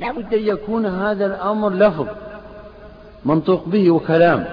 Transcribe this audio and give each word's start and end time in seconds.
لا 0.00 0.12
بد 0.12 0.34
أن 0.34 0.42
يكون 0.42 0.86
هذا 0.86 1.26
الأمر 1.26 1.70
لفظ 1.70 2.06
منطوق 3.24 3.68
به 3.68 3.90
وكلام. 3.90 4.44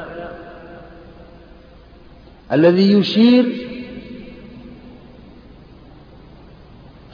الذي 2.52 2.92
يشير 2.92 3.68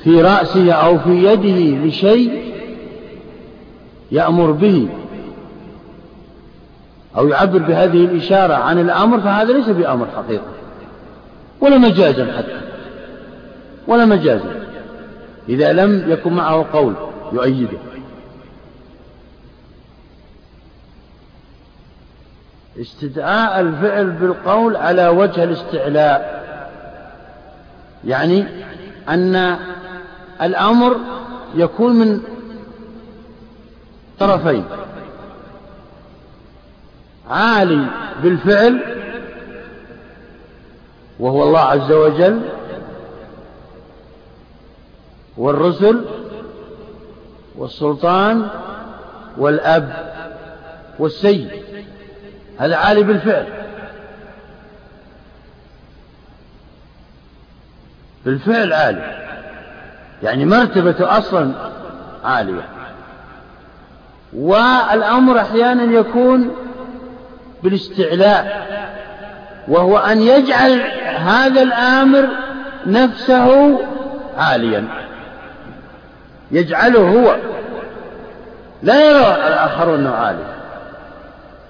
في 0.03 0.21
رأسه 0.21 0.71
أو 0.71 0.99
في 0.99 1.09
يده 1.09 1.85
لشيء 1.85 2.53
يأمر 4.11 4.51
به 4.51 4.87
أو 7.17 7.27
يعبر 7.27 7.57
بهذه 7.57 8.05
الإشارة 8.05 8.53
عن 8.53 8.79
الأمر 8.79 9.19
فهذا 9.19 9.53
ليس 9.53 9.69
بأمر 9.69 10.07
حقيقة 10.15 10.51
ولا 11.61 11.77
مجازا 11.77 12.37
حتى 12.37 12.61
ولا 13.87 14.05
مجازا. 14.05 14.65
إذا 15.49 15.73
لم 15.73 16.11
يكن 16.11 16.33
معه 16.33 16.65
قول 16.73 16.93
يؤيده. 17.33 17.77
استدعاء 22.79 23.59
الفعل 23.59 24.11
بالقول 24.11 24.75
على 24.75 25.07
وجه 25.07 25.43
الاستعلاء. 25.43 26.39
يعني 28.05 28.45
أن 29.09 29.57
الأمر 30.41 30.97
يكون 31.55 31.95
من 31.95 32.21
طرفين. 34.19 34.65
عالي 37.29 37.85
بالفعل 38.23 38.81
وهو 41.19 41.43
الله 41.43 41.59
عز 41.59 41.91
وجل 41.91 42.41
والرسل 45.37 46.05
والسلطان 47.55 48.47
والأب 49.37 50.13
والسيد. 50.99 51.68
هذا 52.59 52.75
عالي 52.75 53.03
بالفعل. 53.03 53.45
بالفعل 58.25 58.73
عالي. 58.73 59.29
يعني 60.23 60.45
مرتبته 60.45 61.17
أصلا 61.17 61.51
عالية. 62.23 62.65
والأمر 64.33 65.39
أحيانا 65.39 65.99
يكون 65.99 66.55
بالاستعلاء 67.63 68.67
وهو 69.67 69.97
أن 69.97 70.21
يجعل 70.21 70.81
هذا 71.17 71.61
الآمر 71.61 72.27
نفسه 72.85 73.79
عاليا. 74.37 74.87
يجعله 76.51 76.99
هو. 76.99 77.35
لا 78.83 79.09
يرى 79.09 79.47
الآخرون 79.47 79.99
أنه 79.99 80.15
عالي. 80.15 80.58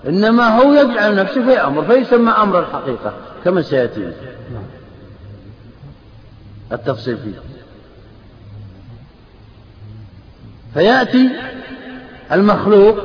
إنما 0.08 0.47
هو 0.59 0.73
يجعل 0.73 1.16
نفسه 1.16 1.45
في 1.45 1.59
أمر 1.59 1.83
فيسمى 1.83 2.31
أمر 2.31 2.59
الحقيقة 2.59 3.14
كما 3.44 3.61
سيأتي. 3.61 4.14
التفصيل 6.72 7.17
فيه. 7.17 7.39
فيأتي 10.73 11.30
المخلوق 12.31 12.97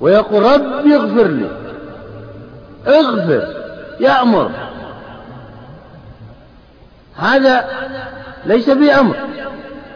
ويقول 0.00 0.42
ربي 0.42 0.96
اغفر 0.96 1.26
لي. 1.26 1.50
اغفر 2.86 3.54
يأمر. 4.00 4.50
هذا 7.16 7.64
ليس 8.46 8.70
بأمر 8.70 9.16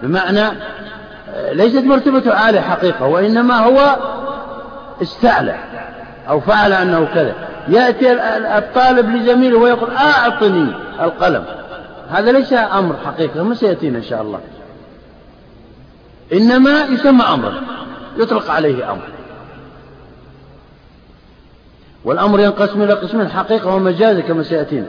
بمعنى 0.03 0.59
ليست 1.53 1.85
مرتبته 1.85 2.35
عالية 2.35 2.61
حقيقة 2.61 3.07
وإنما 3.07 3.55
هو 3.55 3.97
استعلى 5.03 5.57
أو 6.29 6.41
فعل 6.41 6.73
أنه 6.73 7.05
كذا. 7.15 7.35
يأتي 7.69 8.13
الطالب 8.59 9.11
لزميله 9.11 9.59
ويقول 9.59 9.91
أعطني 9.91 10.73
القلم. 11.01 11.45
هذا 12.11 12.33
ليس 12.33 12.53
أمر 12.53 12.97
حقيقة 13.07 13.43
ما 13.43 13.55
سيأتينا 13.55 13.99
إن 13.99 14.03
شاء 14.03 14.23
الله. 14.23 14.41
إنما 16.33 16.85
يسمى 16.85 17.23
أمرا 17.23 17.55
يطلق 18.17 18.51
عليه 18.51 18.93
أمر. 18.93 19.09
والأمر 22.05 22.41
ينقسم 22.41 22.83
إلى 22.83 22.93
قسمين 22.93 23.29
حقيقة 23.29 23.75
ومجاز 23.75 24.21
كما 24.21 24.43
سيأتينا 24.43 24.87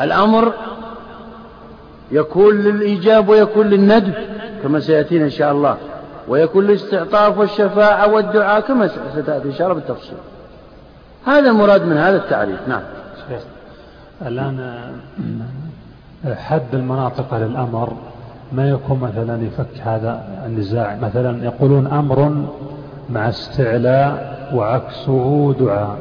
الأمر 0.00 0.52
يكون 2.10 2.54
للإيجاب 2.54 3.28
ويكون 3.28 3.66
للندب 3.66 4.14
كما 4.62 4.80
سيأتينا 4.80 5.24
إن 5.24 5.30
شاء 5.30 5.52
الله. 5.52 5.76
ويكون 6.28 6.64
للاستعطاف 6.64 7.38
والشفاعة 7.38 8.12
والدعاء 8.12 8.60
كما 8.60 8.88
ستأتي 8.88 9.48
إن 9.48 9.52
شاء 9.52 9.70
الله 9.70 9.80
بالتفصيل. 9.80 10.18
هذا 11.26 11.50
المراد 11.50 11.82
من 11.82 11.96
هذا 11.96 12.16
التعريف. 12.16 12.68
نعم. 12.68 12.82
الآن 14.26 14.72
حد 16.36 16.74
المناطق 16.74 17.34
للأمر 17.34 17.92
ما 18.52 18.70
يكون 18.70 19.00
مثلا 19.00 19.42
يفك 19.42 19.80
هذا 19.84 20.24
النزاع؟ 20.46 20.98
مثلا 21.02 21.44
يقولون 21.44 21.86
أمر 21.86 22.46
مع 23.10 23.28
استعلاء 23.28 24.36
وعكسه 24.54 25.54
دعاء 25.60 25.98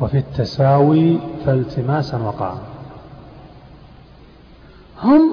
وفي 0.00 0.18
التساوي 0.18 1.18
فالتماسا 1.46 2.18
وقع 2.18 2.54
هم 5.04 5.32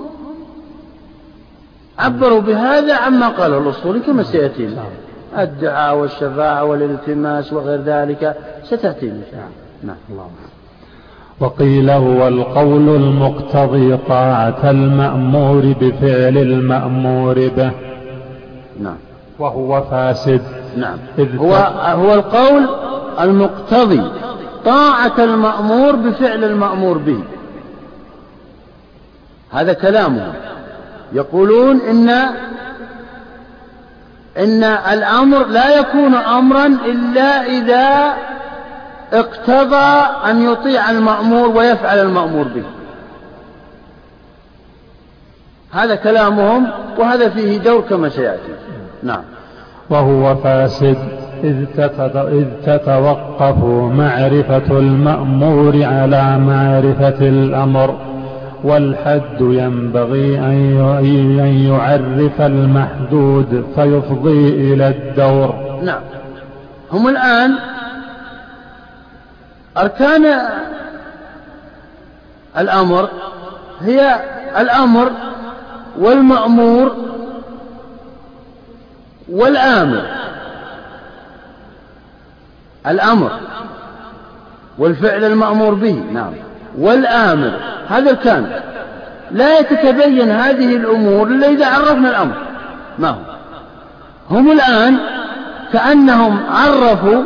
عبروا 1.99 2.39
بهذا 2.39 2.95
عما 2.95 3.27
قاله 3.27 3.57
الأصول 3.57 3.99
كما 3.99 4.23
سيأتينا. 4.23 4.83
الدعاء 5.37 5.97
والشفاعة 5.97 6.63
والالتماس 6.63 7.53
وغير 7.53 7.81
ذلك 7.81 8.35
ستأتينا 8.63 9.21
نعم 9.83 9.95
نعم. 10.09 10.27
وقيل 11.39 11.89
هو 11.89 12.27
القول 12.27 12.89
المقتضي 12.95 13.97
طاعة 13.97 14.69
المأمور 14.69 15.73
بفعل 15.81 16.37
المأمور 16.37 17.47
به. 17.47 17.71
نعم. 18.79 18.97
وهو 19.39 19.81
فاسد. 19.81 20.41
نعم. 20.77 20.97
هو, 21.19 21.53
هو 21.81 22.13
القول 22.13 22.65
المقتضي 23.21 24.01
طاعة 24.65 25.23
المأمور 25.23 25.95
بفعل 25.95 26.43
المأمور 26.43 26.97
به. 26.97 27.19
هذا 29.53 29.73
كلامهم 29.73 30.33
يقولون 31.13 31.81
إن 31.81 32.09
إن 34.37 34.63
الأمر 34.63 35.45
لا 35.45 35.79
يكون 35.79 36.15
أمرا 36.15 36.65
إلا 36.65 37.45
إذا 37.45 38.13
اقتضى 39.13 40.07
أن 40.29 40.41
يطيع 40.41 40.91
المأمور 40.91 41.57
ويفعل 41.57 41.99
المأمور 41.99 42.43
به. 42.43 42.63
هذا 45.71 45.95
كلامهم 45.95 46.67
وهذا 46.97 47.29
فيه 47.29 47.57
دور 47.57 47.81
كما 47.81 48.09
سيأتي. 48.09 48.51
نعم. 49.03 49.21
وهو 49.89 50.35
فاسد 50.35 50.97
إذ, 51.43 51.65
إذ 52.15 52.47
تتوقف 52.65 53.63
معرفة 53.93 54.79
المأمور 54.79 55.83
على 55.83 56.37
معرفة 56.37 57.27
الأمر. 57.27 58.08
والحد 58.63 59.41
ينبغي 59.41 60.39
أن 60.39 61.65
يعرف 61.69 62.41
المحدود 62.41 63.65
فيفضي 63.75 64.73
إلى 64.73 64.87
الدور. 64.87 65.79
نعم. 65.83 66.01
هم 66.91 67.07
الآن 67.07 67.55
أركان 69.77 70.25
الأمر 72.57 73.09
هي 73.81 74.19
الأمر 74.57 75.11
والمأمور 75.99 76.95
والآمر. 79.29 80.05
الأمر 82.87 83.31
والفعل 84.77 85.23
المأمور 85.23 85.73
به 85.73 86.03
نعم. 86.13 86.48
والآمر. 86.77 87.51
هذا 87.89 88.11
الكامل. 88.11 88.61
لا 89.31 89.61
تتبين 89.61 90.31
هذه 90.31 90.75
الأمور 90.75 91.27
إلا 91.27 91.47
إذا 91.47 91.65
عرفنا 91.65 92.09
الأمر. 92.09 92.33
ما 92.99 93.09
هو؟ 93.09 93.19
هم 94.29 94.51
الآن 94.51 94.97
كأنهم 95.73 96.39
عرفوا 96.49 97.23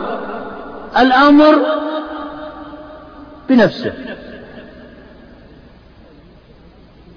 الأمر 0.98 1.56
بنفسه. 3.50 3.94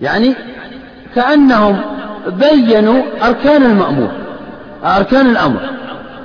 يعني 0.00 0.34
كأنهم 1.14 1.80
بينوا 2.26 3.02
أركان 3.22 3.62
المأمور 3.62 4.10
أركان 4.84 5.26
الأمر. 5.26 5.60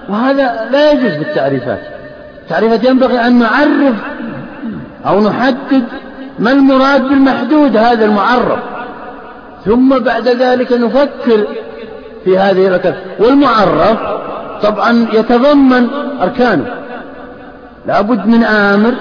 وهذا 0.09 0.69
لا 0.71 0.91
يجوز 0.91 1.11
بالتعريفات. 1.11 1.81
التعريفات 2.43 2.83
ينبغي 2.83 3.27
أن 3.27 3.39
نعرف 3.39 3.95
أو 5.07 5.21
نحدد 5.21 5.83
ما 6.39 6.51
المراد 6.51 7.03
بالمحدود 7.03 7.77
هذا 7.77 8.05
المعرف 8.05 8.59
ثم 9.65 9.99
بعد 9.99 10.27
ذلك 10.27 10.71
نفكر 10.71 11.47
في 12.23 12.37
هذه 12.37 12.67
الأركان 12.67 12.95
والمعرف 13.19 13.97
طبعا 14.63 15.07
يتضمن 15.13 15.87
أركانه. 16.21 16.65
لا 17.85 18.01
بد 18.01 18.27
من 18.27 18.43
آمر 18.43 18.93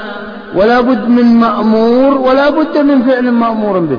ولا 0.54 0.80
بد 0.80 1.08
من 1.08 1.24
مأمور 1.24 2.18
ولا 2.18 2.50
بد 2.50 2.78
من 2.78 3.02
فعل 3.02 3.30
مأمور 3.30 3.78
به. 3.78 3.98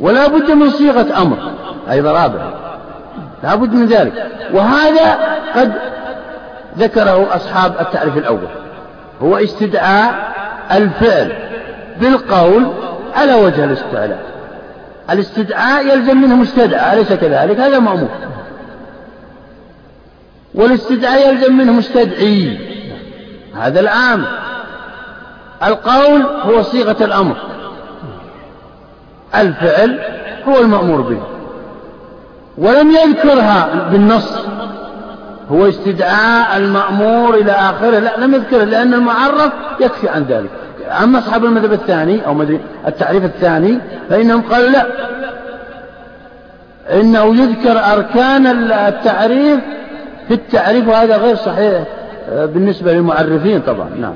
ولا 0.00 0.28
بد 0.28 0.50
من 0.50 0.70
صيغة 0.70 1.22
أمر 1.22 1.36
أيضا 1.90 2.12
رابع 2.12 2.40
لا 3.42 3.54
بد 3.54 3.74
من 3.74 3.86
ذلك. 3.86 4.30
وهذا 4.54 5.18
قد 5.56 5.72
ذكره 6.78 7.36
أصحاب 7.36 7.72
التعريف 7.80 8.16
الأول. 8.16 8.61
هو 9.22 9.36
استدعاء 9.36 10.32
الفعل 10.72 11.32
بالقول 12.00 12.72
على 13.14 13.34
وجه 13.34 13.64
الاستعلاء. 13.64 14.22
الاستدعاء 15.10 15.86
يلزم 15.86 16.16
منه 16.16 16.36
مستدعى 16.36 16.92
أليس 16.92 17.12
كذلك؟ 17.12 17.60
هذا 17.60 17.78
مأمور. 17.78 18.08
والاستدعاء 20.54 21.28
يلزم 21.28 21.56
منه 21.56 21.72
مستدعي. 21.72 22.58
هذا 23.56 23.80
العام. 23.80 24.24
القول 25.64 26.22
هو 26.22 26.62
صيغة 26.62 27.04
الأمر. 27.04 27.36
الفعل 29.34 30.00
هو 30.48 30.58
المأمور 30.58 31.00
به. 31.00 31.22
ولم 32.58 32.90
يذكرها 32.90 33.88
بالنص. 33.92 34.38
هو 35.52 35.68
استدعاء 35.68 36.56
المأمور 36.56 37.34
إلى 37.34 37.52
آخره. 37.52 37.98
لا 37.98 38.16
لم 38.18 38.34
يذكره 38.34 38.64
لأن 38.64 38.94
المعرف 38.94 39.52
يكفي 39.80 40.08
عن 40.08 40.22
ذلك. 40.22 40.50
أما 41.02 41.18
أصحاب 41.18 41.44
المذهب 41.44 41.72
الثاني 41.72 42.26
أو 42.26 42.42
التعريف 42.86 43.24
الثاني 43.24 43.78
فإنهم 44.10 44.42
قالوا 44.42 44.70
لا. 44.70 44.86
إنه 47.00 47.36
يذكر 47.36 47.78
أركان 47.78 48.46
التعريف 48.72 49.60
في 50.28 50.34
التعريف 50.34 50.88
وهذا 50.88 51.16
غير 51.16 51.36
صحيح 51.36 51.84
آه، 52.30 52.46
بالنسبة 52.46 52.92
للمعرفين 52.92 53.60
طبعا. 53.60 53.88
نعم. 54.00 54.14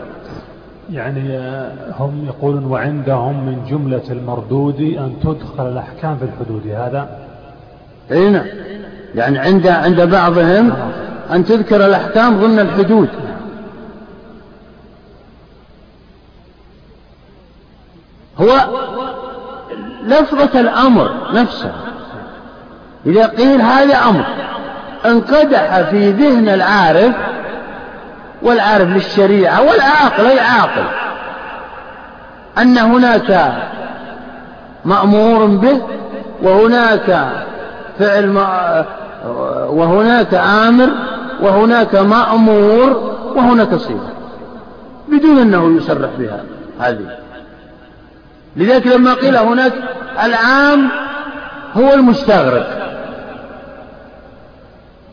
يعني 0.93 1.39
آه، 1.39 1.71
هم 1.99 2.25
يقولون 2.27 2.65
وعندهم 2.65 3.47
من 3.47 3.65
جملة 3.71 4.03
المردود 4.11 4.81
أن 4.81 5.13
تدخل 5.23 5.69
الأحكام 5.69 6.17
في 6.17 6.25
الحدود 6.25 6.67
هذا؟ 6.67 7.09
اي 8.13 8.31
نعم. 8.31 8.47
يعني 9.15 9.39
عند 9.39 9.67
عند 9.67 10.01
بعضهم 10.01 10.73
أن 11.33 11.45
تذكر 11.45 11.87
الأحكام 11.87 12.41
ضمن 12.41 12.59
الحدود. 12.59 13.09
هو 18.39 18.53
لفظة 20.05 20.61
الأمر 20.61 21.11
نفسه. 21.33 21.73
إذا 23.07 23.27
قيل 23.27 23.61
هذا 23.61 23.99
أمر 23.99 24.25
انقدح 25.07 25.81
في 25.81 26.11
ذهن 26.11 26.49
العارف 26.49 27.15
والعارف 28.43 28.89
للشريعة 28.89 29.63
والعاقل 29.63 30.27
أي 30.27 30.41
عاقل 30.41 30.85
أن 32.59 32.79
هناك 32.79 33.53
مأمور 34.85 35.47
به 35.47 35.83
وهناك 36.43 37.29
فعل 37.99 38.27
ما 38.27 38.85
وهناك 39.69 40.35
آمر 40.35 40.89
وهناك 41.41 41.95
مأمور 41.95 43.17
وهناك 43.37 43.75
صيغة 43.75 44.13
بدون 45.09 45.39
أنه 45.39 45.77
يصرح 45.77 46.11
بها 46.19 46.45
هذه. 46.81 47.19
لذلك 48.57 48.87
لما 48.87 49.15
قيل 49.15 49.37
هناك 49.37 49.73
العام 50.23 50.89
هو 51.75 51.95
المستغرق. 51.95 52.67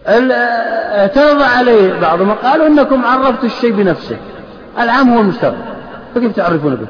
اعترض 0.08 1.42
عليه 1.42 2.00
بعضهم 2.00 2.32
قالوا 2.32 2.68
إنكم 2.68 3.06
عرفتوا 3.06 3.46
الشيء 3.46 3.72
بنفسه. 3.72 4.18
العام 4.80 5.14
هو 5.14 5.22
المستغرق. 5.22 5.76
فكيف 6.16 6.36
تعرفون 6.36 6.76
به. 6.76 6.88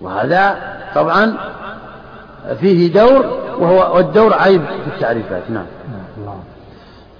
وهذا 0.00 0.56
طبعا 0.94 1.36
فيه 2.60 2.92
دور 2.92 3.26
وهو 3.58 3.96
والدور 3.96 4.34
عيب 4.34 4.62
في 4.64 4.96
التعريفات. 4.96 5.42
نعم. 5.50 5.66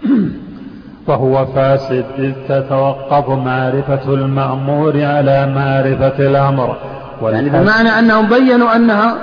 فهو 1.06 1.46
فاسد 1.46 2.04
إذ 2.18 2.32
تتوقف 2.48 3.28
معرفة 3.28 4.14
المأمور 4.14 5.04
على 5.04 5.46
معرفة 5.46 6.18
الأمر. 6.18 6.76
يعني 7.22 7.50
بمعنى 7.50 7.88
أنهم 7.88 8.28
بينوا 8.28 8.76
أنها 8.76 9.16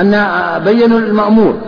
أن 0.00 0.24
بينوا 0.64 0.98
المأمور. 0.98 1.58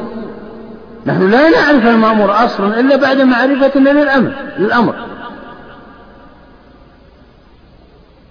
نحن 1.07 1.31
لا 1.31 1.51
نعرف 1.51 1.87
المأمور 1.87 2.45
أصلا 2.45 2.81
إلا 2.81 2.97
بعد 2.97 3.21
معرفتنا 3.21 3.91
للأمر 3.91 4.33
للأمر. 4.59 4.95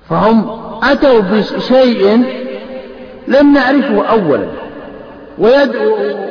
فهم 0.10 0.46
أتوا 0.84 1.20
بشيء 1.20 2.24
لم 3.28 3.54
نعرفه 3.54 4.06
أولا. 4.10 4.48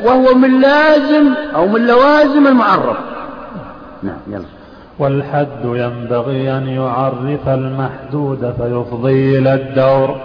وهو 0.04 0.34
من 0.34 0.60
لازم 0.60 1.34
أو 1.54 1.66
من 1.66 1.86
لوازم 1.86 2.46
المعرف 2.46 2.96
نعم 4.02 4.18
يلا. 4.28 4.44
والحد 4.98 5.64
ينبغي 5.64 6.56
أن 6.56 6.68
يعرف 6.68 7.48
المحدود 7.48 8.54
فيفضي 8.58 9.38
إلى 9.38 9.54
الدور. 9.54 10.16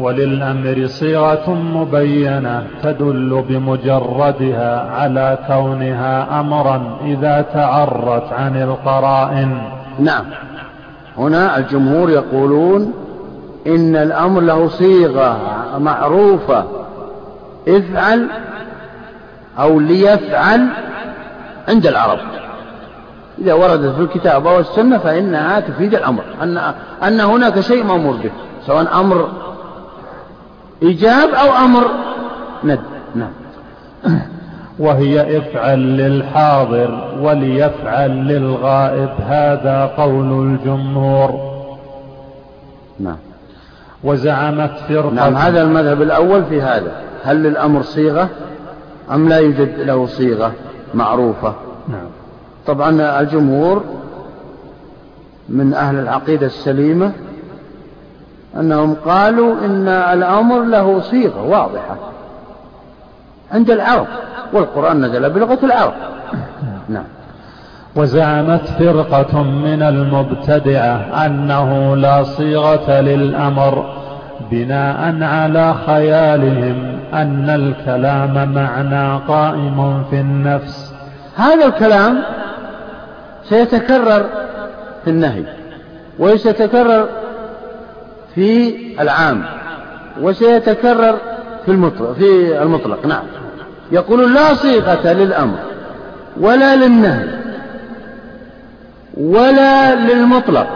وللأمر 0.00 0.86
صيغة 0.86 1.54
مبينة 1.54 2.66
تدل 2.82 3.44
بمجردها 3.48 4.90
على 4.90 5.38
كونها 5.46 6.40
أمرا 6.40 6.98
إذا 7.04 7.44
تعرت 7.54 8.32
عن 8.32 8.62
القرائن. 8.62 9.62
نعم. 9.98 10.24
هنا 11.18 11.58
الجمهور 11.58 12.10
يقولون 12.10 12.92
إن 13.66 13.96
الأمر 13.96 14.40
له 14.40 14.68
صيغة 14.68 15.36
معروفة. 15.78 16.64
افعل 17.68 18.26
أو 19.58 19.80
ليفعل 19.80 20.68
عند 21.68 21.86
العرب. 21.86 22.18
إذا 23.42 23.54
وردت 23.54 23.94
في 23.94 24.00
الكتاب 24.00 24.46
أو 24.46 24.58
السنة 24.58 24.98
فإنها 24.98 25.60
تفيد 25.60 25.94
الأمر. 25.94 26.24
أن 26.42 26.58
أن 27.02 27.20
هناك 27.20 27.60
شيء 27.60 27.84
مأمور 27.84 28.16
به 28.16 28.30
سواء 28.66 29.00
أمر 29.00 29.28
إيجاب 30.82 31.28
أو 31.28 31.64
أمر 31.64 31.84
ند. 32.64 32.80
نعم. 33.14 33.32
وهي 34.78 35.38
افعل 35.38 35.78
للحاضر 35.78 37.18
وليفعل 37.20 38.10
للغائب 38.10 39.10
هذا 39.26 39.90
قول 39.96 40.46
الجمهور. 40.46 41.52
نعم. 43.00 43.16
وزعمت 44.04 44.72
فرقة 44.88 45.10
نعم 45.10 45.36
هذا 45.36 45.62
المذهب 45.62 46.02
الأول 46.02 46.44
في 46.44 46.62
هذا. 46.62 46.92
هل 47.24 47.42
للأمر 47.42 47.82
صيغة 47.82 48.28
أم 49.10 49.28
لا 49.28 49.38
يوجد 49.38 49.78
له 49.78 50.06
صيغة 50.06 50.52
معروفة؟ 50.94 51.54
نعم. 51.88 52.21
طبعا 52.66 53.20
الجمهور 53.20 53.84
من 55.48 55.74
أهل 55.74 55.98
العقيدة 55.98 56.46
السليمة 56.46 57.12
أنهم 58.56 58.94
قالوا 59.06 59.54
إن 59.64 59.88
الأمر 59.88 60.62
له 60.62 61.00
صيغة 61.00 61.42
واضحة 61.42 61.96
عند 63.52 63.70
العرب 63.70 64.06
والقرآن 64.52 65.04
نزل 65.04 65.30
بلغة 65.30 65.58
العرب. 65.62 65.92
نعم. 66.88 67.04
وزعمت 67.96 68.66
فرقة 68.78 69.42
من 69.42 69.82
المبتدعة 69.82 71.26
أنه 71.26 71.96
لا 71.96 72.22
صيغة 72.22 73.00
للأمر 73.00 74.02
بناء 74.50 75.22
على 75.22 75.74
خيالهم 75.86 76.98
أن 77.14 77.50
الكلام 77.50 78.54
معنى 78.54 79.18
قائم 79.28 80.04
في 80.10 80.20
النفس. 80.20 80.92
هذا 81.36 81.66
الكلام 81.66 82.22
سيتكرر 83.52 84.26
في 85.04 85.10
النهي 85.10 85.44
وسيتكرر 86.18 87.08
في 88.34 88.74
العام 89.00 89.44
وسيتكرر 90.20 91.18
في 91.64 91.70
المطلق 91.70 92.12
في 92.12 92.62
المطلق 92.62 93.06
نعم. 93.06 93.24
يقول 93.92 94.34
لا 94.34 94.54
صيغة 94.54 95.12
للأمر 95.12 95.58
ولا 96.40 96.76
للنهي 96.76 97.28
ولا 99.16 99.94
للمطلق 99.94 100.68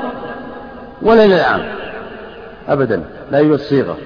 ولا 1.02 1.26
للعام 1.26 1.60
أبدا. 2.68 3.02
لا 3.30 3.38
يوجد 3.38 3.60
صيغة 3.60 3.96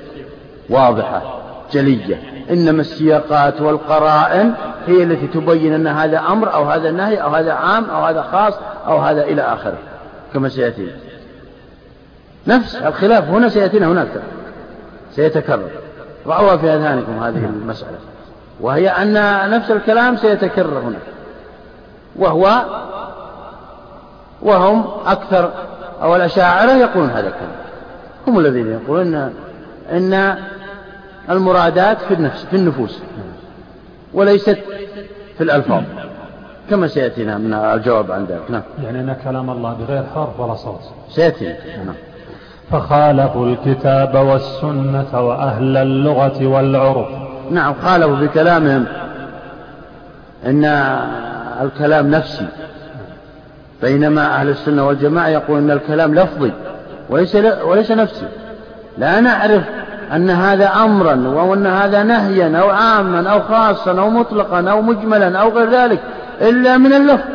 واضحة 0.70 1.40
جلية. 1.72 2.39
إنما 2.50 2.80
السياقات 2.80 3.60
والقرائن 3.60 4.54
هي 4.86 5.02
التي 5.02 5.26
تبين 5.26 5.74
أن 5.74 5.86
هذا 5.86 6.18
أمر 6.18 6.54
أو 6.54 6.64
هذا 6.64 6.90
نهي 6.90 7.16
أو 7.22 7.28
هذا 7.28 7.52
عام 7.52 7.90
أو 7.90 8.04
هذا 8.04 8.22
خاص 8.22 8.54
أو 8.86 8.98
هذا 8.98 9.22
إلى 9.22 9.42
آخره. 9.42 9.78
كما 10.34 10.48
سيأتي. 10.48 10.86
نفس 12.46 12.76
الخلاف 12.76 13.28
هنا 13.28 13.48
سيأتينا 13.48 13.86
هناك. 13.86 14.08
سيتكرر. 15.12 15.70
ضعوها 16.26 16.56
في 16.56 16.74
أذهانكم 16.74 17.22
هذه 17.22 17.44
المسألة. 17.44 17.98
وهي 18.60 18.88
أن 18.88 19.14
نفس 19.50 19.70
الكلام 19.70 20.16
سيتكرر 20.16 20.78
هنا. 20.78 20.98
وهو 22.16 22.64
وهم 24.42 24.84
أكثر 25.06 25.50
أو 26.02 26.16
الأشاعرة 26.16 26.72
يقولون 26.72 27.10
هذا 27.10 27.28
الكلام. 27.28 27.60
هم 28.26 28.38
الذين 28.38 28.72
يقولون 28.72 29.14
إن, 29.14 29.32
إن 29.92 30.36
المرادات 31.30 31.98
في 31.98 32.14
النفس 32.14 32.44
في 32.44 32.56
النفوس. 32.56 33.02
وليست 34.14 34.58
في 35.38 35.44
الألفاظ. 35.44 35.82
كما 36.70 36.86
سيأتينا 36.86 37.38
من 37.38 37.54
الجواب 37.54 38.12
عن 38.12 38.24
ذلك. 38.24 38.50
نعم. 38.50 38.62
يعني 38.84 39.00
أن 39.00 39.16
كلام 39.24 39.50
الله 39.50 39.72
بغير 39.72 40.04
حرف 40.14 40.40
ولا 40.40 40.54
صوت. 40.54 40.80
سيأتينا. 41.08 41.56
نعم. 41.84 41.94
فخالفوا 42.70 43.46
الكتاب 43.46 44.14
والسنة 44.14 45.28
وأهل 45.28 45.76
اللغة 45.76 46.46
والعرف. 46.46 47.08
نعم 47.50 47.74
خالفوا 47.74 48.16
بكلامهم 48.16 48.86
إن 50.46 50.64
الكلام 51.62 52.10
نفسي. 52.10 52.46
بينما 53.82 54.34
أهل 54.34 54.48
السنة 54.48 54.86
والجماعة 54.86 55.28
يقول 55.28 55.58
أن 55.58 55.70
الكلام 55.70 56.14
لفظي 56.14 56.52
وليس 57.10 57.36
وليس 57.64 57.90
نفسي. 57.90 58.26
لا 58.98 59.20
نعرف 59.20 59.62
أن 60.12 60.30
هذا 60.30 60.68
أمرا 60.68 61.14
وأن 61.28 61.66
هذا 61.66 62.02
نهيا 62.02 62.58
أو 62.58 62.70
عاما 62.70 63.30
أو 63.30 63.40
خاصا 63.40 64.00
أو 64.00 64.10
مطلقا 64.10 64.70
أو 64.70 64.82
مجملا 64.82 65.38
أو 65.38 65.48
غير 65.48 65.70
ذلك 65.70 66.00
إلا 66.40 66.76
من 66.76 66.92
اللفظ. 66.92 67.28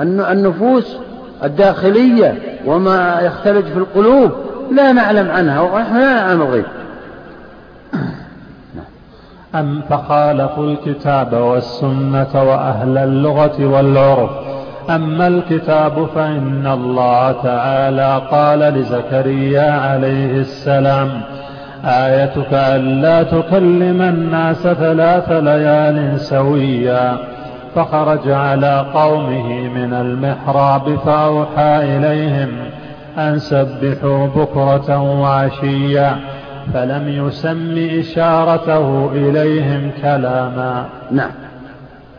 النفوس 0.00 0.96
الداخلية 1.44 2.58
وما 2.66 3.20
يختلج 3.20 3.64
في 3.64 3.78
القلوب 3.78 4.32
لا 4.72 4.92
نعلم 4.92 5.30
عنها 5.30 5.60
ونحن 5.60 5.96
لا 5.96 6.14
نعلم 6.14 6.42
الغيب. 6.42 6.64
أم 9.54 9.82
فخالفوا 9.90 10.64
الكتاب 10.64 11.32
والسنة 11.32 12.28
وأهل 12.34 12.98
اللغة 12.98 13.66
والعرف 13.66 14.30
أما 14.90 15.26
الكتاب 15.26 16.08
فإن 16.14 16.66
الله 16.66 17.32
تعالى 17.32 18.22
قال 18.30 18.58
لزكريا 18.58 19.72
عليه 19.72 20.40
السلام 20.40 21.20
آيتك 21.84 22.52
ألا 22.52 23.22
تكلم 23.22 24.02
الناس 24.02 24.62
ثلاث 24.62 25.32
ليال 25.32 26.20
سويا 26.20 27.16
فخرج 27.74 28.30
على 28.30 28.86
قومه 28.94 29.68
من 29.68 29.92
المحراب 29.92 30.96
فأوحى 30.96 31.96
إليهم 31.96 32.48
أن 33.18 33.38
سبحوا 33.38 34.26
بكرة 34.26 35.20
وعشيا 35.20 36.16
فلم 36.74 37.08
يسم 37.08 37.98
إشارته 38.00 39.10
إليهم 39.14 39.90
كلاما. 40.02 40.84
نعم. 41.10 41.30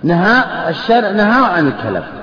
نهى 0.04 0.44
الشرع 0.70 1.12
نهى 1.12 1.46
عن 1.58 1.68
الكلام. 1.68 2.21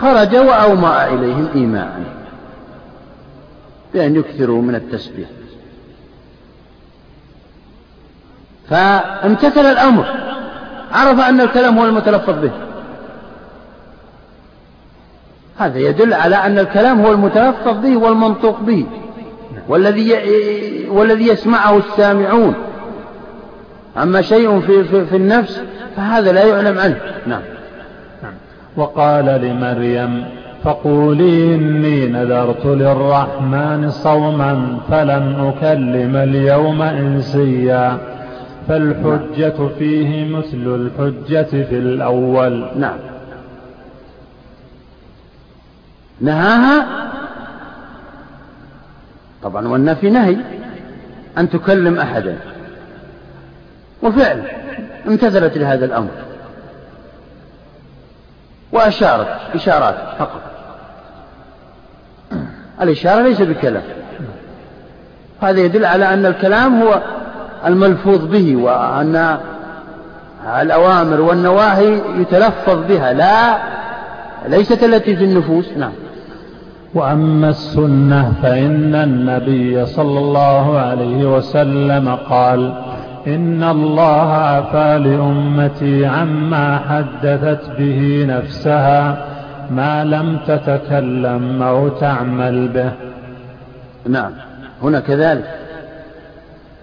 خرج 0.00 0.36
وأومأ 0.36 1.06
إليهم 1.06 1.48
إيماء 1.54 2.02
بأن 3.94 4.16
يكثروا 4.16 4.62
من 4.62 4.74
التسبيح. 4.74 5.28
فامتثل 8.70 9.60
الأمر 9.60 10.06
عرف 10.92 11.20
أن 11.20 11.40
الكلام 11.40 11.78
هو 11.78 11.84
المتلفظ 11.84 12.38
به. 12.38 12.50
هذا 15.58 15.78
يدل 15.78 16.14
على 16.14 16.36
أن 16.36 16.58
الكلام 16.58 17.00
هو 17.00 17.12
المتلفظ 17.12 17.76
به 17.76 17.96
والمنطوق 17.96 18.60
به 18.60 18.86
والذي 19.68 20.12
والذي 20.88 21.28
يسمعه 21.28 21.78
السامعون. 21.78 22.54
أما 23.96 24.22
شيء 24.22 24.60
في, 24.60 24.84
في, 24.84 25.06
في 25.06 25.16
النفس 25.16 25.60
فهذا 25.96 26.32
لا 26.32 26.44
يعلم 26.44 26.78
عنه. 26.78 27.00
نعم. 27.26 27.42
وقال 28.76 29.24
لمريم 29.24 30.24
فقولي 30.64 31.54
إني 31.54 32.06
نذرت 32.06 32.66
للرحمن 32.66 33.90
صوما 33.90 34.78
فلن 34.90 35.52
أكلم 35.52 36.16
اليوم 36.16 36.82
إنسيا 36.82 37.98
فالحجة 38.68 39.68
فيه 39.78 40.24
مثل 40.24 40.74
الحجة 40.74 41.64
في 41.64 41.78
الأول. 41.78 42.66
نعم. 42.76 42.98
نهاها؟ 46.20 46.86
طبعا 49.42 49.68
والنفي 49.68 50.10
نهي 50.10 50.36
أن 51.38 51.50
تكلم 51.50 51.98
أحدا. 51.98 52.38
وفعلا 54.02 54.42
امتثلت 55.08 55.58
لهذا 55.58 55.84
الأمر. 55.84 56.31
وأشارت 58.72 59.28
إشارات 59.54 59.94
فقط. 60.18 60.40
الإشارة 62.82 63.22
ليس 63.22 63.42
بكلام. 63.42 63.82
هذا 65.42 65.60
يدل 65.60 65.84
على 65.84 66.14
أن 66.14 66.26
الكلام 66.26 66.82
هو 66.82 67.02
الملفوظ 67.66 68.24
به 68.24 68.56
وأن 68.56 69.38
الأوامر 70.60 71.20
والنواهي 71.20 72.00
يتلفظ 72.20 72.86
بها 72.88 73.12
لا 73.12 73.58
ليست 74.48 74.82
التي 74.82 75.16
في 75.16 75.24
النفوس 75.24 75.68
نعم. 75.76 75.92
وأما 76.94 77.48
السنة 77.48 78.32
فإن 78.42 78.94
النبي 78.94 79.86
صلى 79.86 80.18
الله 80.18 80.78
عليه 80.78 81.36
وسلم 81.36 82.16
قال 82.30 82.74
إن 83.26 83.62
الله 83.62 84.32
عفى 84.32 84.98
لأمتي 84.98 86.06
عما 86.06 86.78
حدثت 86.78 87.70
به 87.78 88.24
نفسها 88.28 89.26
ما 89.70 90.04
لم 90.04 90.38
تتكلم 90.46 91.62
أو 91.62 91.88
تعمل 91.88 92.68
به. 92.68 92.92
نعم. 94.06 94.32
هنا 94.82 95.00
كذلك. 95.00 95.58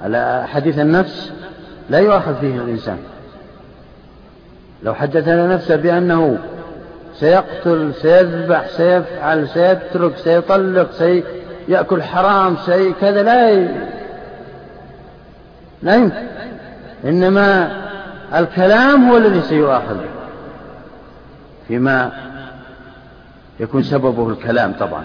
على 0.04 0.44
حديث 0.48 0.80
النفس 0.80 1.34
لا 1.90 2.00
يؤاخذ 2.00 2.36
فيه 2.36 2.56
الإنسان. 2.56 2.98
لو 4.84 4.94
حدث 4.94 5.28
نفسه 5.28 5.76
بأنه 5.76 6.38
سيقتل 7.14 7.94
سيذبح 7.94 8.68
سيفعل 8.68 9.48
سيترك 9.48 10.18
سيطلق 10.18 10.92
سيأكل 10.92 12.04
حرام 12.04 12.56
سي 12.56 12.94
كذا 13.02 13.24
لا. 13.24 13.68
لا 15.82 15.96
يمكن. 15.96 16.28
إنما 17.06 17.72
الكلام 18.36 19.10
هو 19.10 19.18
الذي 19.18 19.42
سيؤاخذ 19.42 19.96
به. 19.96 20.10
فيما 21.68 22.12
يكون 23.60 23.84
سببه 23.84 24.30
الكلام 24.30 24.74
طبعا. 24.80 25.04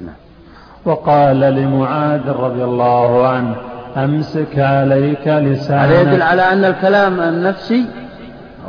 نعم. 0.00 0.14
وقال 0.84 1.40
لمعاذ 1.40 2.28
رضي 2.28 2.64
الله 2.64 3.28
عنه 3.28 3.56
أمسك 3.96 4.58
عليك 4.58 5.28
لسانك. 5.28 5.92
هذا 5.92 6.00
يدل 6.00 6.22
على 6.22 6.42
أن 6.42 6.64
الكلام 6.64 7.20
النفسي 7.20 7.86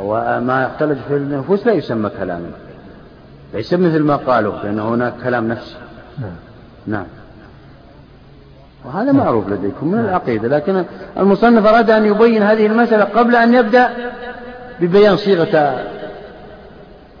وما 0.00 0.62
يختلط 0.62 0.98
في 1.08 1.16
النفوس 1.16 1.66
لا 1.66 1.72
يسمى 1.72 2.10
كلاما. 2.10 2.50
ليس 3.54 3.74
مثل 3.74 4.02
ما 4.02 4.16
قالوا 4.16 4.52
لأن 4.64 4.80
هناك 4.80 5.12
كلام 5.24 5.48
نفسي. 5.48 5.76
نعم. 6.20 6.30
نعم. 6.86 7.06
وهذا 8.86 9.12
معروف 9.12 9.48
لديكم 9.48 9.88
من 9.88 9.98
العقيدة 9.98 10.48
لكن 10.48 10.84
المصنف 11.18 11.66
أراد 11.66 11.90
أن 11.90 12.04
يبين 12.06 12.42
هذه 12.42 12.66
المسألة 12.66 13.04
قبل 13.04 13.36
أن 13.36 13.54
يبدأ 13.54 13.88
ببيان 14.80 15.16
صيغة 15.16 15.80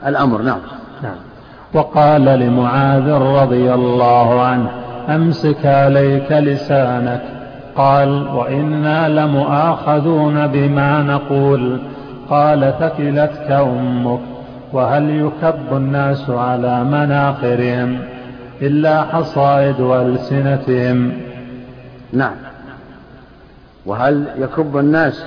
الأمر. 0.06 0.42
نعم. 0.42 0.58
نعم. 1.02 1.16
وقال 1.74 2.24
لمعاذ 2.24 3.10
رضي 3.10 3.74
الله 3.74 4.42
عنه 4.42 4.70
أمسك 5.08 5.66
عليك 5.66 6.32
لسانك. 6.32 7.22
قال 7.76 8.28
وإنا 8.28 9.08
لمؤاخذون 9.08 10.46
بما 10.46 11.02
نقول. 11.02 11.80
قال 12.30 12.74
ثكلتك 12.80 13.50
أمك. 13.50 14.20
وهل 14.72 15.10
يكب 15.10 15.76
الناس 15.76 16.30
على 16.30 16.84
مناخرهم 16.84 17.98
إلا 18.62 19.02
حصائد 19.02 19.80
ألسنتهم؟ 19.80 21.12
نعم. 22.12 22.36
وهل 23.86 24.24
يكب 24.38 24.76
الناس 24.76 25.24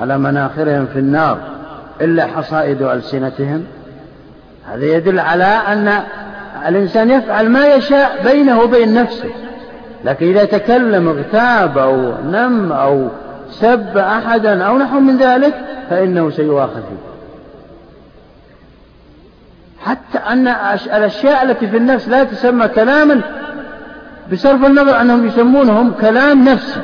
على 0.00 0.18
مناخرهم 0.18 0.86
في 0.86 0.98
النار 0.98 1.38
إلا 2.00 2.26
حصائد 2.26 2.82
ألسنتهم؟ 2.82 3.64
هذا 4.68 4.84
يدل 4.84 5.20
على 5.20 5.44
أن 5.44 6.02
الإنسان 6.68 7.10
يفعل 7.10 7.48
ما 7.48 7.74
يشاء 7.74 8.22
بينه 8.24 8.60
وبين 8.60 8.94
نفسه. 8.94 9.30
لكن 10.04 10.26
إذا 10.26 10.44
تكلم 10.44 11.08
اغتاب 11.08 11.78
أو 11.78 12.12
نم 12.30 12.72
أو 12.72 13.08
سب 13.50 13.98
أحدا 13.98 14.64
أو 14.64 14.78
نحو 14.78 15.00
من 15.00 15.16
ذلك 15.16 15.54
فإنه 15.90 16.30
سيؤاخذ 16.30 16.74
فيه. 16.74 17.12
حتى 19.80 20.18
أن 20.18 20.48
الأشياء 20.96 21.42
التي 21.42 21.66
في 21.68 21.76
النفس 21.76 22.08
لا 22.08 22.24
تسمى 22.24 22.68
كلاما 22.68 23.20
بصرف 24.32 24.64
النظر 24.64 25.00
أنهم 25.00 25.26
يسمونهم 25.26 25.92
كلام 26.00 26.44
نفسي. 26.44 26.80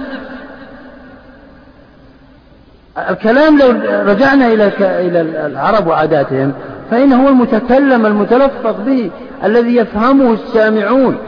الكلام 3.10 3.58
لو 3.58 3.70
رجعنا 4.12 4.46
إلى 4.46 4.72
إلى 4.78 5.20
العرب 5.46 5.86
وعاداتهم 5.86 6.52
فإنه 6.90 7.24
هو 7.24 7.28
المتكلم 7.28 8.06
المتلفظ 8.06 8.74
به 8.86 9.10
الذي 9.44 9.76
يفهمه 9.76 10.32
السامعون. 10.32 11.18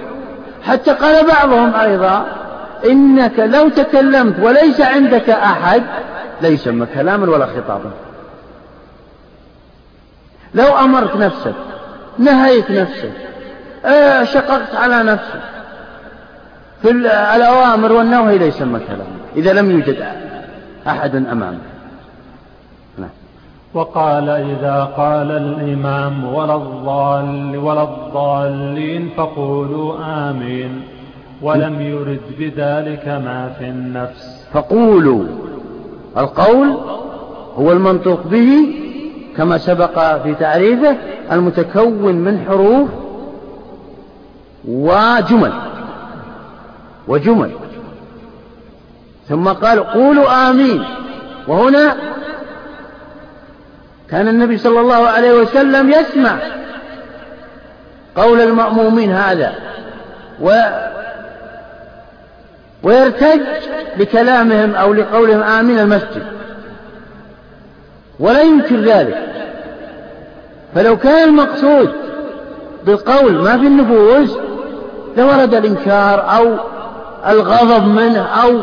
حتى 0.66 0.90
قال 0.90 1.26
بعضهم 1.26 1.74
أيضا 1.74 2.26
إنك 2.84 3.38
لو 3.38 3.68
تكلمت 3.68 4.34
وليس 4.40 4.80
عندك 4.80 5.30
أحد 5.30 5.82
لا 6.42 6.48
يسمى 6.48 6.86
كلاما 6.86 7.30
ولا 7.30 7.46
خطابا. 7.46 7.90
لو 10.54 10.78
أمرت 10.78 11.16
نفسك 11.16 11.54
نهيت 12.18 12.70
نفسك 12.70 13.12
آه، 13.84 14.24
شققت 14.24 14.74
على 14.74 15.02
نفسك 15.02 15.40
في 16.82 16.90
الأوامر 16.90 17.92
والنواهي 17.92 18.38
لا 18.38 18.46
يسمى 18.46 18.80
كلاما 18.80 19.04
إذا 19.36 19.52
لم 19.52 19.70
يوجد 19.70 20.06
أحد 20.86 21.14
أمامك 21.16 21.58
نعم. 22.98 23.10
وقال 23.74 24.28
إذا 24.28 24.84
قال 24.96 25.30
الإمام 25.30 26.34
ولا 26.34 26.54
الضال 26.56 27.56
ولا 27.56 27.82
الضالين 27.82 29.10
فقولوا 29.16 29.94
آمين. 30.30 30.82
ولم 31.42 31.80
يرد 31.80 32.20
بذلك 32.38 33.08
ما 33.08 33.52
في 33.58 33.68
النفس. 33.68 34.46
فقولوا. 34.52 35.24
القول 36.16 36.76
هو 37.56 37.72
المنطوق 37.72 38.26
به 38.26 38.50
كما 39.36 39.58
سبق 39.58 40.22
في 40.22 40.34
تعريفه 40.34 40.96
المتكون 41.32 42.14
من 42.14 42.44
حروف 42.48 42.88
وجمل. 44.68 45.52
وجمل. 47.08 47.50
ثم 49.28 49.48
قال 49.48 49.84
قولوا 49.84 50.50
آمين. 50.50 50.84
وهنا 51.48 51.96
كان 54.10 54.28
النبي 54.28 54.58
صلى 54.58 54.80
الله 54.80 55.08
عليه 55.08 55.32
وسلم 55.32 55.90
يسمع 55.90 56.36
قول 58.16 58.40
المأمومين 58.40 59.12
هذا 59.12 59.54
و 60.40 60.60
ويرتج 62.82 63.40
لكلامهم 63.96 64.74
أو 64.74 64.94
لقولهم 64.94 65.42
آمين 65.42 65.78
المسجد. 65.78 66.26
ولا 68.20 68.42
ينكر 68.42 68.76
ذلك. 68.76 69.18
فلو 70.74 70.96
كان 70.96 71.28
المقصود 71.28 71.92
بالقول 72.86 73.34
ما 73.34 73.58
في 73.58 73.66
النفوس 73.66 74.36
لورد 75.16 75.54
الإنكار 75.54 76.36
أو 76.36 76.56
الغضب 77.28 77.86
منه 77.86 78.20
أو 78.20 78.60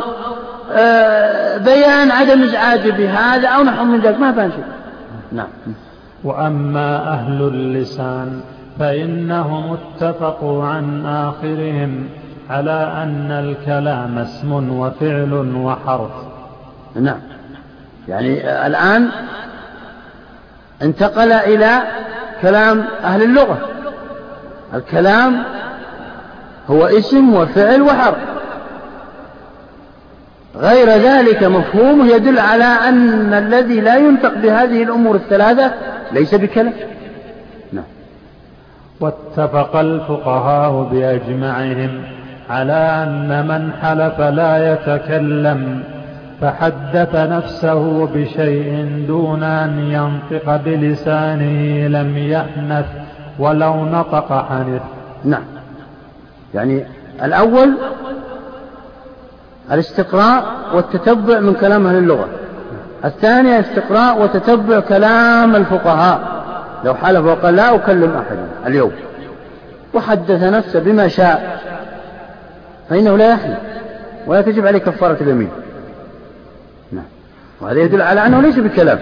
آه، 0.71 1.57
بيان 1.57 2.11
عدم 2.11 2.43
إزعاجه 2.43 2.91
بهذا 2.91 3.47
أو 3.47 3.63
نحو 3.63 3.83
من 3.83 3.99
ذلك 3.99 4.19
ما 4.19 4.31
بان 4.31 4.51
شيء. 4.51 4.63
نعم. 5.31 5.47
وأما 6.23 7.13
أهل 7.13 7.41
اللسان 7.41 8.41
فإنهم 8.79 9.77
اتفقوا 9.77 10.65
عن 10.65 11.05
آخرهم 11.05 12.09
على 12.49 12.93
أن 13.03 13.31
الكلام 13.31 14.17
اسم 14.17 14.79
وفعل 14.79 15.55
وحرف. 15.55 16.11
نعم. 16.95 17.19
يعني 18.07 18.65
الآن 18.67 19.09
انتقل 20.81 21.31
إلى 21.31 21.81
كلام 22.41 22.85
أهل 23.03 23.23
اللغة. 23.23 23.57
الكلام 24.73 25.43
هو 26.69 26.85
اسم 26.85 27.33
وفعل 27.33 27.81
وحرف. 27.81 28.36
غير 30.59 30.89
ذلك 30.89 31.43
مفهومه 31.43 32.07
يدل 32.07 32.39
على 32.39 32.63
أن 32.63 33.33
الذي 33.33 33.81
لا 33.81 33.97
ينطق 33.97 34.33
بهذه 34.33 34.83
الأمور 34.83 35.15
الثلاثة 35.15 35.71
ليس 36.11 36.35
بكلام. 36.35 36.73
نعم. 37.73 37.83
واتفق 38.99 39.75
الفقهاء 39.75 40.89
بأجمعهم 40.91 42.01
على 42.49 43.03
أن 43.03 43.47
من 43.47 43.71
حلف 43.81 44.19
لا 44.21 44.73
يتكلم 44.73 45.83
فحدث 46.41 47.15
نفسه 47.15 48.05
بشيء 48.05 49.03
دون 49.07 49.43
أن 49.43 49.79
ينطق 49.79 50.55
بلسانه 50.55 51.87
لم 51.87 52.17
يأنف 52.17 52.85
ولو 53.39 53.85
نطق 53.85 54.45
حنث 54.49 54.81
نعم. 55.25 55.43
يعني 56.53 56.85
الأول 57.23 57.73
الاستقراء 59.71 60.43
والتتبع 60.73 61.39
من 61.39 61.53
كلام 61.53 61.87
أهل 61.87 61.97
اللغة. 61.97 62.27
الثانية 63.05 63.59
استقراء 63.59 64.21
وتتبع 64.21 64.79
كلام 64.79 65.55
الفقهاء. 65.55 66.19
لو 66.85 66.95
حلف 66.95 67.25
وقال 67.25 67.55
لا 67.55 67.75
أكلم 67.75 68.11
أحدا 68.11 68.47
اليوم. 68.67 68.91
وحدث 69.93 70.43
نفسه 70.43 70.79
بما 70.79 71.07
شاء. 71.07 71.61
فإنه 72.89 73.17
لا 73.17 73.29
يحلف. 73.29 73.57
ولا 74.27 74.41
تجب 74.41 74.67
عليه 74.67 74.79
كفارة 74.79 75.17
اليمين. 75.21 75.49
نعم. 76.91 77.05
وهذا 77.61 77.79
يدل 77.79 78.01
على 78.01 78.25
أنه 78.25 78.41
ليس 78.41 78.59
بكلام 78.59 78.99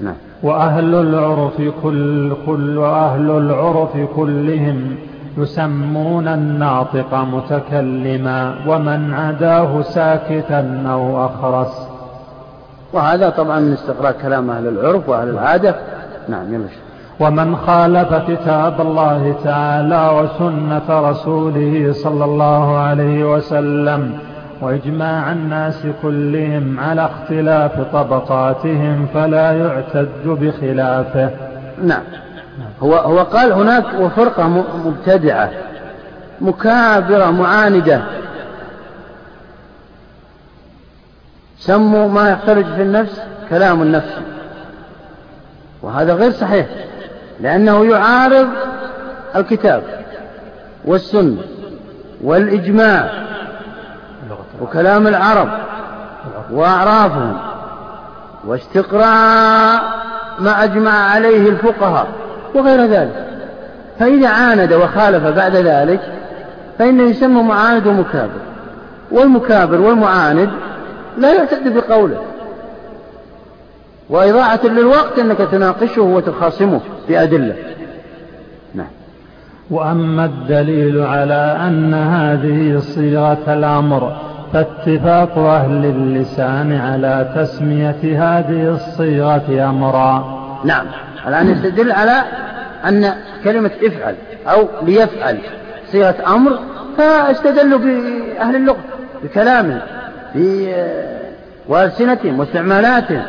نعم. 0.00 0.14
وأهل 0.42 0.94
العرف 0.94 1.62
كل 1.82 2.32
كل 2.46 2.78
وأهل 2.78 3.30
العرف 3.30 3.96
كلهم 4.16 4.96
يسمون 5.38 6.28
الناطق 6.28 7.14
متكلما 7.14 8.54
ومن 8.66 9.14
عداه 9.14 9.82
ساكتا 9.82 10.84
أو 10.86 11.26
أخرس. 11.26 11.88
وهذا 12.92 13.30
طبعا 13.30 13.60
من 13.60 13.72
استقراء 13.72 14.12
كلام 14.12 14.50
أهل 14.50 14.68
العرف 14.68 15.08
وأهل 15.08 15.28
العادة. 15.28 15.74
نعم 16.28 16.54
يلا 16.54 16.64
ومن 17.20 17.56
خالف 17.56 18.14
كتاب 18.14 18.80
الله 18.80 19.34
تعالى 19.44 20.10
وسنة 20.20 21.10
رسوله 21.10 21.92
صلى 21.92 22.24
الله 22.24 22.76
عليه 22.76 23.34
وسلم 23.34 24.18
وإجماع 24.60 25.32
الناس 25.32 25.86
كلهم 26.02 26.80
على 26.80 27.06
اختلاف 27.06 27.80
طبقاتهم 27.92 29.06
فلا 29.14 29.52
يعتد 29.52 30.26
بخلافه. 30.26 31.30
نعم. 31.84 32.02
هو 32.82 32.94
هو 32.94 33.18
قال 33.18 33.52
هناك 33.52 33.84
وفرقة 34.00 34.48
مبتدعة 34.84 35.50
مكابرة 36.40 37.30
معاندة. 37.30 38.02
سموا 41.58 42.08
ما 42.08 42.30
يختلج 42.30 42.66
في 42.66 42.82
النفس 42.82 43.20
كلام 43.50 43.82
النفس. 43.82 44.12
وهذا 45.82 46.14
غير 46.14 46.30
صحيح 46.30 46.66
لأنه 47.40 47.84
يعارض 47.84 48.48
الكتاب 49.36 49.82
والسنة 50.84 51.36
والإجماع 52.20 53.10
وكلام 54.60 55.06
العرب 55.06 55.48
وأعرافهم 56.50 57.38
واستقراء 58.44 59.82
ما 60.38 60.64
أجمع 60.64 61.10
عليه 61.10 61.48
الفقهاء. 61.48 62.06
وغير 62.54 62.86
ذلك. 62.86 63.26
فإذا 63.98 64.28
عاند 64.28 64.72
وخالف 64.72 65.26
بعد 65.26 65.56
ذلك 65.56 66.00
فإنه 66.78 67.02
يسمى 67.02 67.42
معاند 67.42 67.86
ومكابر. 67.86 68.40
والمكابر 69.10 69.80
والمعاند 69.80 70.50
لا 71.18 71.34
يعتد 71.34 71.74
بقوله. 71.74 72.20
وإضاعة 74.10 74.60
للوقت 74.64 75.18
أنك 75.18 75.38
تناقشه 75.38 76.02
وتخاصمه 76.02 76.80
بأدلة. 77.08 77.54
نعم. 78.74 78.86
وأما 79.70 80.24
الدليل 80.24 81.00
على 81.00 81.56
أن 81.66 81.94
هذه 81.94 82.78
صيغة 82.78 83.54
الأمر 83.54 84.16
فاتفاق 84.52 85.38
أهل 85.38 85.84
اللسان 85.84 86.72
على 86.72 87.32
تسمية 87.36 88.00
هذه 88.02 88.68
الصيغة 88.74 89.68
أمرا. 89.70 90.38
نعم. 90.64 90.86
الآن 91.26 91.50
يستدل 91.50 91.92
على 91.92 92.22
أن 92.88 93.14
كلمة 93.44 93.70
افعل 93.82 94.14
أو 94.46 94.68
ليفعل 94.82 95.38
صيغة 95.92 96.14
أمر 96.26 96.58
فاستدلوا 96.98 97.78
بأهل 97.78 98.56
اللغة 98.56 98.84
بكلامهم 99.22 99.80
وألسنتهم 101.68 102.38
واستعمالاتهم 102.38 103.22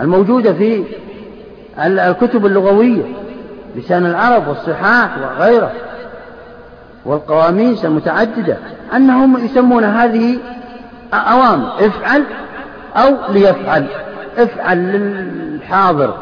الموجودة 0.00 0.52
في 0.52 0.84
الكتب 1.78 2.46
اللغوية 2.46 3.02
لسان 3.76 4.06
العرب 4.06 4.48
والصحاح 4.48 5.10
وغيره 5.18 5.72
والقواميس 7.04 7.84
المتعددة 7.84 8.56
أنهم 8.96 9.44
يسمون 9.44 9.84
هذه 9.84 10.38
أوامر 11.14 11.86
افعل 11.86 12.24
أو 12.96 13.14
ليفعل 13.32 13.86
افعل 14.38 14.78
للحاضر. 14.78 16.14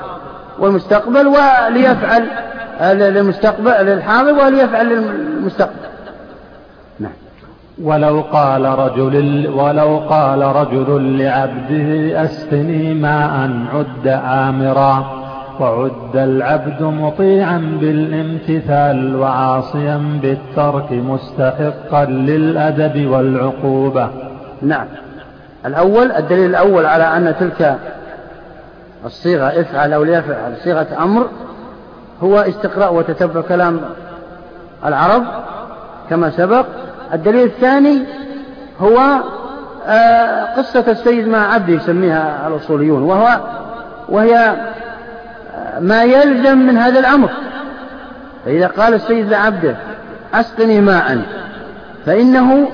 والمستقبل 0.58 1.26
وليفعل 1.26 2.28
للمستقبل 2.80 3.70
للحاضر 3.70 4.32
وليفعل 4.32 4.86
للمستقبل. 4.86 5.74
نعم. 7.00 7.12
ولو 7.82 8.20
قال 8.32 8.64
رجل 8.64 9.48
ولو 9.54 9.98
قال 9.98 10.42
رجل 10.42 11.18
لعبده 11.18 12.22
أسقني 12.24 12.94
ماء 12.94 13.50
عد 13.74 14.06
آمرا 14.24 15.24
وعد 15.60 16.16
العبد 16.16 16.82
مطيعا 16.82 17.78
بالامتثال 17.80 19.16
وعاصيا 19.16 20.18
بالترك 20.22 20.92
مستحقا 20.92 22.04
للأدب 22.04 23.06
والعقوبة. 23.06 24.10
نعم. 24.62 24.86
الأول 25.66 26.12
الدليل 26.12 26.50
الأول 26.50 26.86
على 26.86 27.04
أن 27.04 27.34
تلك 27.40 27.78
الصيغة 29.04 29.60
افعل 29.60 29.92
أو 29.92 30.04
ليفعل 30.04 30.56
صيغة 30.64 30.86
أمر 30.98 31.28
هو 32.22 32.38
استقراء 32.38 32.94
وتتبع 32.94 33.40
كلام 33.40 33.80
العرب 34.86 35.24
كما 36.10 36.30
سبق. 36.30 36.66
الدليل 37.12 37.44
الثاني 37.44 38.02
هو 38.80 39.20
آه، 39.86 40.44
قصة 40.56 40.84
السيد 40.88 41.28
مع 41.28 41.54
عبده 41.54 41.72
يسميها 41.72 42.48
الأصوليون 42.48 43.02
وهو 43.02 43.40
وهي 44.08 44.36
آه، 44.36 45.80
ما 45.80 46.04
يلزم 46.04 46.58
من 46.58 46.78
هذا 46.78 47.00
الأمر. 47.00 47.30
فإذا 48.44 48.66
قال 48.66 48.94
السيد 48.94 49.30
لعبده 49.30 49.76
أسقني 50.34 50.80
ماء 50.80 51.20
فإنه 52.06 52.68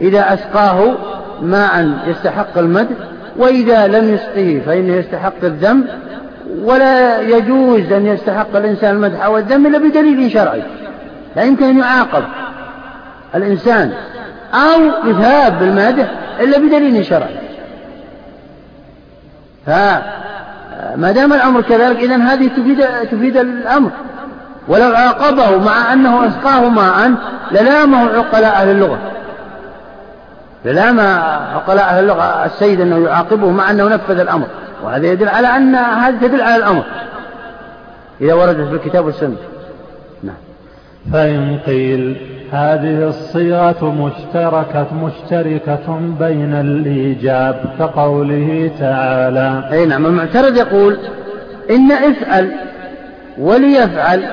إذا 0.00 0.34
أسقاه 0.34 0.94
ماء 1.42 1.90
يستحق 2.06 2.58
المدح 2.58 2.96
وإذا 3.38 3.86
لم 3.86 4.14
يسقه 4.14 4.62
فإنه 4.66 4.96
يستحق 4.96 5.44
الذم 5.44 5.84
ولا 6.62 7.20
يجوز 7.20 7.92
أن 7.92 8.06
يستحق 8.06 8.56
الإنسان 8.56 8.96
المدح 8.96 9.24
أو 9.24 9.38
الذم 9.38 9.66
إلا 9.66 9.78
بدليل 9.78 10.30
شرعي 10.30 10.62
لا 11.36 11.42
يمكن 11.42 11.64
أن 11.64 11.78
يعاقب 11.78 12.24
الإنسان 13.34 13.92
أو 14.54 15.10
يثاب 15.10 15.58
بالمدح 15.58 16.10
إلا 16.40 16.58
بدليل 16.58 17.04
شرعي. 17.04 17.36
فما 19.66 21.12
دام 21.12 21.32
الأمر 21.32 21.60
كذلك 21.60 21.98
إذا 21.98 22.16
هذه 22.16 22.48
تفيد, 22.48 22.84
تفيد 23.10 23.36
الأمر. 23.36 23.90
ولو 24.68 24.94
عاقبه 24.94 25.58
مع 25.58 25.92
أنه 25.92 26.28
أسقاه 26.28 26.68
ماء 26.68 27.12
للامه 27.52 28.10
عقلاء 28.10 28.52
أهل 28.52 28.68
اللغة. 28.68 28.98
للام 30.66 31.00
عقلاء 31.54 31.84
أهل 31.84 32.02
اللغة 32.02 32.44
السيد 32.44 32.80
أنه 32.80 32.98
يعاقبه 32.98 33.50
مع 33.50 33.70
أنه 33.70 33.88
نفذ 33.88 34.18
الأمر 34.18 34.46
وهذا 34.84 35.06
يدل 35.06 35.28
على 35.28 35.48
أن 35.48 35.74
هذا 35.74 36.28
تدل 36.28 36.40
على 36.40 36.56
الأمر 36.56 36.84
إذا 38.20 38.34
وردت 38.34 38.68
في 38.68 38.74
الكتاب 38.74 39.04
والسنة. 39.06 39.36
نعم. 40.22 40.36
فإن 41.12 41.58
قيل 41.66 42.16
هذه 42.52 43.08
الصيغة 43.08 43.84
مشتركة 43.84 44.86
مشتركة 44.94 46.00
بين 46.20 46.54
الإيجاب 46.54 47.64
كقوله 47.78 48.70
تعالى. 48.78 49.68
أي 49.72 49.86
نعم 49.86 50.06
المعترض 50.06 50.56
يقول 50.56 50.98
إن 51.70 51.92
افعل 51.92 52.52
وليفعل 53.38 54.24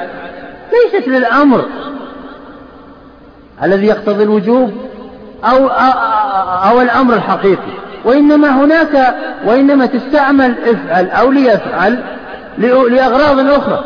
ليست 0.73 1.07
للأمر 1.07 1.65
الذي 3.63 3.85
يقتضي 3.85 4.23
الوجوب. 4.23 4.71
أو, 5.45 5.67
أو 6.69 6.82
الأمر 6.82 7.13
الحقيقي. 7.13 7.73
وإنما 8.06 8.49
هناك 8.49 9.15
وإنما 9.45 9.86
تستعمل 9.86 10.56
افعل 10.65 11.10
أو 11.10 11.32
ليفعل 11.32 11.99
لأغراض 12.58 13.39
أخرى. 13.39 13.84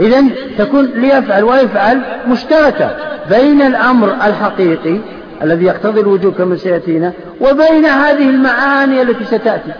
إذا 0.00 0.24
تكون 0.58 0.84
ليفعل 0.84 1.44
ويفعل 1.44 2.00
مشتركة 2.28 2.90
بين 3.30 3.62
الأمر 3.62 4.08
الحقيقي 4.08 4.98
الذي 5.42 5.64
يقتضي 5.64 6.00
الوجوب 6.00 6.34
كما 6.34 6.56
سيأتينا 6.56 7.12
وبين 7.40 7.84
هذه 7.84 8.30
المعاني 8.30 9.02
التي 9.02 9.24
ستأتي. 9.24 9.72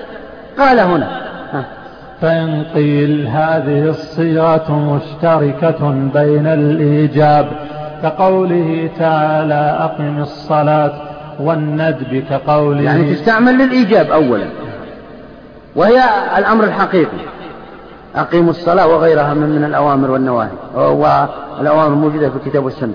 قال 0.59 0.81
هنا. 0.81 1.31
فإن 2.21 2.65
قيل 2.75 3.27
هذه 3.27 3.89
الصيغة 3.89 4.73
مشتركة 4.73 6.11
بين 6.15 6.47
الإيجاب 6.47 7.47
كقوله 8.03 8.91
تعالى 8.99 9.79
أقم 9.81 10.23
الصلاة 10.23 10.93
والندب 11.41 12.25
كقوله 12.31 12.83
يعني 12.83 13.15
تستعمل 13.15 13.59
للإيجاب 13.59 14.11
أولا. 14.11 14.47
وهي 15.77 16.03
الأمر 16.39 16.65
الحقيقي. 16.65 17.19
أقيموا 18.17 18.51
الصلاة 18.51 18.87
وغيرها 18.87 19.35
من, 19.35 19.49
من 19.49 19.65
الأوامر 19.65 20.11
والنواهي. 20.11 20.51
والأوامر 20.75 21.87
الموجودة 21.87 22.31
في 22.31 22.37
الكتاب 22.37 22.65
والسنة. 22.65 22.95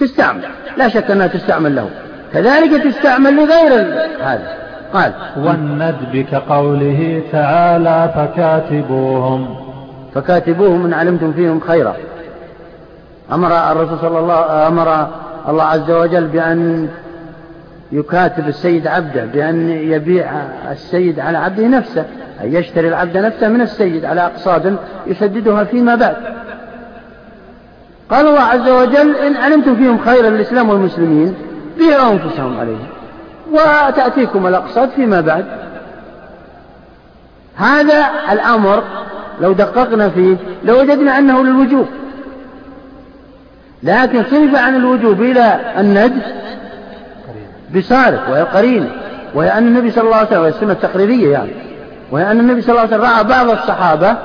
تستعمل. 0.00 0.42
لا 0.76 0.88
شك 0.88 1.10
أنها 1.10 1.26
تستعمل 1.26 1.76
له. 1.76 1.90
كذلك 2.32 2.82
تستعمل 2.82 3.36
لغير 3.36 3.72
هذا. 4.20 4.56
قال 4.94 5.12
والندب 5.36 6.26
كقوله 6.32 7.22
تعالى 7.32 8.12
فكاتبوهم. 8.14 9.56
فكاتبوهم 10.14 10.84
إن 10.84 10.94
علمتم 10.94 11.32
فيهم 11.32 11.60
خيرا. 11.60 11.94
أمر 13.32 13.72
الرسول 13.72 13.98
صلى 13.98 14.18
الله 14.18 14.66
أمر 14.68 15.08
الله 15.48 15.64
عز 15.64 15.90
وجل 15.90 16.26
بأن 16.26 16.88
يكاتب 17.92 18.48
السيد 18.48 18.86
عبده 18.86 19.24
بأن 19.24 19.70
يبيع 19.70 20.30
السيد 20.70 21.20
على 21.20 21.38
عبده 21.38 21.66
نفسه 21.66 22.04
أن 22.44 22.54
يشتري 22.54 22.88
العبد 22.88 23.16
نفسه 23.16 23.48
من 23.48 23.60
السيد 23.60 24.04
على 24.04 24.20
أقساط 24.20 24.62
يسددها 25.06 25.64
فيما 25.64 25.94
بعد. 25.94 26.16
قال 28.10 28.26
الله 28.26 28.40
عز 28.40 28.68
وجل 28.68 29.16
إن 29.16 29.36
علمتم 29.36 29.76
فيهم 29.76 29.98
خيرا 29.98 30.28
الإسلام 30.28 30.68
والمسلمين 30.68 31.34
بيعوا 31.78 32.12
أنفسهم 32.12 32.60
عليه 32.60 32.76
وتأتيكم 33.52 34.46
الأقساط 34.46 34.88
فيما 34.88 35.20
بعد. 35.20 35.44
هذا 37.56 38.06
الأمر 38.32 38.82
لو 39.40 39.52
دققنا 39.52 40.08
فيه 40.08 40.36
لوجدنا 40.64 41.18
أنه 41.18 41.44
للوجوب. 41.44 41.86
لكن 43.82 44.24
صرف 44.30 44.54
عن 44.54 44.76
الوجوب 44.76 45.22
إلى 45.22 45.60
الند 45.78 46.22
بصارف 47.74 48.28
وهي 48.28 48.42
قرينة 48.42 48.90
وهي 49.34 49.52
أن 49.52 49.66
النبي 49.66 49.90
صلى 49.90 50.04
الله 50.04 50.16
عليه 50.16 50.28
وسلم 50.28 50.44
السنة 50.44 50.72
التقريرية 50.72 51.32
يعني 51.32 51.52
وهي 52.10 52.30
أن 52.30 52.40
النبي 52.40 52.62
صلى 52.62 52.70
الله 52.70 52.80
عليه 52.80 52.96
وسلم 52.96 53.02
رأى 53.02 53.24
بعض 53.24 53.50
الصحابة 53.50 54.16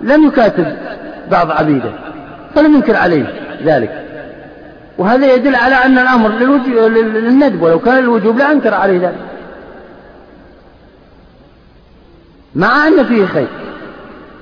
لم 0.00 0.26
يكاتب 0.26 0.76
بعض 1.30 1.50
عبيده 1.50 1.90
فلم 2.54 2.74
ينكر 2.74 2.96
عليه 2.96 3.24
ذلك. 3.64 4.04
وهذا 4.98 5.34
يدل 5.34 5.54
على 5.54 5.74
أن 5.74 5.98
الأمر 5.98 6.28
للندب 6.88 7.62
ولو 7.62 7.78
كان 7.78 7.98
الوجوب 7.98 8.38
لأنكر 8.38 8.74
عليه 8.74 8.98
ذلك. 8.98 9.18
مع 12.54 12.88
أن 12.88 13.04
فيه 13.04 13.26
خير. 13.26 13.48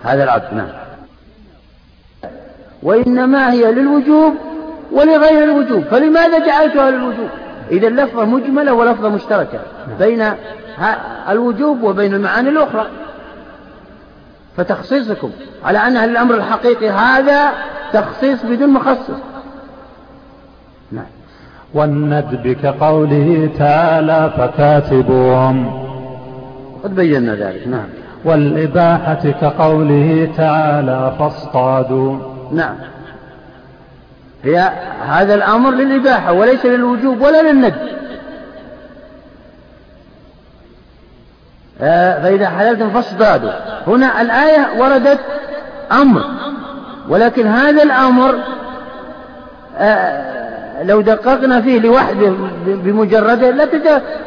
هذا 0.04 0.24
العبد 0.24 0.54
نعم. 0.54 0.68
وإنما 2.88 3.52
هي 3.52 3.72
للوجوب 3.72 4.34
ولغير 4.92 5.44
الوجوب. 5.44 5.84
فلماذا 5.84 6.46
جعلتها 6.46 6.90
للوجوب؟ 6.90 7.28
إذا 7.70 7.88
اللفظة 7.88 8.24
مجملة 8.24 8.72
ولفظة 8.72 9.08
مشتركة 9.08 9.58
بين 9.98 10.24
الوجوب 11.30 11.82
وبين 11.82 12.14
المعاني 12.14 12.48
الأخرى. 12.48 12.86
فتخصيصكم 14.56 15.30
على 15.64 15.78
أنها 15.78 16.04
الأمر 16.04 16.34
الحقيقي 16.34 16.90
هذا 16.90 17.50
تخصيص 17.92 18.44
بدون 18.44 18.68
مخصص. 18.68 19.20
نعم. 20.92 21.06
والندب 21.74 22.56
كقوله 22.62 23.50
تعالى 23.58 24.32
فكاتبوهم. 24.38 25.84
قد 26.84 26.94
بينا 26.94 27.34
ذلك. 27.34 27.68
نعم. 27.68 27.88
والإباحة 28.24 29.30
كقوله 29.40 30.32
تعالى 30.36 31.12
فاصطادوا. 31.18 32.37
نعم. 32.52 32.76
هي 34.44 34.72
هذا 35.08 35.34
الأمر 35.34 35.70
للإباحة 35.70 36.32
وليس 36.32 36.66
للوجوب 36.66 37.20
ولا 37.20 37.42
للندب. 37.42 37.74
آه، 41.80 42.22
فإذا 42.22 42.48
حللتم 42.48 42.90
فاصطادوا 42.90 43.50
هنا 43.86 44.20
الآية 44.20 44.66
وردت 44.78 45.20
أمر. 45.92 46.24
ولكن 47.08 47.46
هذا 47.46 47.82
الأمر 47.82 48.38
آه، 49.78 50.82
لو 50.82 51.00
دققنا 51.00 51.60
فيه 51.60 51.78
لوحده 51.80 52.32
بمجرده 52.66 53.50
لا 53.50 53.68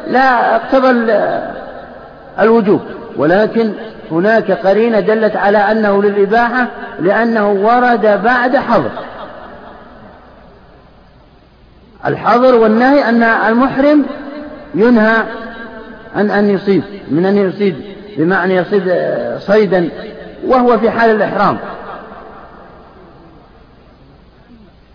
لا 0.06 0.56
اقتضى 0.56 1.12
الوجوب. 2.40 2.80
ولكن 3.16 3.72
هناك 4.12 4.50
قرينة 4.50 5.00
دلت 5.00 5.36
على 5.36 5.58
أنه 5.58 6.02
للإباحة 6.02 6.68
لأنه 7.00 7.50
ورد 7.50 8.22
بعد 8.24 8.56
حظر. 8.56 8.90
الحظر 12.06 12.54
والنهي 12.54 13.08
أن 13.08 13.22
المحرم 13.22 14.04
ينهى 14.74 15.22
عن 16.16 16.30
أن 16.30 16.50
يصيد 16.50 16.82
من 17.10 17.26
أن 17.26 17.36
يصيد 17.36 17.76
بمعنى 18.16 18.54
يصيد 18.56 18.94
صيدا 19.38 19.88
وهو 20.46 20.78
في 20.78 20.90
حال 20.90 21.10
الإحرام. 21.10 21.58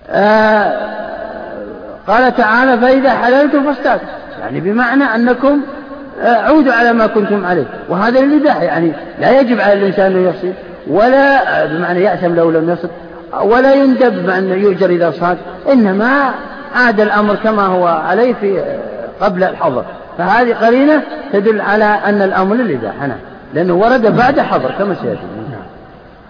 آه 0.09 0.97
قال 2.07 2.35
تعالى 2.35 2.77
فإذا 2.77 3.09
حللتم 3.09 3.73
فاصطادوا 3.73 4.07
يعني 4.39 4.59
بمعنى 4.59 5.03
أنكم 5.03 5.61
آه، 5.61 5.76
عودوا 6.21 6.73
على 6.73 6.93
ما 6.93 7.07
كنتم 7.07 7.45
عليه. 7.45 7.65
وهذا 7.89 8.21
للإباحة 8.21 8.63
يعني 8.63 8.91
لا 9.21 9.39
يجب 9.39 9.61
على 9.61 9.73
الإنسان 9.73 10.15
أن 10.15 10.27
يصيد 10.27 10.53
ولا 10.87 11.65
بمعنى 11.65 12.01
يأثم 12.01 12.35
لو 12.35 12.51
لم 12.51 12.69
يصد 12.69 12.89
ولا 13.43 13.73
يندب 13.73 14.25
بأن 14.25 14.49
يؤجر 14.49 14.89
إذا 14.89 15.11
صاد 15.11 15.37
إنما 15.71 16.31
عاد 16.75 16.99
الأمر 16.99 17.35
كما 17.35 17.65
هو 17.65 17.87
عليه 17.87 18.33
في 18.33 18.61
قبل 19.21 19.43
الحظر. 19.43 19.83
فهذه 20.17 20.53
قرينة 20.53 21.01
تدل 21.33 21.61
على 21.61 21.85
أن 21.85 22.21
الأمر 22.21 22.55
للإباحة 22.55 23.07
نعم. 23.07 23.17
لأنه 23.53 23.73
ورد 23.73 24.17
بعد 24.17 24.39
حظر 24.39 24.71
كما 24.79 24.93
سيأتي. 24.93 25.19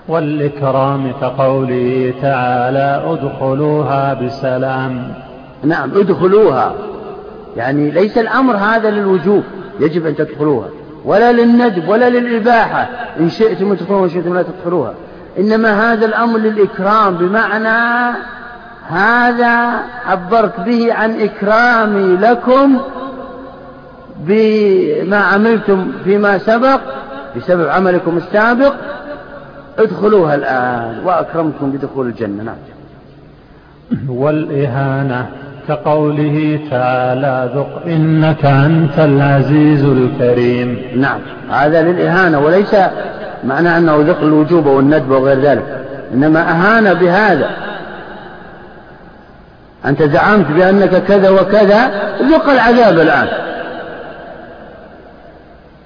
والإكرام 0.07 1.11
كقوله 1.21 2.13
تعالى 2.21 3.03
ادخلوها 3.05 4.13
بسلام. 4.13 5.13
نعم 5.63 5.91
ادخلوها. 5.95 6.73
يعني 7.57 7.91
ليس 7.91 8.17
الأمر 8.17 8.55
هذا 8.55 8.89
للوجوب. 8.89 9.43
يجب 9.79 10.05
أن 10.05 10.15
تدخلوها. 10.15 10.67
ولا 11.05 11.31
للندب 11.31 11.89
ولا 11.89 12.09
للإباحة. 12.09 12.89
إن 13.19 13.29
شئتم 13.29 13.73
تدخلوها 13.73 14.01
وإن 14.01 14.09
شئتم 14.09 14.33
لا 14.33 14.41
تدخلوها. 14.41 14.93
إنما 15.39 15.93
هذا 15.93 16.05
الأمر 16.05 16.39
للإكرام 16.39 17.17
بمعنى 17.17 18.17
هذا 18.87 19.83
عبرت 20.05 20.59
به 20.59 20.93
عن 20.93 21.21
إكرامي 21.21 22.17
لكم 22.17 22.77
بما 24.19 25.17
عملتم 25.17 25.91
فيما 26.03 26.37
سبق 26.37 26.79
بسبب 27.37 27.67
عملكم 27.67 28.17
السابق. 28.17 28.73
ادخلوها 29.79 30.35
الآن 30.35 31.05
وأكرمكم 31.05 31.71
بدخول 31.71 32.07
الجنة. 32.07 32.43
نعم. 32.43 32.55
والإهانة. 34.09 35.46
كقوله 35.67 36.59
تعالى 36.71 37.49
ذق 37.55 37.81
إنك 37.85 38.45
أنت 38.45 38.99
العزيز 38.99 39.83
الكريم. 39.83 40.81
نعم. 40.95 41.19
هذا 41.51 41.81
للإهانة 41.81 42.39
وليس 42.39 42.75
معنى 43.43 43.77
أنه 43.77 43.97
ذق 44.07 44.21
الوجوب 44.21 44.65
والندب 44.65 45.11
وغير 45.11 45.39
ذلك. 45.39 45.85
إنما 46.13 46.39
أهان 46.41 46.93
بهذا. 46.93 47.49
أنت 49.85 50.03
زعمت 50.03 50.51
بأنك 50.51 51.03
كذا 51.03 51.29
وكذا 51.29 51.91
ذق 52.21 52.49
العذاب 52.49 52.99
الآن. 52.99 53.27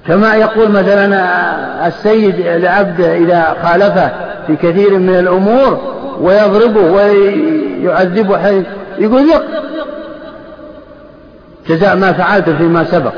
كما 0.07 0.35
يقول 0.35 0.71
مثلا 0.71 1.07
السيد 1.87 2.39
لعبده 2.39 3.17
إذا 3.17 3.55
خالفه 3.63 4.09
في 4.47 4.55
كثير 4.55 4.97
من 4.97 5.19
الأمور 5.19 5.79
ويضربه 6.21 6.81
ويعذبه 6.91 8.63
يقول 8.99 9.29
ذق. 9.29 9.70
جزاء 11.71 11.95
ما 11.95 12.11
فعلت 12.11 12.49
فيما 12.49 12.83
سبق. 12.83 13.13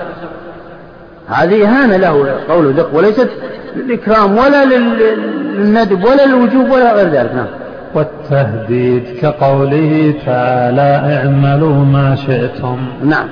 هذه 1.28 1.64
إهانة 1.64 1.98
له 1.98 2.36
قوله 2.50 2.74
ذق 2.78 2.96
وليست 2.96 3.30
للإكرام 3.76 4.38
ولا 4.38 4.66
للندب 4.66 6.04
ولا 6.04 6.26
للوجوب 6.26 6.72
ولا 6.72 6.94
غير 6.94 7.08
ذلك 7.08 7.32
نعم. 7.36 7.46
والتهديد 7.96 9.04
كقوله 9.22 10.14
تعالى 10.26 11.16
اعملوا 11.16 11.86
ما 11.86 12.16
شئتم. 12.16 12.78
نعم. 13.06 13.28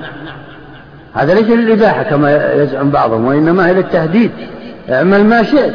هذا 1.13 1.33
ليس 1.33 1.49
للإباحة 1.49 2.03
كما 2.03 2.53
يزعم 2.53 2.89
بعضهم 2.89 3.25
وإنما 3.25 3.67
هي 3.67 3.73
للتهديد 3.73 4.31
اعمل 4.89 5.23
ما 5.25 5.43
شئت. 5.43 5.73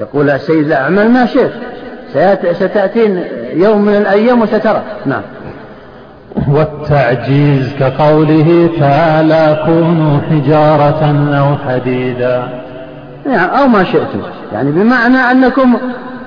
يقول 0.00 0.30
السيد 0.30 0.68
لا 0.68 0.82
اعمل 0.82 1.10
ما 1.10 1.26
شئت. 1.26 1.52
ستأتين 2.52 3.24
يوم 3.52 3.84
من 3.84 3.96
الأيام 3.96 4.42
وسترى. 4.42 4.82
نعم. 5.06 5.22
والتعجيز 6.48 7.74
كقوله 7.80 8.70
تعالى 8.80 9.62
كونوا 9.66 10.20
حجارة 10.30 11.28
أو 11.38 11.56
حديدا. 11.56 12.48
يعني 13.26 13.58
أو 13.60 13.68
ما 13.68 13.84
شئتم. 13.84 14.22
يعني 14.52 14.70
بمعنى 14.70 15.16
أنكم 15.16 15.76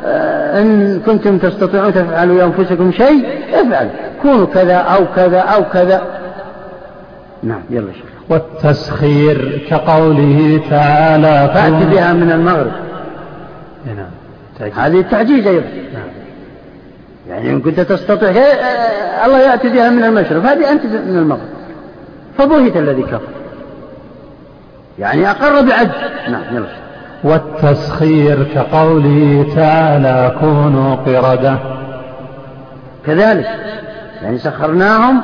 آه، 0.05 0.61
إن 0.61 0.99
كنتم 1.05 1.37
تستطيعون 1.37 1.93
تفعلوا 1.93 2.37
لأنفسكم 2.37 2.91
شيء 2.91 3.25
افعلوا. 3.53 3.91
كونوا 4.21 4.45
كذا 4.45 4.75
أو 4.75 5.05
كذا 5.15 5.39
أو 5.39 5.63
كذا. 5.73 6.01
نعم 7.43 7.61
يلا 7.69 7.93
شيخ. 7.93 8.03
والتسخير 8.29 9.67
كقوله 9.69 10.61
تعالى 10.69 11.51
فأت 11.53 11.93
بها 11.93 12.13
من 12.13 12.31
المغرب. 12.31 12.71
نعم 13.85 14.71
هذه 14.75 14.99
التعجيز 14.99 15.47
أيضا. 15.47 15.65
نعم. 15.93 16.10
يعني 17.31 17.49
إن 17.49 17.61
كنت 17.61 17.79
تستطيع 17.79 18.29
آه، 18.29 19.25
الله 19.25 19.39
يأتي 19.39 19.69
بها 19.69 19.89
من 19.89 20.03
المشرق 20.03 20.43
هذه 20.43 20.71
أنت 20.71 20.85
من 20.85 21.17
المغرب. 21.17 21.49
فبهت 22.37 22.77
الذي 22.77 23.03
كفر. 23.03 23.21
يعني 24.99 25.31
أقر 25.31 25.61
بعجز. 25.61 25.91
نعم 26.29 26.55
يلا. 26.55 26.67
والتسخير 27.23 28.43
كقوله 28.43 29.53
تعالى 29.55 30.35
كونوا 30.39 30.95
قردة. 30.95 31.57
كذلك 33.05 33.49
يعني 34.21 34.37
سخرناهم 34.37 35.21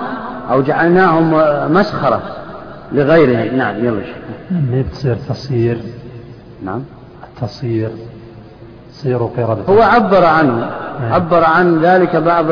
أو 0.51 0.61
جعلناهم 0.61 1.31
مسخرة 1.73 2.21
لغيرهم. 2.91 3.57
نعم 3.57 3.85
يلا. 3.85 4.01
ما 4.51 4.83
تصير 4.91 5.15
تصير 5.29 5.77
نعم. 6.63 6.83
تصير 7.41 7.89
سيروا 8.91 9.29
قردة. 9.37 9.61
هو 9.69 9.81
عبر 9.81 10.25
عنه. 10.25 10.86
عبر 11.11 11.43
عن 11.43 11.79
ذلك 11.81 12.15
بعض 12.15 12.45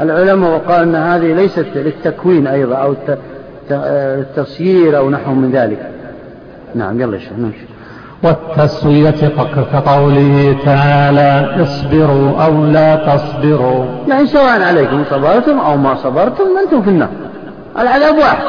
العلماء 0.00 0.50
وقال 0.54 0.82
أن 0.82 0.94
هذه 0.94 1.34
ليست 1.34 1.66
للتكوين 1.74 2.46
أيضا 2.46 2.74
أو 2.74 2.94
التصيير 3.70 4.98
أو 4.98 5.10
نحو 5.10 5.32
من 5.32 5.50
ذلك. 5.50 5.90
نعم 6.74 7.00
يلا 7.00 7.18
شيخ 7.18 7.32
نمشي. 7.38 7.66
والتسوية 8.24 9.28
كقوله 9.72 10.56
تعالى 10.64 11.62
اصبروا 11.62 12.44
أو 12.44 12.64
لا 12.66 12.96
تصبروا. 12.96 13.84
يعني 14.08 14.26
سواء 14.26 14.62
عليكم 14.62 15.04
صبرتم 15.10 15.58
أو 15.58 15.76
ما 15.76 15.94
صبرتم 15.94 16.44
أنتم 16.64 16.82
في 16.82 16.90
النار. 16.90 17.08
العذاب 17.78 18.18
واحد. 18.18 18.44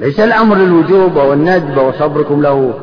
ليس 0.00 0.20
الأمر 0.20 0.56
للوجوب 0.56 1.18
أو 1.18 1.32
الندب 1.32 1.76
وصبركم 1.78 2.42
له 2.42 2.74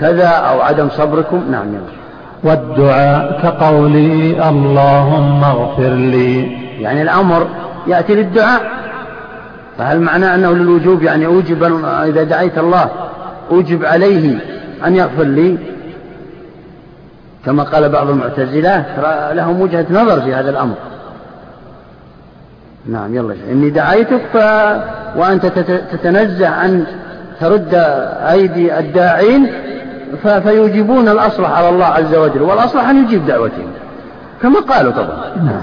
كذا 0.00 0.28
أو 0.28 0.60
عدم 0.60 0.88
صبركم. 0.88 1.42
نعم 1.50 1.68
يلا. 1.68 2.01
والدعاء 2.44 3.40
كقوله 3.42 4.48
اللهم 4.48 5.44
اغفر 5.44 5.94
لي. 5.94 6.52
يعني 6.82 7.02
الأمر 7.02 7.46
يأتي 7.86 8.14
للدعاء. 8.14 8.62
فهل 9.78 10.00
معناه 10.00 10.34
أنه 10.34 10.52
للوجوب؟ 10.52 11.02
يعني 11.02 11.26
أوجب 11.26 11.64
إذا 11.84 12.22
دعيت 12.22 12.58
الله 12.58 12.88
أوجب 13.50 13.84
عليه 13.84 14.38
أن 14.86 14.96
يغفر 14.96 15.22
لي. 15.22 15.58
كما 17.46 17.62
قال 17.62 17.88
بعض 17.88 18.10
المعتزلة 18.10 18.84
لهم 19.32 19.60
وجهة 19.60 19.86
نظر 19.90 20.20
في 20.20 20.34
هذا 20.34 20.50
الأمر. 20.50 20.74
نعم 22.86 23.14
يلا. 23.14 23.34
إني 23.50 23.70
دعيتك 23.70 24.20
ف... 24.32 24.36
وأنت 25.16 25.46
تتنزه 25.92 26.64
أن 26.64 26.84
ترد 27.40 27.74
أيدي 28.30 28.78
الداعين. 28.78 29.52
فيجيبون 30.16 31.08
الأصلح 31.08 31.50
على 31.50 31.68
الله 31.68 31.86
عز 31.86 32.14
وجل 32.14 32.42
والأصلح 32.42 32.88
أن 32.88 33.04
يجيب 33.04 33.26
دعوتهم. 33.26 33.66
كما 34.42 34.60
قالوا 34.60 34.92
طبعا. 34.92 35.36
نعم. 35.36 35.62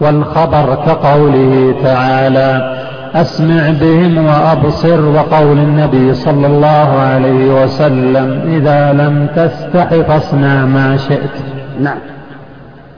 والخبر 0.00 0.74
كقوله 0.74 1.74
تعالى 1.82 2.78
أسمع 3.14 3.70
بهم 3.80 4.26
وأبصر 4.26 5.04
وقول 5.04 5.58
النبي 5.58 6.14
صلى 6.14 6.46
الله 6.46 7.00
عليه 7.00 7.64
وسلم 7.64 8.42
إذا 8.56 8.92
لم 8.92 9.26
تستح 9.36 9.94
فاصنع 9.94 10.64
ما 10.64 10.96
شئت. 10.96 11.44
نعم. 11.80 11.98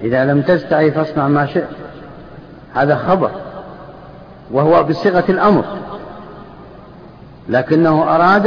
إذا 0.03 0.25
لم 0.25 0.43
تستحي 0.43 0.91
فاصنع 0.91 1.29
ما 1.29 1.47
شئت. 1.47 1.69
هذا 2.75 2.97
خبر 2.97 3.31
وهو 4.51 4.83
بصيغة 4.83 5.25
الأمر. 5.29 5.65
لكنه 7.49 8.15
أراد 8.15 8.47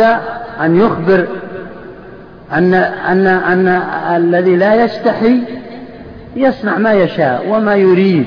أن 0.61 0.75
يخبر 0.75 1.27
أن 2.51 2.73
أن 2.73 3.27
أن 3.27 3.67
الذي 4.15 4.55
لا 4.55 4.83
يستحي 4.83 5.39
يصنع 6.35 6.77
ما 6.77 6.93
يشاء 6.93 7.45
وما 7.49 7.75
يريد. 7.75 8.25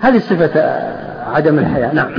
هذه 0.00 0.18
صفة 0.18 0.80
عدم 1.34 1.58
الحياة 1.58 1.94
نعم. 1.94 2.10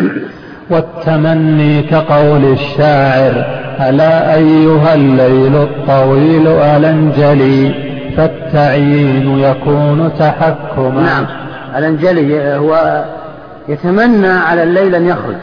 والتمني 0.69 1.81
كقول 1.81 2.45
الشاعر 2.51 3.61
ألا 3.89 4.35
أيها 4.35 4.93
الليل 4.93 5.55
الطويل 5.55 6.47
ألنجلي 6.47 7.73
فالتعيين 8.17 9.39
يكون 9.39 10.11
تحكما. 10.19 11.01
نعم. 11.01 11.25
الأنجلي 11.77 12.55
هو 12.55 13.03
يتمنى 13.67 14.27
على 14.27 14.63
الليل 14.63 14.95
أن 14.95 15.07
يخرج 15.07 15.35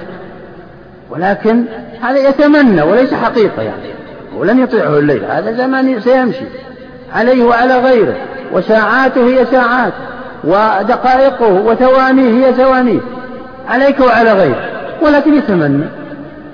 ولكن 1.11 1.65
هذا 2.03 2.29
يتمنى 2.29 2.83
وليس 2.83 3.15
حقيقة 3.15 3.63
يعني. 3.63 3.98
ولن 4.37 4.63
يطيعه 4.63 4.99
الليل. 4.99 5.25
هذا 5.25 5.53
زمان 5.53 6.01
سيمشي. 6.01 6.45
عليه 7.15 7.45
وعلى 7.45 7.79
غيره. 7.79 8.15
وساعاته 8.53 9.27
هي 9.27 9.45
ساعات. 9.45 9.93
ودقائقه 10.45 11.53
وثوانيه 11.53 12.47
هي 12.47 12.53
ثوانيه. 12.53 13.01
عليك 13.69 14.01
وعلى 14.01 14.33
غيرك 14.33 14.71
ولكن 15.03 15.35
يتمنى. 15.35 15.85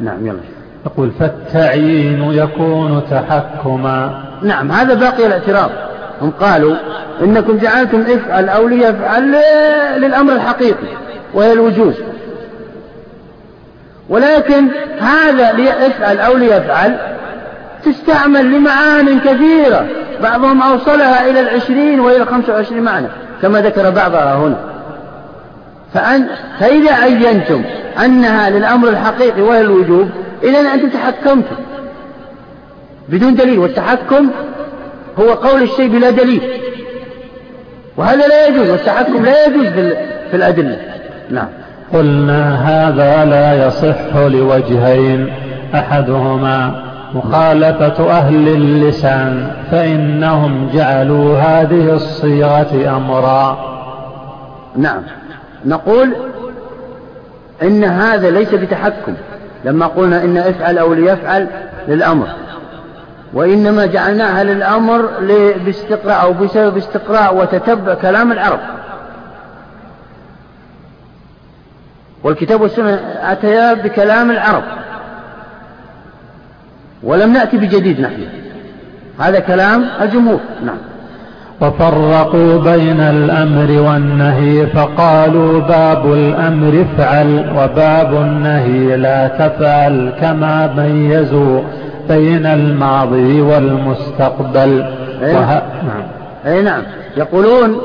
نعم 0.01 0.27
يلا. 0.27 0.39
يقول 0.87 1.11
فالتعيين 1.21 2.33
يكون 2.33 3.03
تحكما. 3.11 4.25
نعم 4.43 4.73
هذا 4.73 4.95
باقي 4.95 5.27
الاعتراض. 5.27 5.71
هم 6.23 6.31
قالوا 6.31 6.77
إنكم 7.23 7.59
جعلتم 7.59 8.01
افعل 8.01 8.49
أو 8.49 8.69
ليفعل 8.69 9.35
للأمر 9.97 10.33
الحقيقي 10.33 10.89
وهي 11.35 11.53
الوجوب. 11.53 11.95
ولكن 14.09 14.69
هذا 15.01 15.53
ليفعل 15.53 16.19
أو 16.19 16.37
ليفعل 16.37 16.97
تستعمل 17.85 18.53
لمعان 18.53 19.21
كثيرة. 19.21 19.87
بعضهم 20.23 20.63
أوصلها 20.63 21.31
إلى 21.31 21.41
العشرين 21.41 22.01
وإلى 22.01 22.23
الخمسة 22.23 22.53
وعشرين 22.53 22.83
معنى 22.83 23.07
كما 23.43 23.61
ذكر 23.61 23.91
بعضها 23.91 24.35
هنا. 24.37 24.57
فأن 25.95 26.27
فإذا 26.61 26.95
عينتم 26.95 27.63
أنها 28.05 28.51
للأمر 28.51 28.89
الحقيقي 28.89 29.43
وهي 29.43 29.61
الوجوب 29.61 30.09
إذا 30.43 30.59
أنتم 30.75 30.89
تحكمتم 30.89 31.57
بدون 33.09 33.35
دليل 33.35 33.59
والتحكم 33.59 34.31
هو 35.21 35.33
قول 35.33 35.63
الشيء 35.63 35.89
بلا 35.89 36.11
دليل. 36.11 36.43
وهذا 37.97 38.27
لا 38.27 38.47
يجوز 38.47 38.71
والتحكم 38.71 39.25
لا 39.25 39.47
يجوز 39.47 39.67
في 40.31 40.35
الأدلة. 40.37 40.79
نعم. 41.31 41.49
قلنا 41.93 42.55
هذا 42.55 43.25
لا 43.25 43.67
يصح 43.67 44.17
لوجهين 44.17 45.33
أحدهما 45.75 46.84
مخالفة 47.15 48.11
أهل 48.11 48.49
اللسان 48.49 49.51
فإنهم 49.71 50.71
جعلوا 50.75 51.39
هذه 51.39 51.95
الصيغة 51.95 52.97
أمرا. 52.97 53.75
نعم. 54.77 55.03
نقول 55.65 56.15
إن 57.63 57.85
هذا 57.85 58.31
ليس 58.31 58.55
بتحكم. 58.55 59.15
لما 59.65 59.87
قلنا 59.87 60.25
إن 60.25 60.37
افعل 60.37 60.79
أو 60.79 60.95
ليفعل 60.95 61.49
للأمر. 61.89 62.27
وإنما 63.35 63.87
جعلناها 63.87 64.45
للأمر 64.45 65.09
باستقراء 65.67 66.23
أو 66.23 66.33
بسبب 66.33 66.77
استقراء 66.77 67.37
وتتبع 67.37 67.95
كلام 67.95 68.33
العرب. 68.33 68.61
والكتاب 72.25 72.61
والسنة 72.61 73.01
أتيا 73.23 73.75
بكلام 73.75 74.31
العرب. 74.31 74.63
ولم 77.05 77.33
نأتي 77.33 77.57
بجديد 77.57 78.01
نحن. 78.01 78.23
هذا 79.21 79.41
كلام 79.41 79.85
الجمهور. 80.01 80.41
نعم. 80.65 80.77
وفرقوا 81.61 82.59
بين 82.59 83.01
الأمر 83.01 83.81
والنهي 83.81 84.67
فقالوا 84.67 85.61
باب 85.61 86.13
الأمر 86.13 86.85
افعل 86.85 87.53
وباب 87.57 88.15
النهي 88.15 88.97
لا 88.97 89.29
تفعل 89.29 90.13
كما 90.21 90.75
ميزوا 90.77 91.61
بين 92.09 92.47
الماضي 92.47 93.41
والمستقبل. 93.41 94.85
أي 95.23 95.35
وه... 95.35 95.63
نعم. 95.87 96.03
أي 96.47 96.63
نعم. 96.63 96.83
يقولون 97.17 97.81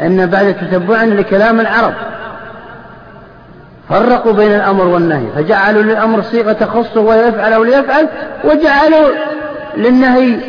أن 0.00 0.26
بعد 0.26 0.54
تتبع 0.54 1.04
لكلام 1.04 1.60
العرب. 1.60 1.92
فرقوا 3.88 4.32
بين 4.32 4.54
الأمر 4.54 4.86
والنهي 4.86 5.26
فجعلوا 5.36 5.82
للأمر 5.82 6.22
صيغة 6.22 6.52
تخصه 6.52 7.00
ويفعل 7.00 7.52
أو 7.52 7.64
ليفعل 7.64 8.08
وجعلوا 8.44 9.08
للنهي 9.76 10.40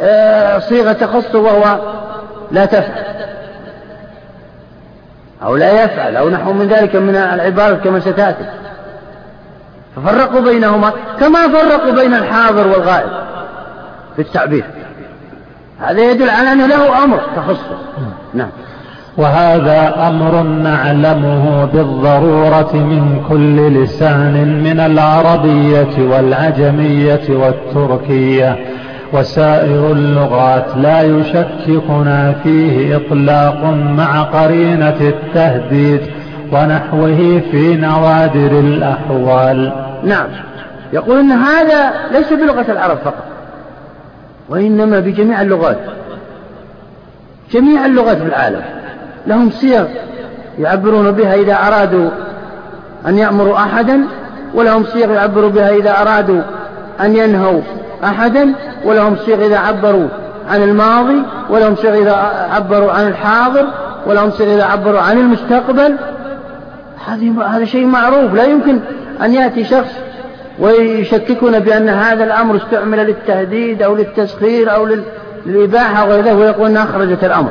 آه، 0.00 0.58
صيغة 0.58 0.92
تخصه 0.92 1.38
وهو 1.38 1.78
لا 2.50 2.64
تفعل. 2.64 3.04
أو 5.42 5.56
لا 5.56 5.84
يفعل 5.84 6.16
أو 6.16 6.28
نحو 6.28 6.52
من 6.52 6.68
ذلك 6.68 6.96
من 6.96 7.16
العبارة 7.16 7.74
كما 7.74 8.00
ستأتي. 8.00 8.46
ففرقوا 9.96 10.40
بينهما 10.40 10.92
كما 11.20 11.48
فرقوا 11.48 11.92
بين 11.92 12.14
الحاضر 12.14 12.68
والغائب 12.68 13.10
في 14.16 14.22
التعبير. 14.22 14.64
هذا 15.80 16.00
يدل 16.00 16.30
على 16.30 16.52
أن 16.52 16.68
له 16.68 17.04
أمر 17.04 17.20
تخصه. 17.36 17.78
نعم. 18.34 18.50
وهذا 19.18 20.08
أمر 20.08 20.42
نعلمه 20.42 21.64
بالضرورة 21.64 22.72
من 22.72 23.24
كل 23.28 23.82
لسان 23.82 24.62
من 24.64 24.80
العربية 24.80 26.08
والعجمية 26.10 27.20
والتركية. 27.28 28.56
وسائر 29.12 29.92
اللغات 29.92 30.66
لا 30.76 31.02
يشككنا 31.02 32.32
فيه 32.42 32.96
إطلاق 32.96 33.64
مع 33.96 34.22
قرينة 34.22 34.96
التهديد 35.00 36.00
ونحوه 36.52 37.42
في 37.50 37.76
نوادر 37.76 38.60
الأحوال. 38.60 39.72
نعم. 40.04 40.26
يقول 40.92 41.18
أن 41.18 41.32
هذا 41.32 41.92
ليس 42.12 42.32
بلغة 42.32 42.72
العرب 42.72 42.96
فقط 42.96 43.24
وإنما 44.48 45.00
بجميع 45.00 45.42
اللغات 45.42 45.78
جميع 47.52 47.86
اللغات 47.86 48.16
في 48.16 48.26
العالم. 48.28 48.75
لهم 49.26 49.50
صيغ 49.50 49.84
يعبرون 50.58 51.10
بها 51.10 51.34
إذا 51.34 51.54
أرادوا 51.54 52.10
أن 53.06 53.18
يأمروا 53.18 53.56
أحدا 53.56 54.00
ولهم 54.54 54.84
صيغ 54.84 55.10
يعبروا 55.10 55.50
بها 55.50 55.70
إذا 55.70 56.02
أرادوا 56.02 56.42
أن 57.00 57.16
ينهوا 57.16 57.60
أحدا 58.04 58.54
ولهم 58.84 59.16
صيغ 59.16 59.46
إذا 59.46 59.58
عبروا 59.58 60.08
عن 60.50 60.62
الماضي 60.62 61.22
ولهم 61.50 61.76
صيغ 61.76 61.94
إذا 61.94 62.12
عبروا 62.52 62.92
عن 62.92 63.08
الحاضر 63.08 63.66
ولهم 64.06 64.30
صيغ 64.30 64.54
إذا 64.54 64.64
عبروا 64.64 65.00
عن 65.00 65.18
المستقبل. 65.18 65.96
هذا 67.46 67.64
شيء 67.64 67.86
معروف. 67.86 68.34
لا 68.34 68.44
يمكن 68.44 68.80
أن 69.22 69.34
يأتي 69.34 69.64
شخص 69.64 69.92
ويشككون 70.58 71.58
بأن 71.58 71.88
هذا 71.88 72.24
الأمر 72.24 72.56
استعمل 72.56 72.98
للتهديد 72.98 73.82
أو 73.82 73.96
للتسخير 73.96 74.74
أو 74.74 74.88
للإباحة 75.46 76.04
وغير 76.04 76.24
ذلك 76.24 76.38
ويقول 76.38 76.66
أنها 76.66 76.82
أخرجت 76.82 77.24
الأمر. 77.24 77.50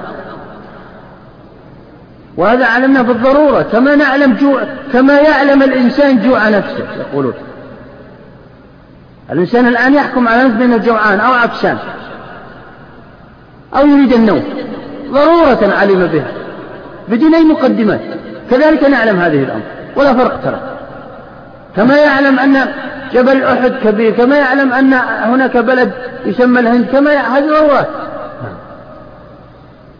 وهذا 2.38 2.66
علمنا 2.66 3.02
بالضرورة. 3.02 3.62
كما 3.62 3.96
نعلم 3.96 4.34
جوع 4.34 4.64
كما 4.94 5.20
يعلم 5.20 5.64
الإنسان 5.64 6.22
جوع 6.22 6.50
نفسه 6.50 6.86
يقولون. 7.00 7.34
الإنسان 9.32 9.68
الآن 9.68 9.94
يحكم 9.94 10.28
على 10.28 10.44
نفسه 10.44 10.58
بأنه 10.58 10.78
جوعان 10.78 11.20
أو 11.20 11.34
عطشان 11.34 11.78
أو 13.76 13.88
يريد 13.88 14.14
النوم. 14.14 14.44
ضرورة 15.12 15.74
علم 15.80 16.08
بها. 16.08 16.28
بدون 17.08 17.36
أي 17.36 17.44
مقدمات. 17.44 18.02
كذلك 18.52 18.84
نعلم 18.84 19.20
هذه 19.20 19.44
الأمر. 19.44 19.64
ولا 19.96 20.14
فرق 20.14 20.42
ترى. 20.44 20.60
كما 21.76 21.98
يعلم 21.98 22.40
أن 22.40 22.68
جبل 23.14 23.44
أحد 23.44 23.74
كبير 23.84 24.12
كما 24.12 24.38
يعلم 24.38 24.74
أن 24.74 24.94
هناك 25.24 25.58
بلد 25.58 25.92
يسمى 26.26 26.60
الهند 26.60 26.86
كما 26.86 27.12
هذه 27.12 27.44
ضرورات 27.48 27.88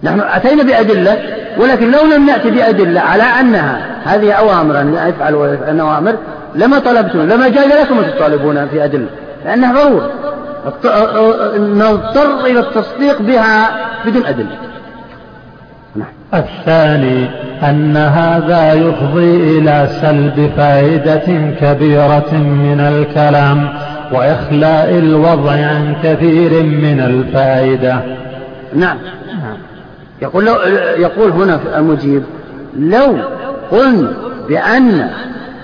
نحن 0.06 0.20
أتينا 0.20 0.64
بأدلة 0.64 1.18
ولكن 1.58 1.92
لو 1.92 2.06
لم 2.16 2.26
نأتي 2.26 2.52
بأدلة 2.52 3.02
على 3.02 3.24
أنها 3.24 3.82
هذه 4.04 4.32
أوامر 4.32 4.82
أن 4.82 4.96
أفعل 4.96 5.36
وأن 5.36 5.80
أوامر 5.80 6.16
لما 6.56 6.80
طلبتم 6.80 7.22
لما 7.22 7.48
جاز 7.48 7.72
لكم 7.82 8.00
أن 8.00 8.12
تطالبون 8.16 8.68
في 8.68 8.84
أدلة 8.84 9.08
لأنها 9.46 9.74
ضرورة. 9.74 10.12
نضطر 11.58 12.46
إلى 12.46 12.60
التصديق 12.60 13.22
بها 13.22 13.70
بدون 14.06 14.26
أدلة. 14.26 14.58
نعم. 15.96 16.08
الثاني 16.34 17.30
أن 17.64 17.98
هذا 17.98 18.74
يفضي 18.74 19.60
إلى 19.60 19.88
سلب 20.02 20.52
فائدة 20.58 21.54
كبيرة 21.62 22.34
من 22.34 22.80
الكلام 22.80 23.70
وإخلاء 24.12 24.90
الوضع 24.90 25.52
عن 25.52 25.96
كثير 26.04 26.64
من 26.64 27.00
الفائدة. 27.00 28.00
نعم. 28.76 28.98
يقول, 30.22 30.46
لو 30.46 30.56
يقول 30.98 31.32
هنا 31.32 31.60
المجيب 31.78 32.24
لو 32.78 33.18
قلنا 33.72 34.14
بأن 34.48 35.12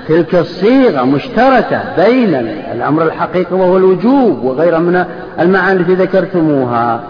تلك 0.08 0.36
الصيغة 0.36 1.04
مشتركة 1.04 1.82
بين 1.98 2.36
الأمر 2.72 3.04
الحقيقي 3.04 3.56
وهو 3.56 3.78
الوجوب 3.78 4.44
وغيرها 4.44 4.80
من 4.80 5.06
المعاني 5.40 5.80
التي 5.80 5.94
ذكرتموها 5.94 7.04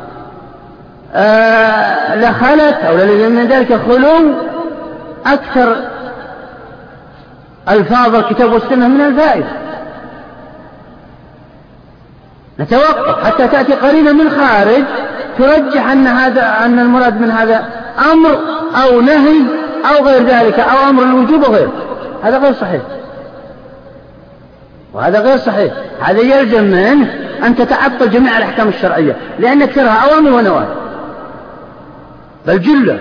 آه 1.14 2.16
لخلت 2.16 2.76
أو 2.88 2.98
للزم 2.98 3.32
من 3.32 3.48
ذلك 3.48 3.74
خلو 3.74 4.34
أكثر 5.26 5.76
ألفاظ 7.70 8.16
الكتاب 8.16 8.54
والسنة 8.54 8.88
من 8.88 9.02
الفائدة 9.02 9.48
نتوقف 12.60 13.26
حتى 13.26 13.48
تأتي 13.48 13.74
قرينة 13.74 14.12
من 14.12 14.30
خارج 14.30 14.84
ترجح 15.38 15.92
أن 15.92 16.08
هذا 16.08 16.66
أن 16.66 16.80
المراد 16.80 17.22
من 17.22 17.32
هذا 17.32 17.66
أمر 18.12 18.38
أو 18.84 19.02
نهي 19.02 19.42
أو 19.86 20.06
غير 20.06 20.24
ذلك 20.24 20.60
أو 20.60 20.90
أمر 20.90 21.04
الوجوب 21.04 21.42
وغيره. 21.42 21.72
هذا 22.24 22.38
غير 22.38 22.54
صحيح. 22.54 22.82
وهذا 24.94 25.20
غير 25.20 25.38
صحيح. 25.38 25.74
هذا 26.02 26.20
يلزم 26.20 26.64
منه 26.64 27.14
أن 27.46 27.56
تتعطل 27.56 28.10
جميع 28.10 28.38
الأحكام 28.38 28.68
الشرعية 28.68 29.16
لأن 29.40 29.62
أكثرها 29.62 30.12
أوامر 30.12 30.32
ونواهي. 30.32 30.68
بل 32.48 32.62
جلة. 32.62 33.00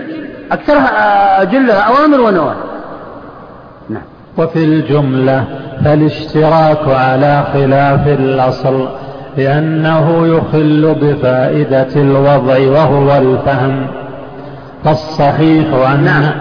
أكثرها 0.51 1.43
جلها 1.43 1.79
أوامر 1.79 2.21
ونواهي. 2.21 2.55
نعم. 3.89 4.03
وفي 4.37 4.63
الجملة 4.63 5.45
فالاشتراك 5.85 6.87
على 6.87 7.43
خلاف 7.53 8.07
الأصل. 8.07 8.89
لأنه 9.37 10.27
يخل 10.27 10.95
بفائدة 11.01 11.87
الوضع 11.95 12.57
وهو 12.59 13.17
الفهم. 13.17 13.87
فالصحيح 14.85 15.67
أن 15.91 16.03
نعم. 16.03 16.31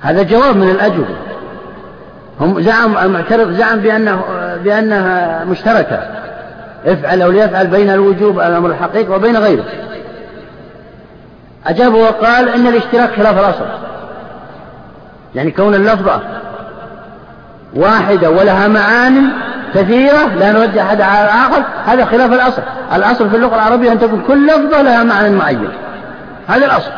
هذا 0.00 0.22
جواب 0.22 0.56
من 0.56 0.70
الأجوبة. 0.70 1.16
هم 2.40 2.60
زعم 2.60 2.98
المعترض 2.98 3.52
زعم 3.52 3.78
بأنه 3.78 4.20
بأنها 4.64 5.44
مشتركة. 5.44 5.98
افعل 6.86 7.22
أو 7.22 7.30
ليفعل 7.30 7.66
بين 7.66 7.90
الوجوب 7.90 8.38
الأمر 8.38 8.70
الحقيقي 8.70 9.14
وبين 9.14 9.36
غيره. 9.36 9.64
أجاب 11.66 11.94
وقال 11.94 12.48
إن 12.48 12.66
الاشتراك 12.66 13.10
خلاف 13.16 13.38
الأصل. 13.38 13.66
يعني 15.34 15.50
كون 15.50 15.74
اللفظة 15.74 16.20
واحدة 17.76 18.30
ولها 18.30 18.68
معاني 18.68 19.22
كثيرة 19.74 20.26
لا 20.38 20.52
نرجع 20.52 20.82
أحد 20.82 21.00
على 21.00 21.24
الآخر 21.24 21.62
هذا 21.86 22.04
خلاف 22.04 22.32
الأصل. 22.32 22.62
الأصل 22.94 23.30
في 23.30 23.36
اللغة 23.36 23.54
العربية 23.54 23.92
أن 23.92 23.98
تكون 23.98 24.22
كل 24.26 24.46
لفظة 24.46 24.82
لها 24.82 25.04
معنى 25.04 25.30
معين. 25.30 25.68
هذا 26.46 26.66
الأصل. 26.66 26.90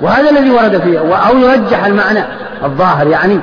وهذا 0.00 0.30
الذي 0.30 0.50
ورد 0.50 0.80
فيه 0.80 0.98
أو 1.28 1.38
يرجح 1.38 1.84
المعنى 1.84 2.24
الظاهر 2.64 3.06
يعني 3.06 3.40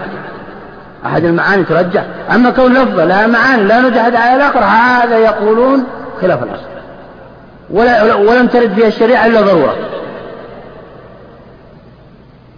أحد 1.05 1.25
المعاني 1.25 1.63
ترجح. 1.63 2.03
أما 2.35 2.49
كون 2.49 2.73
لفظة 2.73 3.05
لها 3.05 3.27
معاني 3.27 3.63
لا 3.63 3.79
نرجع 3.79 4.01
أحد 4.01 4.15
على 4.15 4.35
الآخر 4.35 4.59
هذا 4.59 5.17
يقولون 5.17 5.83
خلاف 6.21 6.43
الأصل. 6.43 6.69
ولا 7.69 8.13
ولم 8.13 8.47
ترد 8.47 8.73
فيها 8.73 8.87
الشريعة 8.87 9.25
إلا 9.25 9.41
ضرورة. 9.41 9.75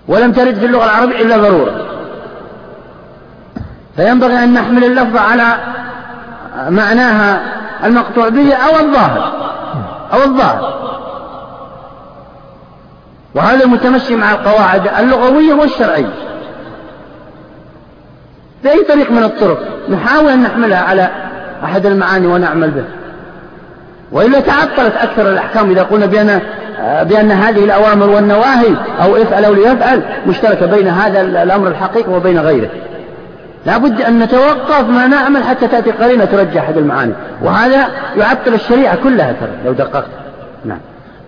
ولم 0.07 0.31
ترد 0.31 0.55
في 0.55 0.65
اللغة 0.65 0.83
العربية 0.83 1.21
إلا 1.21 1.37
ضرورة. 1.37 1.90
فينبغي 3.95 4.43
أن 4.43 4.53
نحمل 4.53 4.83
اللفظ 4.83 5.17
على 5.17 5.43
معناها 6.69 7.41
المقطوع 7.83 8.29
به 8.29 8.53
أو 8.53 8.79
الظاهر 8.79 9.31
أو 10.13 10.23
الظاهر. 10.23 10.81
وهذا 13.35 13.65
متمشي 13.65 14.15
مع 14.15 14.31
القواعد 14.31 14.87
اللغوية 14.99 15.53
والشرعية. 15.53 16.13
بأي 18.63 18.83
طريق 18.83 19.11
من 19.11 19.23
الطرق 19.23 19.59
نحاول 19.89 20.31
أن 20.31 20.43
نحملها 20.43 20.81
على 20.81 21.09
أحد 21.63 21.85
المعاني 21.85 22.27
ونعمل 22.27 22.71
به. 22.71 22.83
وإلا 24.11 24.39
تعطلت 24.39 24.95
أكثر 24.95 25.29
الأحكام 25.29 25.69
إذا 25.69 25.83
قلنا 25.83 26.05
بأن 26.05 26.41
بأن 27.03 27.31
هذه 27.31 27.63
الأوامر 27.63 28.09
والنواهي 28.09 28.75
أو 29.01 29.15
افعل 29.15 29.45
أو 29.45 29.53
ليفعل 29.53 30.03
مشتركة 30.27 30.65
بين 30.65 30.87
هذا 30.87 31.21
الأمر 31.21 31.67
الحقيقي 31.67 32.11
وبين 32.11 32.39
غيره. 32.39 32.69
لا 33.65 33.77
بد 33.77 34.01
أن 34.01 34.19
نتوقف 34.19 34.89
ما 34.89 35.07
نعمل 35.07 35.43
حتى 35.43 35.67
تأتي 35.67 35.91
قرينة 35.91 36.25
ترجح 36.25 36.61
أحد 36.61 36.77
المعاني. 36.77 37.13
وهذا 37.41 37.87
يعطل 38.17 38.53
الشريعة 38.53 38.95
كلها 39.03 39.31
ترى 39.31 39.49
لو 39.65 39.73
دققت. 39.73 40.09
نعم. 40.65 40.79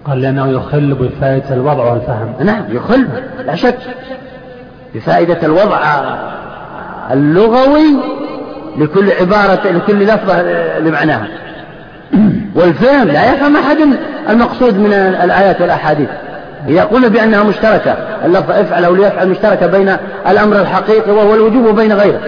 قال 0.06 0.22
لأنه 0.22 0.48
يخل 0.48 0.94
بفائدة 0.94 1.54
الوضع 1.54 1.92
والفهم. 1.92 2.34
نعم 2.44 2.64
يخل. 2.70 3.08
لا 3.46 3.56
شك. 3.56 3.78
بفائدة 4.96 5.38
الوضع 5.44 5.80
اللغوي 7.12 7.98
لكل 8.78 9.12
عبارة 9.12 9.72
لكل 9.72 10.04
لفظة 10.04 10.42
لمعناها. 10.80 11.28
والفهم 12.56 13.08
لا 13.08 13.34
يفهم 13.34 13.58
أحد 13.58 13.78
المقصود 14.30 14.80
من 14.80 14.94
الآيات 14.94 15.62
والأحاديث. 15.62 16.10
إذا 16.68 16.84
قلنا 16.84 17.08
بأنها 17.08 17.44
مشتركة 17.44 17.96
اللفظ 18.26 18.52
افعل 18.52 18.86
أو 18.86 18.96
ليفعل 18.96 19.30
مشتركة 19.30 19.68
بين 19.68 19.98
الأمر 20.28 20.62
الحقيقي 20.62 21.12
وهو 21.12 21.34
الوجوب 21.34 21.66
وبين 21.66 21.94
غيره 21.94 22.20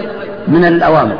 من 0.48 0.64
الأوامر. 0.64 1.16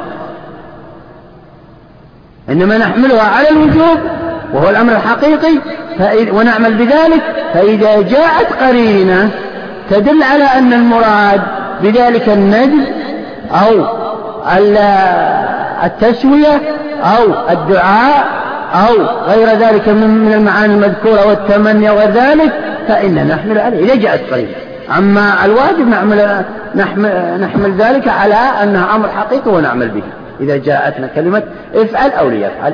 إنما 2.48 2.78
نحملها 2.78 3.22
على 3.22 3.50
الوجوب 3.50 3.98
وهو 4.54 4.70
الأمر 4.70 4.92
الحقيقي 4.92 5.58
ونعمل 6.32 6.74
بذلك 6.74 7.22
فإذا 7.54 8.02
جاءت 8.02 8.62
قرينة 8.62 9.30
تدل 9.90 10.22
على 10.22 10.44
أن 10.44 10.72
المراد 10.72 11.40
بذلك 11.82 12.28
الندب 12.28 12.84
أو 13.52 13.86
التسوية 15.84 16.60
أو 17.02 17.50
الدعاء 17.50 18.24
أو 18.74 18.94
غير 19.28 19.48
ذلك 19.48 19.88
من 19.88 20.32
المعاني 20.34 20.74
المذكورة 20.74 21.26
والتمني 21.26 21.90
وغير 21.90 22.10
ذلك 22.10 22.52
فإننا 22.88 23.24
نحمل 23.24 23.58
عليه. 23.58 23.84
إذا 23.84 23.94
جاءت 23.94 24.32
قرينة 24.32 24.48
أما 24.98 25.44
الواجب 25.44 25.88
نحمل, 25.88 26.44
نحمل, 26.74 27.40
نحمل 27.40 27.72
ذلك 27.72 28.08
على 28.08 28.34
أنها 28.34 28.94
أمر 28.96 29.08
حقيقي 29.08 29.50
ونعمل 29.50 29.88
به. 29.88 30.02
إذا 30.40 30.56
جاءتنا 30.56 31.06
كلمة 31.06 31.42
افعل 31.74 32.10
أو 32.10 32.28
ليفعل 32.28 32.72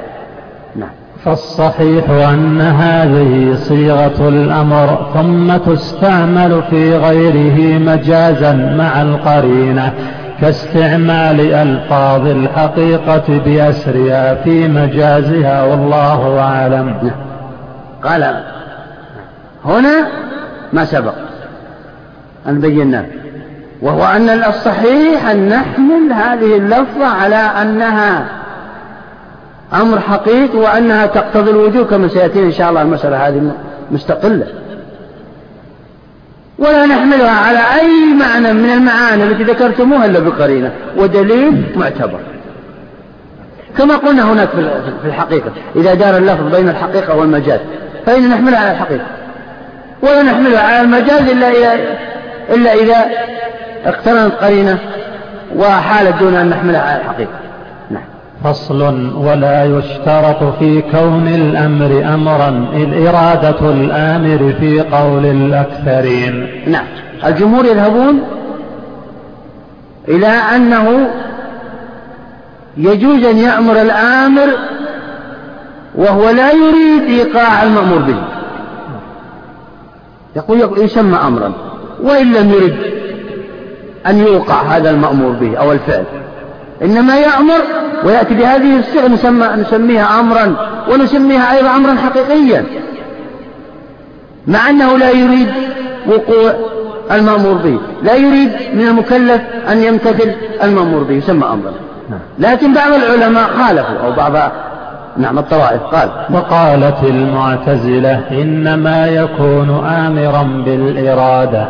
نعم. 0.76 0.88
فالصحيح 1.24 2.10
أن 2.10 2.60
هذه 2.60 3.54
صيغة 3.54 4.28
الأمر 4.28 5.10
ثم 5.14 5.56
تستعمل 5.72 6.62
في 6.70 6.96
غيره 6.96 7.78
مجازا 7.78 8.52
مع 8.78 9.02
القرينة 9.02 9.92
كاستعمال 10.40 11.40
ألفاظ 11.40 12.26
الحقيقة 12.26 13.40
بأسرها 13.44 14.34
في 14.34 14.68
مجازها 14.68 15.64
والله 15.64 16.40
أعلم. 16.40 17.12
قال 18.04 18.34
هنا 19.64 20.08
ما 20.72 20.84
سبق. 20.84 21.14
أن 22.48 22.60
بيناه 22.60 23.04
وهو 23.82 24.04
أن 24.04 24.28
الصحيح 24.28 25.28
أن 25.28 25.48
نحمل 25.48 26.12
هذه 26.12 26.56
اللفظة 26.56 27.06
على 27.06 27.36
أنها 27.36 28.26
أمر 29.74 30.00
حقيقي 30.00 30.58
وأنها 30.58 31.06
تقتضي 31.06 31.50
الوجوب 31.50 31.86
كما 31.86 32.08
سيأتينا 32.08 32.46
إن 32.46 32.52
شاء 32.52 32.70
الله 32.70 32.82
المسألة 32.82 33.28
هذه 33.28 33.52
مستقلة. 33.90 34.46
ولا 36.58 36.86
نحملها 36.86 37.30
على 37.30 37.58
أي 37.58 38.14
معنى 38.14 38.52
من 38.52 38.70
المعاني 38.70 39.24
التي 39.24 39.42
ذكرتموها 39.42 40.06
إلا 40.06 40.18
بقرينة. 40.18 40.72
ودليل 40.96 41.64
معتبر. 41.76 42.20
كما 43.78 43.96
قلنا 43.96 44.32
هناك 44.32 44.48
في 45.02 45.08
الحقيقة. 45.08 45.50
إذا 45.76 45.94
دار 45.94 46.16
اللفظ 46.16 46.56
بين 46.56 46.68
الحقيقة 46.68 47.16
والمجاز 47.16 47.60
فإن 48.06 48.28
نحملها 48.28 48.58
على 48.58 48.72
الحقيقة. 48.72 49.04
ولا 50.02 50.22
نحملها 50.22 50.60
على 50.60 50.80
المجاز 50.80 51.28
إلا 51.28 51.50
إذا 51.50 51.74
إلا 52.54 52.74
إذا 52.74 52.96
اقترنت 53.84 54.34
قرينة 54.34 54.78
وحالت 55.56 56.18
دون 56.20 56.34
أن 56.34 56.48
نحملها 56.48 56.80
على 56.80 57.00
الحقيقة. 57.00 57.32
نعم. 57.90 58.02
فصل 58.44 58.82
ولا 59.16 59.64
يشترط 59.64 60.58
في 60.58 60.82
كون 60.92 61.28
الأمر 61.28 62.14
أمرا 62.14 62.66
إذ 62.74 63.06
إرادة 63.06 63.70
الآمر 63.70 64.54
في 64.60 64.80
قول 64.80 65.26
الأكثرين. 65.26 66.62
نعم. 66.66 66.84
الجمهور 67.26 67.64
يذهبون 67.64 68.22
إلى 70.08 70.26
أنه 70.26 71.10
يجوز 72.76 73.24
أن 73.24 73.38
يأمر 73.38 73.82
الآمر 73.82 74.48
وهو 75.94 76.30
لا 76.30 76.50
يريد 76.52 77.02
إيقاع 77.02 77.62
المأمور 77.62 77.98
به. 77.98 78.31
يقول 80.36 80.84
يسمى 80.84 81.16
أمرا 81.16 81.52
وإن 82.02 82.32
لم 82.32 82.50
يرد 82.50 82.76
أن 84.06 84.18
يوقع 84.18 84.62
هذا 84.62 84.90
المأمور 84.90 85.32
به 85.32 85.56
أو 85.56 85.72
الفعل. 85.72 86.04
إنما 86.82 87.18
يأمر 87.18 87.60
ويأتي 88.04 88.34
بهذه 88.34 88.78
الصيغة 88.78 89.08
نسمى 89.08 89.46
نسميها 89.46 90.20
أمرا 90.20 90.56
ونسميها 90.90 91.56
أيضا 91.56 91.76
أمرا 91.76 91.94
حقيقيا. 91.94 92.64
مع 94.46 94.70
أنه 94.70 94.98
لا 94.98 95.10
يريد 95.10 95.48
وقوع 96.06 96.52
المأمور 97.12 97.54
به 97.54 97.78
لا 98.02 98.14
يريد 98.14 98.50
من 98.74 98.86
المكلف 98.88 99.42
أن 99.70 99.82
يمتثل 99.82 100.32
المأمور 100.62 101.02
به 101.02 101.14
يسمى 101.14 101.44
أمرا. 101.44 101.72
لكن 102.38 102.74
بعض 102.74 102.92
العلماء 102.92 103.50
خالفوا 103.58 103.98
أو 104.04 104.12
بعض 104.12 104.52
نعم 105.16 105.38
الطوائف. 105.38 105.82
قال. 105.82 106.08
وقالت 106.30 107.02
المعتزلة 107.02 108.20
إنما 108.30 109.06
يكون 109.06 109.86
آمرا 109.86 110.42
بالإرادة 110.64 111.68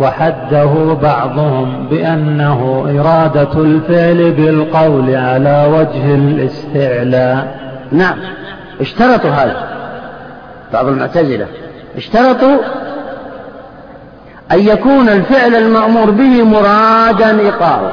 وحده 0.00 0.96
بعضهم 1.02 1.86
بأنه 1.90 2.84
إرادة 3.00 3.52
الفعل 3.62 4.30
بالقول 4.30 5.14
على 5.14 5.66
وجه 5.72 6.14
الاستعلاء. 6.14 7.56
نعم 7.92 8.16
اشترطوا 8.80 9.30
هذا. 9.30 9.56
بعض 10.72 10.86
المعتزلة 10.86 11.46
اشترطوا 11.96 12.56
أن 14.52 14.58
يكون 14.60 15.08
الفعل 15.08 15.54
المأمور 15.54 16.10
به 16.10 16.42
مرادا 16.42 17.40
إيقاعه 17.40 17.92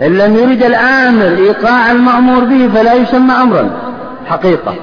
إن 0.00 0.18
لم 0.18 0.36
يرد 0.36 0.62
الآمر 0.62 1.26
إيقاع 1.26 1.90
المأمور 1.90 2.44
به 2.44 2.68
فلا 2.74 2.94
يسمى 2.94 3.32
أمرا. 3.32 3.70
حقيقة. 4.26 4.74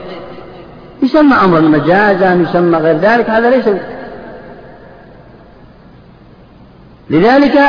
يسمى 1.03 1.33
أمرا 1.43 1.59
مجازا 1.59 2.33
يسمى 2.33 2.77
غير 2.77 2.97
ذلك 2.97 3.29
هذا 3.29 3.49
ليس 3.49 3.65
لذلك 7.09 7.59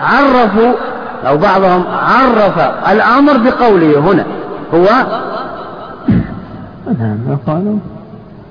عرفوا 0.00 0.72
أو 1.26 1.36
بعضهم 1.36 1.84
عرف 1.86 2.58
الأمر 2.92 3.36
بقوله 3.36 3.98
هنا 3.98 4.24
هو 4.74 4.86
نعم 6.98 7.38
قالوا 7.46 7.78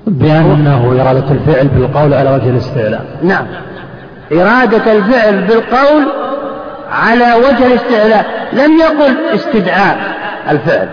بأنه 0.06 1.02
إرادة 1.02 1.30
الفعل 1.30 1.68
بالقول 1.68 2.14
على 2.14 2.30
وجه 2.30 2.50
الاستعلاء. 2.50 3.06
نعم. 3.22 3.46
إرادة 4.32 4.92
الفعل 4.92 5.42
بالقول 5.42 6.06
على 6.90 7.34
وجه 7.34 7.66
الاستعلاء. 7.66 8.48
لم 8.52 8.78
يقل 8.80 9.16
استدعاء 9.34 9.98
الفعل. 10.50 10.88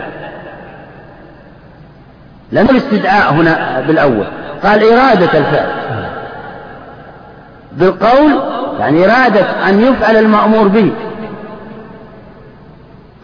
لم 2.51 2.65
يقل 2.65 2.77
استدعاء 2.77 3.33
هنا 3.33 3.83
بالأول. 3.87 4.25
قال 4.63 4.83
إرادة 4.83 5.39
الفعل. 5.39 5.71
بالقول 7.71 8.41
يعني 8.79 9.05
إرادة 9.05 9.45
أن 9.69 9.81
يفعل 9.81 10.17
المأمور 10.17 10.67
به. 10.67 10.91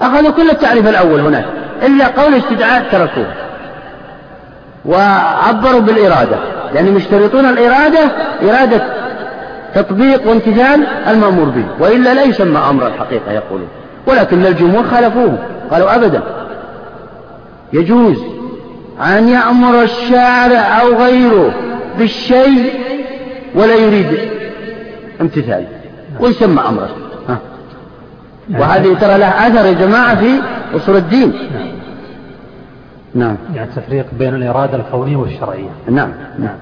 أخذوا 0.01 0.31
كل 0.31 0.49
التعريف 0.49 0.87
الأول 0.87 1.19
هناك. 1.19 1.45
إلا 1.83 2.07
قول 2.07 2.33
استدعاء 2.33 2.85
تركوه. 2.91 3.27
وعبروا 4.85 5.79
بالإرادة. 5.79 6.37
لأنهم 6.73 6.97
يشترطون 6.97 7.45
الإرادة 7.45 7.99
إرادة 8.43 8.81
تطبيق 9.75 10.27
وامتثال 10.27 10.87
المأمور 11.07 11.49
به 11.49 11.65
وإلا 11.79 12.13
لا 12.13 12.23
يسمى 12.23 12.57
أمر 12.69 12.87
الحقيقة 12.87 13.31
يقولون 13.31 13.67
ولكن 14.07 14.45
الجمهور 14.45 14.83
خالفوه 14.83 15.37
قالوا 15.71 15.95
أبدا. 15.95 16.23
يجوز 17.73 18.17
أن 19.01 19.29
يأمر 19.29 19.83
الشارع 19.83 20.81
أو 20.81 20.95
غيره 20.95 21.53
بالشيء 21.97 22.73
ولا 23.55 23.75
يريد 23.75 24.19
امتثاله 25.21 25.67
ويسمى 26.19 26.61
أمرا 26.61 26.89
وهذه 28.49 28.93
ترى 28.93 29.17
لها 29.17 29.47
أثر 29.47 29.65
يا 29.65 29.71
جماعة 29.71 30.15
في 30.15 30.41
أصول 30.75 30.95
الدين. 30.95 31.33
نعم. 33.15 33.35
يعني 33.55 33.69
تفريق 33.75 34.05
بين 34.19 34.35
الإرادة 34.35 34.77
الكونية 34.77 35.15
والشرعية. 35.15 35.69
نعم. 35.89 36.11
نعم. 36.39 36.55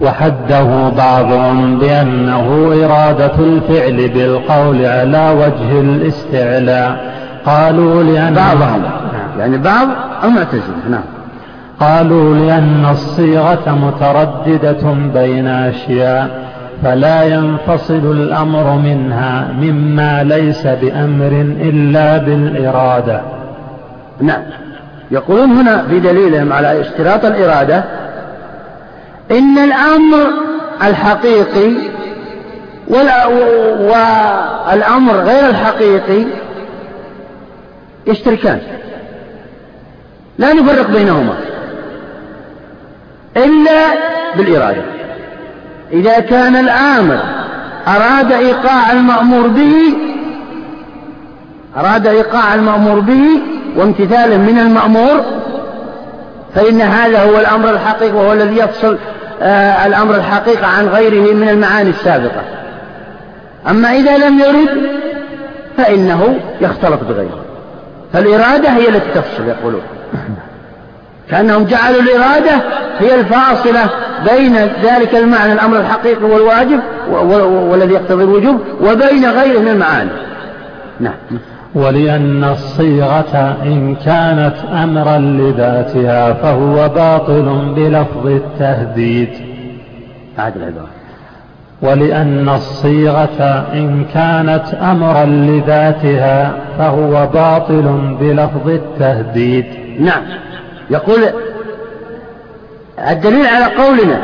وحده 0.00 0.88
بعضهم 0.88 1.78
بأنه 1.78 2.72
إرادة 2.84 3.34
الفعل 3.38 4.08
بالقول 4.08 4.84
على 4.86 5.30
وجه 5.30 5.80
الاستعلاء. 5.80 7.18
قالوا 7.46 8.02
لأن 8.02 8.34
بعضهم. 8.34 8.82
يعني 9.38 9.58
بعض 9.58 9.88
المعتزلة 10.24 10.88
نعم. 10.90 11.02
قالوا 11.80 12.34
لأن 12.34 12.86
الصيغة 12.90 13.78
مترددة 13.84 14.92
بين 15.14 15.46
أشياء 15.46 16.48
فلا 16.82 17.22
ينفصل 17.22 18.12
الأمر 18.12 18.76
منها 18.76 19.48
مما 19.60 20.24
ليس 20.24 20.66
بأمر 20.66 21.46
إلا 21.60 22.18
بالإرادة. 22.18 23.20
نعم. 24.20 24.42
يقولون 25.10 25.50
هنا 25.50 25.82
في 25.82 26.00
دليلهم 26.00 26.52
على 26.52 26.80
اشتراط 26.80 27.24
الإرادة 27.24 27.84
إن 29.30 29.58
الأمر 29.58 30.30
الحقيقي 30.82 31.72
والأمر 34.70 35.14
غير 35.14 35.48
الحقيقي 35.48 36.24
يشتركان 38.06 38.60
لا 40.38 40.52
نفرق 40.52 40.90
بينهما. 40.90 41.34
إلا 43.36 43.94
بالإرادة. 44.36 44.82
إذا 45.92 46.20
كان 46.20 46.56
الآمر 46.56 47.18
أراد 47.88 48.32
إيقاع 48.32 48.92
المأمور 48.92 49.48
به 49.48 49.94
أراد 51.76 52.06
إيقاع 52.06 52.54
المأمور 52.54 53.00
به 53.00 53.40
وامتثالا 53.76 54.36
من 54.36 54.58
المأمور 54.58 55.24
فإن 56.54 56.80
هذا 56.80 57.22
هو 57.22 57.38
الأمر 57.38 57.70
الحقيقي 57.70 58.16
وهو 58.16 58.32
الذي 58.32 58.56
يفصل 58.56 58.98
الأمر 59.86 60.14
الحقيقي 60.14 60.76
عن 60.76 60.88
غيره 60.88 61.34
من 61.34 61.48
المعاني 61.48 61.90
السابقة. 61.90 62.42
أما 63.70 63.92
إذا 63.92 64.18
لم 64.18 64.40
يرد 64.40 64.90
فإنه 65.76 66.38
يختلط 66.60 67.00
بغيره. 67.08 67.44
فالإرادة 68.12 68.68
هي 68.68 68.88
التي 68.88 69.10
تفصل 69.14 69.48
يقولون. 69.48 69.82
كأنهم 71.30 71.64
جعلوا 71.64 72.00
الإرادة 72.00 72.62
هي 72.98 73.14
الفاصلة 73.14 73.84
بين 74.30 74.56
ذلك 74.82 75.14
المعنى 75.14 75.52
الأمر 75.52 75.80
الحقيقي 75.80 76.24
والواجب 76.24 76.80
والذي 77.70 77.94
يقتضي 77.94 78.24
الوجوب 78.24 78.60
وبين 78.80 79.30
غيره 79.30 79.58
من 79.58 79.68
المعاني. 79.68 80.10
نعم. 81.00 81.14
ولأن 81.78 82.44
الصيغة 82.44 83.56
إن 83.62 83.94
كانت 83.94 84.54
أمرا 84.82 85.18
لذاتها 85.18 86.32
فهو 86.32 86.88
باطل 86.88 87.72
بلفظ 87.76 88.26
التهديد. 88.26 89.28
ولأن 91.82 92.48
الصيغة 92.48 93.66
إن 93.72 94.04
كانت 94.14 94.74
أمرا 94.74 95.24
لذاتها 95.24 96.52
فهو 96.78 97.26
باطل 97.26 98.16
بلفظ 98.20 98.68
التهديد. 98.68 99.66
نعم. 100.00 100.22
يقول 100.90 101.20
الدليل 103.10 103.46
على 103.46 103.64
قولنا 103.64 104.18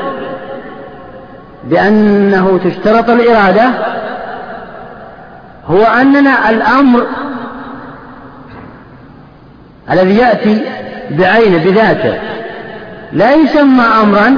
بأنه 1.65 2.59
تشترط 2.65 3.11
الإرادة 3.11 3.71
هو 5.67 5.83
أننا 5.83 6.51
الأمر 6.51 7.07
الذي 9.91 10.17
يأتي 10.17 10.61
بعينه 11.11 11.59
بذاته. 11.59 12.19
لا 13.13 13.35
يسمى 13.35 13.85
أمرا. 14.03 14.37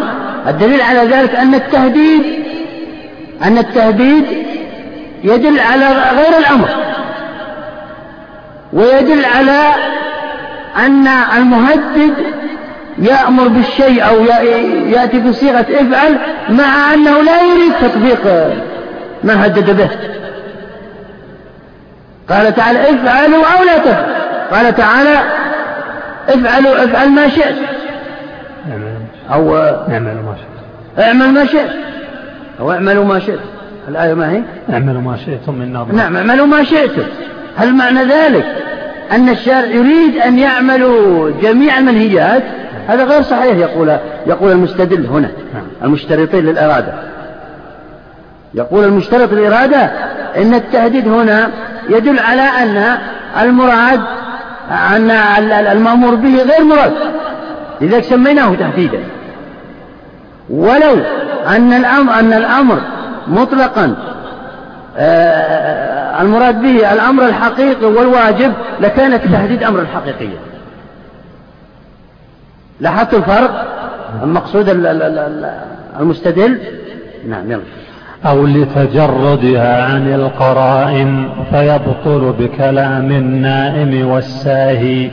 الدليل 0.49 0.81
على 0.81 1.01
ذلك 1.01 1.35
أن 1.35 1.55
التهديد 1.55 2.23
أن 3.43 3.59
التهديد 3.59 4.25
يدل 5.25 5.61
على 5.61 5.87
غير 6.17 6.39
الأمر. 6.39 6.69
ويدل 8.73 9.25
على 9.25 9.75
أن 10.77 11.09
المهدد 11.37 12.15
يأمر 12.99 13.49
بالشيء 13.49 14.09
أو 14.09 14.25
يأتي 14.89 15.19
بصيغة 15.19 15.67
افعل 15.71 16.19
مع 16.49 16.95
أنه 16.95 17.23
لا 17.23 17.43
يريد 17.43 17.73
تطبيق 17.81 18.25
ما 19.25 19.47
هدد 19.47 19.77
به. 19.77 19.89
قال 22.35 22.55
تعالى 22.55 22.91
افعلوا 22.91 23.45
أو 23.59 23.65
لا 23.65 23.79
تفعلوا. 23.79 24.26
قال 24.51 24.77
تعالى 24.77 25.19
افعلوا 26.29 26.85
افعل 26.85 27.11
ما 27.11 27.29
شئت. 27.29 27.57
أو 29.33 29.57
اعملوا 29.57 30.23
ما 30.23 30.35
شئت. 30.37 31.05
اعمل 31.05 31.33
ما 31.33 31.47
شئت. 31.47 31.71
أو 32.61 32.73
اعملوا 32.73 33.05
ما 33.05 33.19
شئت. 33.19 33.41
الآية 33.89 34.15
ما 34.15 34.31
هي؟ 34.31 34.43
اعملوا 34.73 35.01
ما 35.01 35.17
شئتم 35.17 35.55
من 35.55 35.73
نظر. 35.73 35.95
نعم 35.95 36.17
اعملوا 36.17 36.47
ما 36.47 36.65
شئتم. 36.65 37.03
هل 37.57 37.75
معنى 37.75 38.05
ذلك 38.05 38.47
أن 39.13 39.29
الشارع 39.29 39.67
يريد 39.67 40.17
أن 40.17 40.39
يعملوا 40.39 41.31
جميع 41.43 41.79
المنهجات؟ 41.79 42.43
هذا 42.89 43.05
غير 43.05 43.23
صحيح 43.23 43.57
يقول 43.57 43.97
يقول 44.27 44.53
المستدل 44.53 45.07
هنا 45.07 45.31
نعم. 45.55 45.65
المشترطين 45.85 46.47
للإرادة. 46.47 46.93
يقول 48.55 48.85
المشترط 48.85 49.33
الإرادة 49.33 49.91
إن 50.37 50.55
التهديد 50.55 51.09
هنا 51.09 51.51
يدل 51.89 52.19
على 52.19 52.43
أن 52.43 52.99
المراد 53.43 54.01
أن 54.71 55.11
المأمور 55.51 56.15
به 56.15 56.43
غير 56.43 56.65
مراد. 56.65 56.93
لذلك 57.81 58.05
سميناه 58.05 58.55
تهديدا. 58.55 58.99
ولو 60.51 60.97
أن 61.47 61.73
الأمر 61.73 62.15
أن 62.15 62.33
الأمر 62.33 62.81
مطلقا 63.27 63.97
آه، 64.99 66.23
المراد 66.23 66.63
به 66.63 66.93
الأمر 66.93 67.27
الحقيقي 67.27 67.87
والواجب 67.87 68.53
لكان 68.81 69.13
التهديد 69.13 69.63
أمرا 69.63 69.87
حقيقيا 69.95 70.39
لاحظت 72.81 73.15
الفرق؟ 73.15 73.67
المقصود 74.23 74.69
المستدل؟ 76.01 76.61
نعم 77.29 77.53
يلا. 77.53 77.63
أو 78.27 78.47
لتجردها 78.47 79.83
عن 79.85 80.15
القرائن 80.15 81.29
فيبطل 81.51 82.35
بكلام 82.39 83.11
النائم 83.11 84.09
والساهي. 84.09 85.11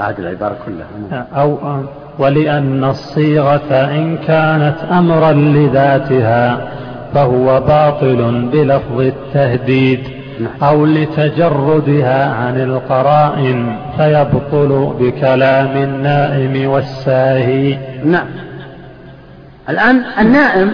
أعد 0.00 0.20
العبارة 0.20 0.56
كلها. 0.66 1.26
أو 1.34 1.58
ولأن 2.18 2.84
الصيغة 2.84 3.72
إن 3.72 4.16
كانت 4.16 4.76
أمرا 4.92 5.32
لذاتها 5.32 6.68
فهو 7.14 7.60
باطل 7.60 8.48
بلفظ 8.52 9.00
التهديد. 9.00 10.00
أو 10.62 10.86
لتجردها 10.86 12.34
عن 12.34 12.60
القرائن 12.60 13.76
فيبطل 13.96 14.94
بكلام 15.00 15.76
النائم 15.76 16.70
والساهي. 16.70 17.78
نعم. 18.04 18.26
الآن 19.68 20.02
النائم 20.20 20.72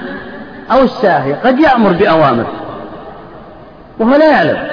أو 0.70 0.82
الساهي 0.82 1.32
قد 1.32 1.58
يأمر 1.58 1.92
بأوامر 1.92 2.46
وهو 3.98 4.16
لا 4.16 4.30
يعلم. 4.30 4.68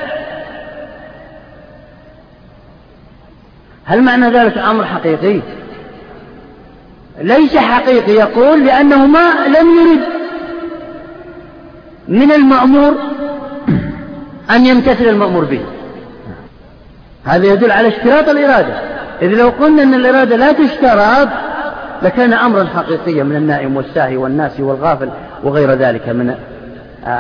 هل 3.86 4.02
معنى 4.02 4.30
ذلك 4.30 4.58
أمر 4.58 4.86
حقيقي؟ 4.86 5.41
ليس 7.22 7.58
حقيقي 7.58 8.12
يقول 8.12 8.66
لأنه 8.66 9.06
ما 9.08 9.32
لم 9.48 9.68
يرد. 9.80 10.04
من 12.08 12.32
المأمور 12.32 12.96
أن 14.52 14.66
يمتثل 14.66 15.06
المأمور 15.06 15.46
به. 15.46 15.62
هذا 17.26 17.46
يدل 17.46 17.72
على 17.72 17.88
اشتراط 17.88 18.30
الإرادة. 18.30 18.74
إذ 19.22 19.28
لو 19.28 19.50
قلنا 19.50 19.84
أن 19.84 19.94
الإرادة 19.94 20.36
لا 20.36 20.52
تشترط 20.52 21.30
لكان 22.02 22.34
أمرا 22.34 22.64
حقيقيا 22.64 23.24
من 23.24 23.36
النائم 23.36 23.78
والساهي 23.78 24.18
والناسي 24.18 24.64
والغافل. 24.64 25.10
وغير 25.44 25.74
ذلك 25.74 26.10
من 26.10 26.36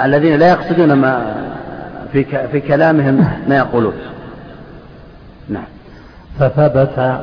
الذين 0.05 0.39
لا 0.39 0.49
يقصدون 0.49 0.93
ما 0.93 1.21
في 2.13 2.25
في 2.51 2.59
كلامهم 2.59 3.25
ما 3.47 3.57
يقولون. 3.57 3.93
نعم. 5.49 5.63
فثبت 6.39 7.19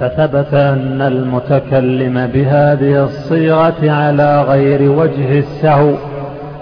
فثبت 0.00 0.54
أن 0.54 1.02
المتكلم 1.02 2.26
بهذه 2.26 3.04
الصيغة 3.04 3.90
على 3.90 4.42
غير 4.42 4.90
وجه 4.90 5.38
السهو 5.38 5.94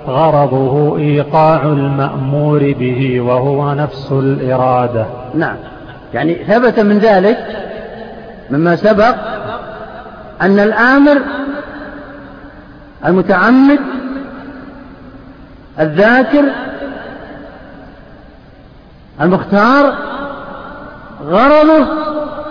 غرضه 0.06 0.98
إيقاع 0.98 1.62
المأمور 1.62 2.72
به 2.72 3.20
وهو 3.20 3.74
نفس 3.74 4.12
الإرادة. 4.12 5.06
نعم. 5.34 5.56
يعني 6.14 6.34
ثبت 6.34 6.80
من 6.80 6.98
ذلك 6.98 7.38
مما 8.50 8.76
سبق 8.76 9.14
أن 10.42 10.58
الآمر 10.58 11.18
المتعمد 13.06 13.78
الذاكر 15.80 16.44
المختار 19.20 19.94
غرضه 21.22 21.86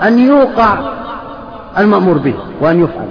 أن 0.04 0.20
يوقع 0.20 0.78
المأمور 1.78 2.18
به 2.18 2.36
وأن 2.62 2.84
يفعل. 2.84 3.08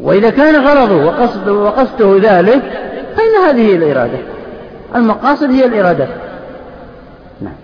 وإذا 0.00 0.30
كان 0.30 0.66
غرضه 0.66 1.04
وقصده, 1.04 1.52
وقصده 1.52 2.16
ذلك 2.16 2.62
فإن 3.16 3.48
هذه 3.48 3.60
هي 3.60 3.76
الإرادة. 3.76 4.18
المقاصد 4.94 5.50
هي 5.50 5.66
الإرادة. 5.66 6.08
نعم. 7.40 7.54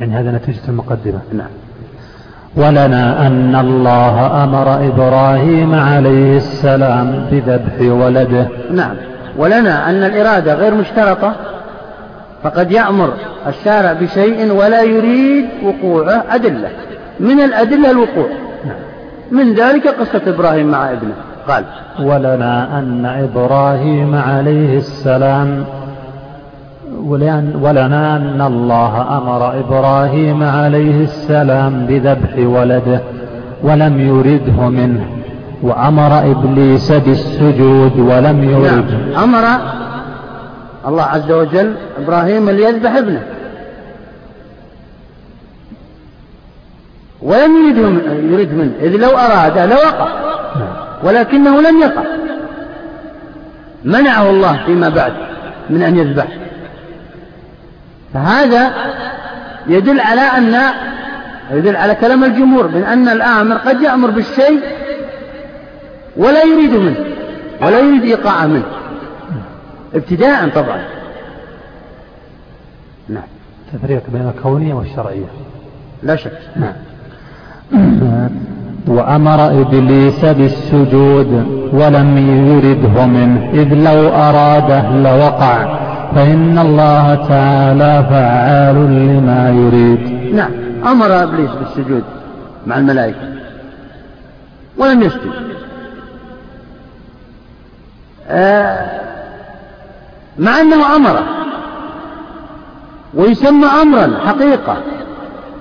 يعني 0.00 0.14
هذا 0.14 0.30
نتيجة 0.32 0.68
المقدمة. 0.68 1.20
نعم. 1.32 1.63
ولنا 2.56 3.26
أن 3.26 3.56
الله 3.56 4.44
أمر 4.44 4.86
إبراهيم 4.86 5.74
عليه 5.74 6.36
السلام 6.36 7.26
بذبح 7.30 7.80
ولده. 7.80 8.48
نعم. 8.70 8.94
ولنا 9.38 9.90
أن 9.90 10.02
الإرادة 10.02 10.54
غير 10.54 10.74
مشترطة 10.74 11.32
فقد 12.42 12.72
يأمر 12.72 13.12
الشارع 13.46 13.92
بشيء 13.92 14.52
ولا 14.52 14.82
يريد 14.82 15.46
وقوعه 15.62 16.24
أدلة. 16.30 16.68
من 17.20 17.40
الأدلة 17.40 17.90
الوقوع. 17.90 18.28
من 19.30 19.54
ذلك 19.54 19.88
قصة 19.88 20.22
إبراهيم 20.26 20.66
مع 20.66 20.92
ابنه. 20.92 21.14
قال 21.48 21.64
ولنا 22.00 22.78
أن 22.78 23.06
إبراهيم 23.06 24.14
عليه 24.14 24.78
السلام 24.78 25.64
ولنا 27.04 28.16
أن 28.16 28.40
الله 28.40 29.18
أمر 29.18 29.60
إبراهيم 29.60 30.42
عليه 30.42 31.04
السلام 31.04 31.86
بذبح 31.86 32.38
ولده 32.38 33.00
ولم 33.62 34.00
يرده 34.00 34.68
منه 34.68 35.06
وأمر 35.62 36.30
إبليس 36.30 36.92
بالسجود 36.92 37.98
ولم 37.98 38.44
يرد 38.44 39.10
نعم. 39.12 39.22
أمر 39.22 39.44
الله 40.86 41.02
عز 41.02 41.32
وجل 41.32 41.74
إبراهيم 42.02 42.50
ليذبح 42.50 42.96
ابنه. 42.96 43.22
ولم 47.22 47.52
يريد 47.56 47.76
يريد 48.32 48.54
منه 48.54 48.72
إذ 48.80 48.96
لو 48.96 49.10
أراد 49.10 49.58
لوقع 49.58 50.08
ولكنه 51.04 51.60
لم 51.60 51.78
يقع 51.80 52.02
منعه 53.84 54.30
الله 54.30 54.60
فيما 54.66 54.88
بعد 54.88 55.12
من 55.70 55.82
أن 55.82 55.96
يذبح. 55.96 56.43
فهذا 58.14 58.72
يدل 59.66 60.00
على 60.00 60.20
أن 60.20 60.56
يدل 61.50 61.76
على 61.76 61.94
كلام 61.94 62.24
الجمهور 62.24 62.68
من 62.68 62.82
أن 62.82 63.08
الآمر 63.08 63.56
قد 63.56 63.82
يأمر 63.82 64.10
بالشيء 64.10 64.60
ولا 66.16 66.42
يريد 66.42 66.72
منه 66.72 66.96
ولا 67.62 67.78
يريد 67.78 68.02
إيقاعه 68.02 68.46
منه. 68.46 68.64
ابتداء 69.94 70.48
طبعا. 70.48 70.78
نعم. 73.08 73.22
تفريق 73.72 74.02
بين 74.12 74.28
الكونية 74.36 74.74
والشرعية. 74.74 75.26
لا 76.02 76.16
شك. 76.16 76.38
نعم. 76.56 76.74
وأمر 78.86 79.60
إبليس 79.60 80.24
بالسجود 80.24 81.46
ولم 81.72 82.18
يرده 82.18 83.06
منه 83.06 83.50
إذ 83.52 83.74
لو 83.74 84.08
أراده 84.08 84.90
لوقع. 84.90 85.93
فإن 86.14 86.58
الله 86.58 87.14
تعالى 87.14 88.06
فعال 88.10 88.74
لما 88.74 89.50
يريد. 89.50 90.34
نعم 90.34 90.50
أمر 90.86 91.22
إبليس 91.22 91.50
بالسجود 91.50 92.02
مع 92.66 92.78
الملائكة 92.78 93.28
ولم 94.78 95.02
يسجد. 95.02 95.32
آه 98.28 99.00
مع 100.38 100.60
أنه 100.60 100.96
أمره 100.96 101.24
ويسمى 103.14 103.66
أمرا 103.66 104.18
حقيقة 104.26 104.76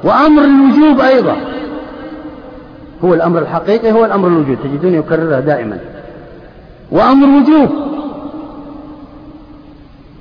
وأمر 0.03 0.43
الوجوب 0.43 0.99
أيضا. 0.99 1.35
هو 3.03 3.13
الأمر 3.13 3.39
الحقيقي 3.39 3.91
هو 3.91 4.05
الأمر 4.05 4.27
الوجود 4.27 4.57
تجدون 4.63 4.93
يكررها 4.93 5.39
دائما. 5.39 5.77
وأمر 6.91 7.27
وجوب 7.27 7.69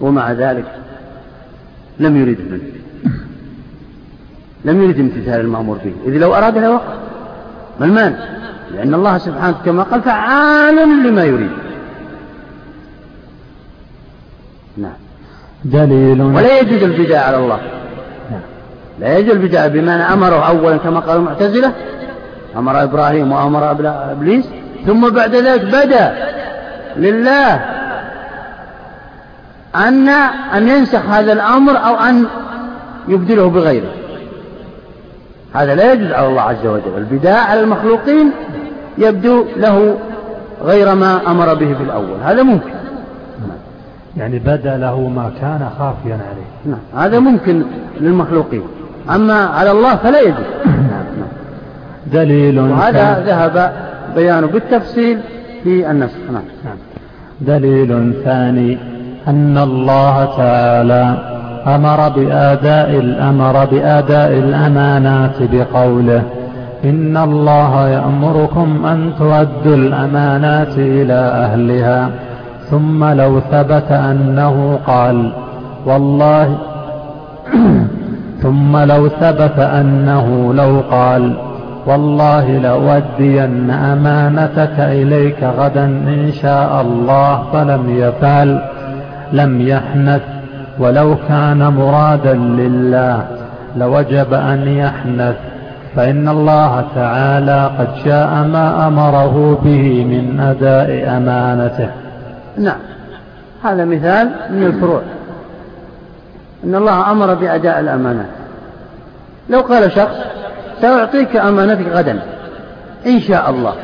ومع 0.03 0.33
ذلك 0.33 0.65
لم 2.01 2.17
يرد 2.17 2.39
منه 2.51 2.61
لم 4.65 4.83
يرد 4.83 4.99
امتثال 5.01 5.41
المأمور 5.41 5.79
به 5.85 5.93
إذ 6.07 6.19
لو 6.19 6.35
أراد 6.35 6.59
لوقع 6.59 6.95
ما 7.81 7.87
المانع؟ 7.87 8.17
لأن 8.75 8.95
الله 8.95 9.19
سبحانه 9.19 9.57
كما 9.65 9.83
قال 9.83 10.03
فعال 10.03 10.77
لما 11.07 11.25
يريد. 11.25 11.51
نعم. 14.77 14.93
دليل. 15.65 16.23
ولا 16.23 16.61
يجوز 16.61 16.83
البداء 16.83 17.27
على 17.27 17.37
الله. 17.37 17.59
نعم. 18.31 18.41
لا 19.01 19.19
يجوز 19.19 19.35
البداء 19.35 19.69
بمعنى 19.69 20.03
أمره 20.03 20.49
أولا 20.49 20.77
كما 20.77 21.01
قال 21.01 21.17
المعتزلة. 21.17 21.73
أمر 22.57 22.83
إبراهيم 22.83 23.33
وأمر 23.33 23.71
إبليس. 24.13 24.45
ثم 24.87 25.09
بعد 25.11 25.35
ذلك 25.35 25.65
بدأ. 25.65 26.15
لله. 26.97 27.82
أن 29.77 30.09
أن 30.57 30.69
ينسخ 30.69 31.07
هذا 31.07 31.33
الأمر 31.33 31.73
أو 31.73 31.95
أن 31.95 32.25
يبدله 33.09 33.49
بغيره. 33.49 33.91
هذا 35.55 35.75
لا 35.75 35.93
يجوز 35.93 36.13
على 36.13 36.27
الله 36.27 36.43
عز 36.43 36.67
وجل. 36.67 36.97
البداء 36.97 37.51
على 37.51 37.61
المخلوقين 37.61 38.31
يبدو 38.99 39.45
له 39.57 39.97
غير 40.63 40.95
ما 40.95 41.21
أمر 41.27 41.55
به 41.55 41.75
في 41.75 41.83
الأول. 41.83 42.17
هذا 42.25 42.43
ممكن. 42.43 42.73
يعني 44.17 44.39
بدا 44.39 44.77
له 44.77 45.01
ما 45.01 45.31
كان 45.41 45.71
خافيا 45.79 46.15
عليه. 46.15 46.77
نعم 46.77 47.05
هذا 47.05 47.19
ممكن 47.19 47.63
للمخلوقين. 48.01 48.63
أما 49.11 49.45
على 49.47 49.71
الله 49.71 49.97
فلا 49.97 50.21
يجوز. 50.21 50.47
دليل 52.13 52.61
وهذا 52.61 53.25
ذهب 53.27 53.73
بيانه 54.15 54.47
بالتفصيل 54.47 55.21
في 55.65 55.91
النسخ. 55.91 56.19
نعم. 56.33 56.43
دليل 57.41 58.15
ثاني 58.25 58.79
أن 59.29 59.59
الله 59.59 60.25
تعالى 60.37 61.15
أمر 61.67 62.09
بآداء 62.09 62.91
الأمر 62.91 63.65
بآداء 63.65 64.33
الأمانات 64.33 65.37
بقوله 65.53 66.23
إن 66.85 67.17
الله 67.17 67.89
يأمركم 67.89 68.87
أن 68.87 69.13
تؤدوا 69.19 69.77
الأمانات 69.77 70.79
إلى 70.79 71.13
أهلها 71.13 72.11
ثم 72.71 73.05
لو 73.05 73.41
ثبت 73.41 73.93
أنه 73.93 74.79
قال 74.87 75.33
والله 75.87 76.59
ثم 78.43 78.77
لو 78.77 79.09
ثبت 79.09 79.59
أنه 79.59 80.55
لو 80.55 80.81
قال 80.91 81.35
والله 81.87 82.59
لأودين 82.59 83.71
أمانتك 83.71 84.75
إليك 84.79 85.45
غدا 85.59 85.85
إن 85.85 86.31
شاء 86.43 86.81
الله 86.81 87.43
فلم 87.53 87.99
يفعل 87.99 88.72
لم 89.33 89.69
يحنث 89.69 90.23
ولو 90.79 91.17
كان 91.29 91.69
مرادا 91.69 92.35
لله 92.35 93.27
لوجب 93.77 94.35
أن 94.35 94.69
يحنث 94.69 95.37
فإن 95.97 96.29
الله 96.29 96.85
تعالى 96.95 97.71
قد 97.79 97.89
شاء 98.05 98.29
ما 98.29 98.87
أمره 98.87 99.61
به 99.65 100.05
من 100.05 100.41
أداء 100.41 101.17
أمانته. 101.17 101.91
نعم. 102.59 102.79
هذا 103.65 103.85
مثال 103.85 104.31
من 104.51 104.63
الفروع. 104.63 105.03
إن 106.65 106.75
الله 106.75 107.11
أمر 107.11 107.35
بأداء 107.35 107.81
الأمانات. 107.81 108.27
لو 109.49 109.61
قال 109.61 109.93
شخص 109.93 110.17
سأعطيك 110.81 111.37
أمانتك 111.37 111.87
غدا. 111.89 112.23
إن 113.07 113.21
شاء 113.21 113.51
الله. 113.51 113.75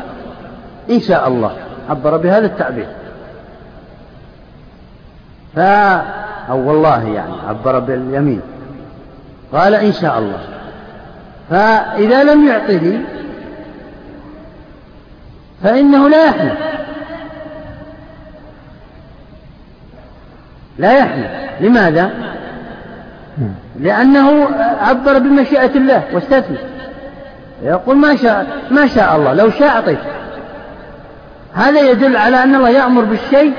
إن 0.90 1.00
شاء 1.00 1.28
الله. 1.28 1.50
عبر 1.90 2.16
بهذا 2.16 2.46
التعبير. 2.46 2.86
ف 5.54 5.58
أو 6.50 6.68
والله 6.68 7.08
يعني 7.08 7.32
عبر 7.48 7.78
باليمين. 7.78 8.40
قال 9.52 9.74
إن 9.74 9.92
شاء 9.92 10.18
الله. 10.18 10.40
فإذا 11.50 12.24
لم 12.24 12.48
يعطه 12.48 13.00
فإنه 15.62 16.08
لا 16.08 16.26
يحنث 16.26 16.58
لا 20.78 20.98
يحنث 20.98 21.30
لماذا؟ 21.60 22.10
لأنه 23.80 24.48
عبر 24.80 25.18
بمشيئة 25.18 25.76
الله 25.76 26.02
واستثنى. 26.12 26.58
يقول 27.62 27.96
ما 27.96 28.16
شاء 28.16 28.46
ما 28.70 28.86
شاء 28.86 29.16
الله. 29.16 29.32
لو 29.34 29.50
شاء 29.50 29.68
أعطيت 29.68 29.98
هذا 31.54 31.80
يدل 31.80 32.16
على 32.16 32.42
أن 32.42 32.54
الله 32.54 32.70
يأمر 32.70 33.04
بالشيء 33.04 33.52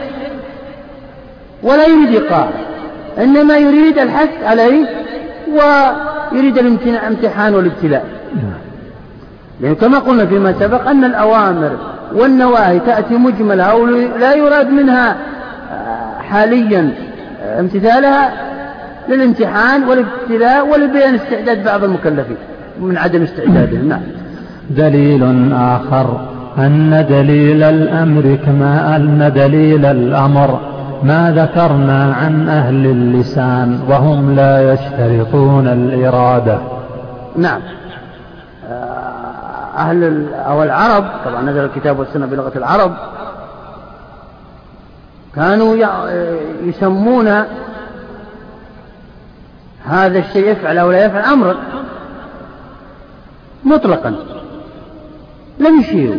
ولا 1.64 1.88
يريد 1.88 2.10
إيقاعه 2.10 2.49
إنما 3.18 3.57
يريد 3.57 3.99
الحث 3.99 4.30
عليه 4.43 4.86
ويريد 5.47 6.57
الامتحان 6.57 7.55
والابتلاء. 7.55 8.05
لأن 9.62 9.76
كما 9.76 9.99
قلنا 9.99 10.26
فيما 10.26 10.53
سبق 10.60 10.89
أن 10.89 11.03
الأوامر 11.03 11.72
والنواهي 12.16 12.80
تأتي 12.80 13.14
مجملة 13.14 13.64
أو 13.64 13.86
لا 14.20 14.34
يراد 14.34 14.70
منها 14.70 15.16
حاليا 16.30 16.93
امتثالها 17.60 18.32
للامتحان 19.10 19.84
والابتلاء 19.84 20.68
ولبيان 20.68 21.16
استعداد 21.16 21.64
بعض 21.64 21.84
المكلفين 21.84 22.38
من 22.82 22.97
عدم 22.97 23.24
استعدادهم. 23.24 23.89
نعم. 23.89 24.01
دليل 24.70 25.51
آخر 25.53 26.28
أن 26.57 27.05
دليل 27.10 27.64
الأمر 27.64 28.38
كما 28.45 28.95
أن 28.95 29.32
دليل 29.36 29.86
الأمر. 29.86 30.78
ما 31.04 31.32
ذكرنا 31.32 32.14
عن 32.14 32.50
أهل 32.50 32.86
اللسان 32.86 33.82
وهم 33.89 34.36
لا 34.36 34.74
يشترطون 34.74 35.68
الإرادة. 35.68 36.60
نعم. 37.36 37.62
أهل 39.78 40.28
أو 40.34 40.64
العرب 40.64 41.06
طبعا 41.26 41.41
نزل 41.41 41.66
الكتاب 41.66 42.00
والسنة 42.00 42.26
بلغة 42.26 42.52
العرب 42.56 42.93
كانوا 45.36 45.76
يسمون 46.64 47.28
هذا 49.86 50.20
الشيء 50.20 50.52
يفعل 50.52 50.78
أو 50.78 50.91
لا 50.91 51.06
يفعل 51.06 51.24
أمرا. 51.24 51.56
مطلقا. 53.64 54.16
لم 55.60 55.80
يشيروا 55.80 56.16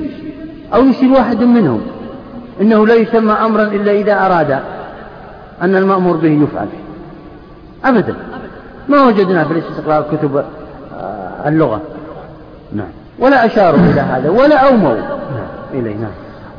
أو 0.75 0.85
يشير 0.85 1.13
واحد 1.13 1.43
منهم. 1.43 1.81
إنه 2.61 2.87
لا 2.87 2.95
يسمى 2.95 3.33
أمرا 3.33 3.63
إلا 3.63 3.93
إذا 3.93 4.27
أراد 4.27 4.59
أن 5.63 5.77
المأمور 5.77 6.17
به 6.17 6.29
يفعل. 6.29 6.67
أبدا. 7.85 8.15
ما 8.89 9.07
وجدنا 9.07 9.45
في 9.45 9.53
الاستقراء 9.53 10.09
كتب 10.13 10.37
آه، 10.37 11.49
اللغة. 11.49 11.81
نعم. 12.73 12.89
ولا 13.19 13.47
أشاروا 13.47 13.81
إلى 13.81 14.01
هذا 14.01 14.31
ولا 14.31 14.69
أوموا 14.69 14.95
نعم. 14.95 15.81
إليه. 15.81 15.97
نعم. 15.97 16.11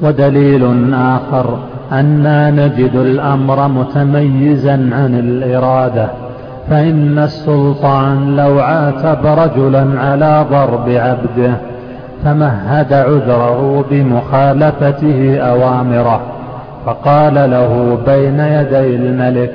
ودليل 0.01 0.93
آخر 0.93 1.59
أنا 1.91 2.51
نجد 2.51 2.95
الأمر 2.95 3.67
متميزا 3.67 4.71
عن 4.71 5.19
الإرادة 5.19 6.09
فإن 6.69 7.19
السلطان 7.19 8.35
لو 8.35 8.59
عاتب 8.59 9.25
رجلا 9.25 9.99
على 10.01 10.45
ضرب 10.51 10.89
عبده 10.89 11.70
فمهد 12.25 12.93
عذره 12.93 13.85
بمخالفته 13.91 15.37
أوامره 15.39 16.21
فقال 16.85 17.33
له 17.33 17.99
بين 18.05 18.39
يدي 18.39 18.95
الملك 18.95 19.53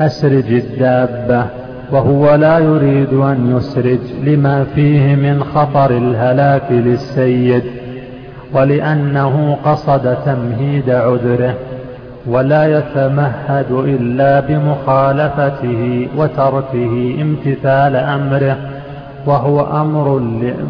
أسرج 0.00 0.52
الدابة 0.52 1.46
وهو 1.92 2.34
لا 2.34 2.58
يريد 2.58 3.12
أن 3.12 3.56
يسرج 3.56 3.98
لما 4.24 4.64
فيه 4.64 5.14
من 5.14 5.44
خطر 5.44 5.90
الهلاك 5.90 6.62
للسيد 6.70 7.62
ولأنه 8.52 9.56
قصد 9.64 10.16
تمهيد 10.26 10.90
عذره 10.90 11.54
ولا 12.26 12.78
يتمهد 12.78 13.70
إلا 13.70 14.40
بمخالفته 14.40 16.08
وتركه 16.16 17.16
امتثال 17.22 17.96
أمره. 17.96 18.56
وهو 19.26 19.60
أمر, 19.60 20.08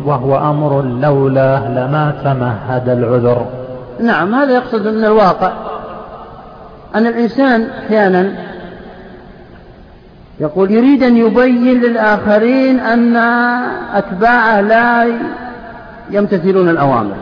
وهو 0.04 0.50
أمر 0.50 0.82
لولاه 0.82 1.68
لما 1.68 2.14
تمهد 2.24 2.88
العذر. 2.88 3.46
نعم 4.00 4.34
هذا 4.34 4.54
يقصد 4.54 4.86
من 4.86 5.04
الواقع 5.04 5.52
أن 6.94 7.06
الإنسان 7.06 7.68
أحيانا 7.86 8.32
يقول 10.40 10.70
يريد 10.70 11.02
أن 11.02 11.16
يبين 11.16 11.80
للآخرين 11.80 12.80
أن 12.80 13.16
أتباعه 13.94 14.60
لا 14.60 15.06
يمتثلون 16.10 16.68
الأوامر 16.68 17.16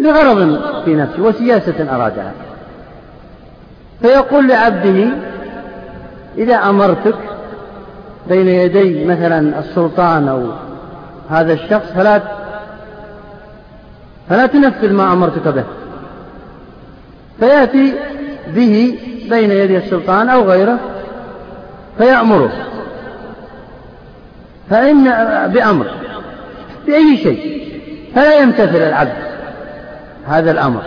لغرض 0.00 0.60
في 0.84 0.94
نفسه 0.94 1.22
وسياسة 1.22 1.94
أرادها. 1.96 2.32
فيقول 4.02 4.48
لعبده 4.48 5.08
إذا 6.38 6.56
أمرتك 6.56 7.14
بين 8.28 8.48
يدي 8.48 9.04
مثلا 9.04 9.58
السلطان 9.58 10.28
أو 10.28 10.42
هذا 11.30 11.52
الشخص 11.52 11.86
فلا 11.94 12.20
فلا 14.28 14.46
تنفذ 14.46 14.92
ما 14.92 15.12
أمرتك 15.12 15.48
به. 15.48 15.64
فيأتي 17.40 17.94
به 18.54 18.98
بين 19.30 19.50
يدي 19.50 19.76
السلطان 19.76 20.28
أو 20.28 20.42
غيره 20.42 20.78
فيأمره. 21.98 22.52
فإن 24.70 25.04
بأمر 25.52 25.86
بأي 26.86 27.16
شيء 27.16 27.62
فلا 28.14 28.40
يمتثل 28.40 28.76
العبد 28.76 29.22
هذا 30.26 30.50
الأمر. 30.50 30.82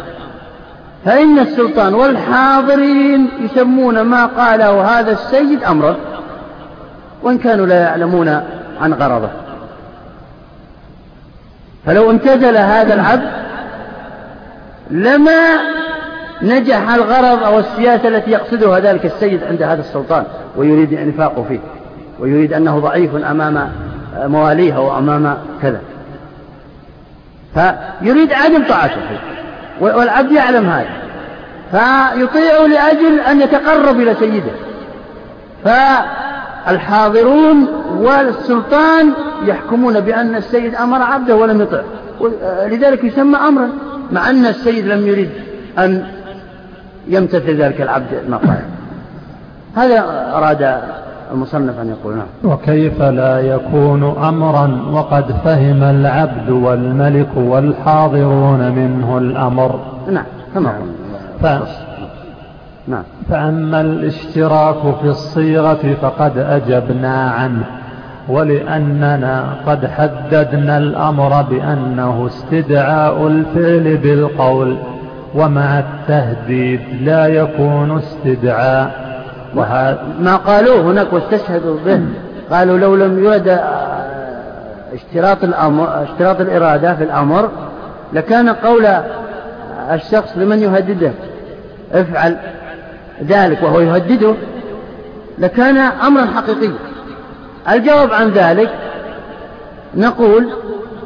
فإن 1.05 1.39
السلطان 1.39 1.93
والحاضرين 1.93 3.29
يسمون 3.39 4.01
ما 4.01 4.25
قاله 4.25 4.99
هذا 4.99 5.11
السيد 5.11 5.63
أمرا 5.63 5.95
وإن 7.25 7.37
كانوا 7.37 7.65
لا 7.65 7.81
يعلمون 7.81 8.27
عن 8.81 8.93
غرضه. 8.93 9.29
فلو 11.85 12.11
امتثل 12.11 12.57
هذا 12.57 12.93
العبد 12.93 13.29
لما 14.91 15.41
نجح 16.41 16.93
الغرض 16.93 17.43
أو 17.43 17.59
السياسة 17.59 18.07
التي 18.07 18.31
يقصدها 18.31 18.79
ذلك 18.79 19.05
السيد 19.05 19.43
عند 19.43 19.61
هذا 19.61 19.81
السلطان 19.81 20.23
ويريد 20.55 20.93
إنفاقه 20.93 21.45
فيه 21.49 21.59
ويريد 22.19 22.53
أنه 22.53 22.79
ضعيف 22.79 23.15
أمام 23.15 23.71
مواليه 24.17 24.77
أو 24.77 24.97
أمام 24.97 25.37
كذا. 25.61 25.81
فيريد 27.53 28.33
عدم 28.33 28.63
طاعته 28.67 29.01
والعبد 29.81 30.31
يعلم 30.31 30.69
هذا. 30.69 30.89
فيطيع 31.71 32.65
لأجل 32.65 33.19
أن 33.19 33.41
يتقرب 33.41 33.99
إلى 33.99 34.15
سيده. 34.15 34.51
فالحاضرون 36.65 37.67
والسلطان 37.97 39.13
يحكمون 39.45 39.99
بأن 39.99 40.35
السيد 40.35 40.75
أمر 40.75 41.01
عبده 41.01 41.35
ولم 41.35 41.61
يطع. 41.61 41.81
لذلك 42.67 43.03
يسمى 43.03 43.37
أمرا 43.37 43.69
مع 44.11 44.29
أن 44.29 44.45
السيد 44.45 44.85
لم 44.85 45.07
يرد 45.07 45.29
أن 45.79 46.05
يمتثل 47.07 47.61
ذلك 47.61 47.81
العبد 47.81 48.29
ما 48.29 48.37
قال 48.37 48.59
هذا 49.75 50.03
أراد 50.35 50.81
المصنف 51.31 51.79
أن 51.79 51.89
يقول 51.89 52.15
نعم. 52.15 52.53
وكيف 52.53 53.01
لا 53.01 53.39
يكون 53.39 54.03
أمرا 54.23 54.89
وقد 54.91 55.25
فهم 55.45 55.83
العبد 55.83 56.49
والملك 56.49 57.29
والحاضرون 57.35 58.71
منه 58.71 59.17
الأمر؟ 59.17 59.79
نعم 60.09 60.25
كما 60.53 60.69
قلنا. 60.69 61.59
ف... 61.63 61.84
نعم. 62.87 63.03
فأما 63.29 63.81
الاشتراك 63.81 64.95
في 65.01 65.07
الصيغة 65.07 65.95
فقد 66.01 66.37
أجبنا 66.37 67.29
عنه 67.29 67.63
ولأننا 68.29 69.55
قد 69.67 69.85
حددنا 69.87 70.77
الأمر 70.77 71.41
بأنه 71.41 72.27
استدعاء 72.27 73.27
الفعل 73.27 73.97
بالقول 73.97 74.77
ومع 75.35 75.79
التهديد 75.79 76.81
لا 77.01 77.27
يكون 77.27 77.97
استدعاء. 77.97 79.05
ما 80.19 80.35
قالوه 80.35 80.81
هناك 80.81 81.13
واستشهدوا 81.13 81.77
به. 81.85 82.01
قالوا 82.51 82.77
لو 82.77 82.95
لم 82.95 83.23
يرد 83.23 83.59
اشتراط 84.93 85.43
الأمر 85.43 86.03
اشتراط 86.03 86.41
الإرادة 86.41 86.95
في 86.95 87.03
الأمر 87.03 87.49
لكان 88.13 88.49
قول 88.49 88.87
الشخص 89.91 90.37
لمن 90.37 90.59
يهدده 90.59 91.11
افعل. 91.93 92.37
ذلك 93.23 93.63
وهو 93.63 93.79
يهدده 93.79 94.33
لكان 95.37 95.77
أمرا 95.77 96.25
حقيقيا. 96.25 96.73
الجواب 97.71 98.13
عن 98.13 98.29
ذلك 98.29 98.69
نقول 99.95 100.49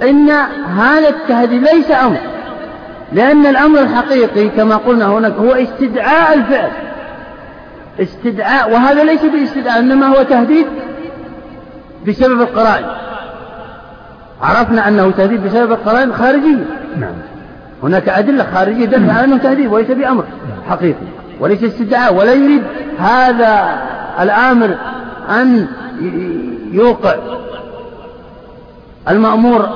إن 0.04 0.30
هذا 0.78 1.10
التهديد 1.10 1.64
ليس 1.64 1.92
أمر 1.92 2.18
لأن 3.14 3.46
الأمر 3.46 3.80
الحقيقي 3.80 4.50
كما 4.50 4.76
قلنا 4.76 5.06
هناك 5.06 5.34
هو 5.34 5.52
استدعاء 5.52 6.34
الفعل. 6.34 6.70
استدعاء 8.00 8.72
وهذا 8.74 9.04
ليس 9.04 9.26
باستدعاء 9.26 9.80
إنما 9.80 10.08
هو 10.08 10.24
تهديد 10.24 10.66
بسبب 12.08 12.42
القرائن. 12.42 12.86
عرفنا 14.42 14.88
أنه 14.88 15.12
تهديد 15.12 15.44
بسبب 15.44 15.72
القرائن 15.72 16.14
خارجية. 16.14 16.66
نعم. 17.00 17.14
هناك 17.84 18.10
أدلة 18.10 18.44
خارجية 18.44 18.86
تدل 18.86 19.10
على 19.10 19.24
أنه 19.24 19.38
تهديد 19.38 19.68
وليس 19.68 19.92
بأمر 19.92 20.24
حقيقي. 20.70 21.19
وليس 21.40 21.64
استدعاء 21.64 22.14
ولا 22.14 22.34
يريد 22.34 22.64
هذا 23.00 23.82
الآمر 24.20 24.76
أن 25.30 25.68
يوقع 26.72 27.16
المأمور 29.10 29.70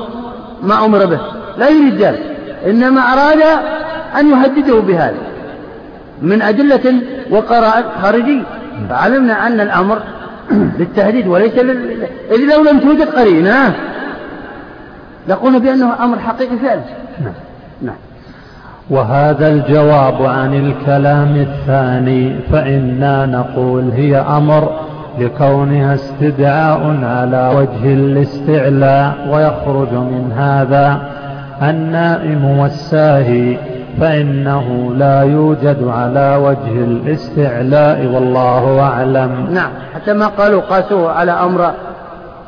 ما 0.64 0.86
أمر 0.86 1.06
به. 1.06 1.20
لا 1.58 1.70
يريد 1.70 2.02
ذلك 2.02 2.38
إنما 2.66 3.02
أراد 3.02 3.42
أن 4.20 4.30
يهدده 4.32 4.80
بهذا. 4.80 5.18
من 6.22 6.42
أدلة 6.42 7.02
وقرائن 7.32 7.84
خارجية. 8.02 8.44
فعلمنا 8.90 9.48
أن 9.48 9.60
الأمر 9.60 10.02
للتهديد 10.80 11.28
وليس 11.28 11.54
لل... 11.54 12.08
إذ 12.32 12.38
لو 12.38 12.64
لم 12.64 12.80
توجد 12.80 13.10
قرينة 13.10 13.76
لقلنا 15.28 15.58
بأنه 15.58 16.04
أمر 16.04 16.20
حقيقي 16.20 16.58
فعلا. 16.58 16.82
نعم. 17.24 17.34
نعم. 17.82 17.96
وهذا 18.90 19.48
الجواب 19.48 20.26
عن 20.26 20.54
الكلام 20.54 21.36
الثاني 21.36 22.36
فإنا 22.52 23.26
نقول 23.26 23.92
هي 23.92 24.18
أمر 24.18 24.70
لكونها 25.20 25.94
استدعاء 25.94 27.00
على 27.04 27.52
وجه 27.56 27.94
الاستعلاء 27.94 29.28
ويخرج 29.32 29.94
من 29.94 30.32
هذا 30.38 31.00
النائم 31.62 32.46
والساهي 32.46 33.58
فإنه 34.02 34.94
لا 34.96 35.22
يوجد 35.22 35.88
على 35.88 36.36
وجه 36.42 36.84
الاستعلاء 36.84 38.06
والله 38.06 38.82
أعلم. 38.82 39.48
نعم 39.52 39.70
حتى 39.94 40.14
ما 40.14 40.28
قالوا 40.28 40.62
قاسوه 40.62 41.12
على 41.12 41.32
أمر 41.32 41.72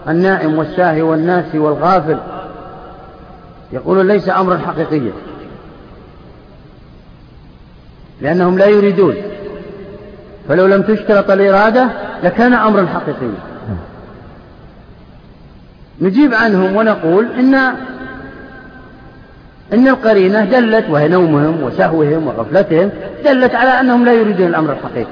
النائم 0.10 0.58
والساهي 0.58 1.02
والناسي 1.02 1.60
والغافل. 1.60 2.18
يقولون 3.72 4.08
ليس 4.08 4.30
أمرا 4.30 4.58
حقيقيا. 4.58 5.12
لأنهم 8.22 8.58
لا 8.58 8.66
يريدون. 8.66 9.16
فلو 10.50 10.66
لم 10.66 10.82
تشترط 10.82 11.32
الإرادة 11.32 11.90
لكان 12.24 12.54
أمرا 12.54 12.86
حقيقيا. 12.86 13.40
نجيب 16.02 16.34
عنهم 16.34 16.76
ونقول 16.76 17.28
إن 17.40 17.56
إن 19.74 19.88
القرينة 19.88 20.46
دلت 20.46 20.86
وهي 20.90 21.08
نومهم 21.08 21.64
وسهوهم 21.64 22.28
وغفلتهم 22.28 22.90
دلت 23.26 23.56
على 23.56 23.70
أنهم 23.70 24.06
لا 24.06 24.14
يريدون 24.14 24.48
الأمر 24.48 24.72
الحقيقي. 24.72 25.12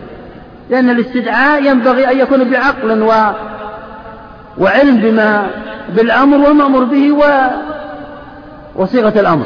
لأن 0.70 0.90
الاستدعاء 0.90 1.64
ينبغي 1.64 2.12
أن 2.12 2.20
يكون 2.20 2.50
بعقل 2.50 3.02
و... 3.02 3.12
وعلم 4.58 4.98
بما 4.98 5.48
بالأمر 5.96 6.38
والمأمور 6.38 6.84
به 6.84 7.12
و... 7.12 7.24
وصيغة 8.76 9.20
الأمر. 9.20 9.46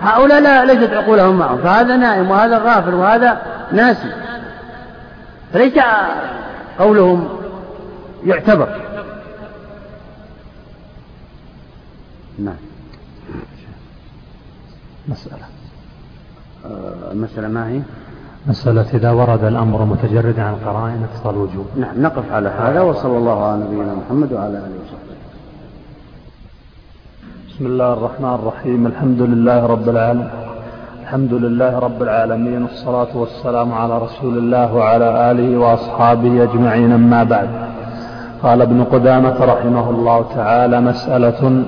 هؤلاء 0.00 0.40
لا 0.40 0.64
ليست 0.64 0.92
عقولهم 0.92 1.38
معهم. 1.38 1.58
فهذا 1.58 1.96
نائم 1.96 2.30
وهذا 2.30 2.58
غافل 2.58 2.94
وهذا 2.94 3.40
ناسي. 3.72 4.12
فليس 5.52 5.74
قولهم 6.78 7.28
يعتبر. 8.26 8.68
نعم. 12.38 12.56
مسألة. 15.08 15.44
آه، 16.66 17.12
المسألة 17.12 17.48
ما 17.48 17.68
هي؟ 17.68 17.80
مسألة 18.46 18.86
إذا 18.94 19.10
ورد 19.10 19.44
الأمر 19.44 19.84
متجردا 19.84 20.42
عن 20.42 20.54
قرائن 20.54 21.06
الوجوب 21.26 21.66
نعم 21.76 22.02
نقف 22.02 22.32
على 22.32 22.48
هذا 22.48 22.80
وصلى 22.80 23.18
الله 23.18 23.44
على 23.44 23.62
نبينا 23.64 23.94
محمد 23.94 24.32
وعلى 24.32 24.58
آله 24.58 24.78
وصحبه. 24.84 25.07
بسم 27.58 27.66
الله 27.66 27.92
الرحمن 27.92 28.34
الرحيم. 28.34 28.86
الحمد 28.86 29.22
لله 29.22 29.66
رب 29.66 29.88
العالمين. 29.88 30.28
الحمد 31.02 31.32
لله 31.32 31.78
رب 31.78 32.02
العالمين. 32.02 32.62
والصلاة 32.62 33.16
والسلام 33.16 33.72
على 33.72 33.98
رسول 33.98 34.38
الله 34.38 34.74
وعلى 34.74 35.30
آله 35.30 35.58
وأصحابه 35.58 36.42
أجمعين. 36.42 36.92
أما 36.92 37.24
بعد. 37.24 37.48
قال 38.42 38.62
ابن 38.62 38.84
قدامة 38.84 39.44
رحمه 39.44 39.90
الله 39.90 40.24
تعالى 40.34 40.80
مسألة 40.80 41.64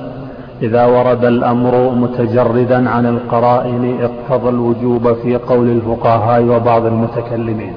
إذا 0.62 0.84
ورد 0.84 1.24
الأمر 1.24 1.90
متجردا 1.90 2.90
عن 2.90 3.06
القرائن 3.06 3.98
اقتضى 4.02 4.48
الوجوب 4.48 5.12
في 5.12 5.36
قول 5.36 5.68
الفقهاء 5.68 6.42
وبعض 6.42 6.86
المتكلمين. 6.86 7.72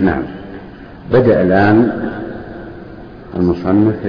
نعم. 0.00 0.22
بدأ 1.12 1.42
الآن 1.42 1.92
المصنف 3.36 4.06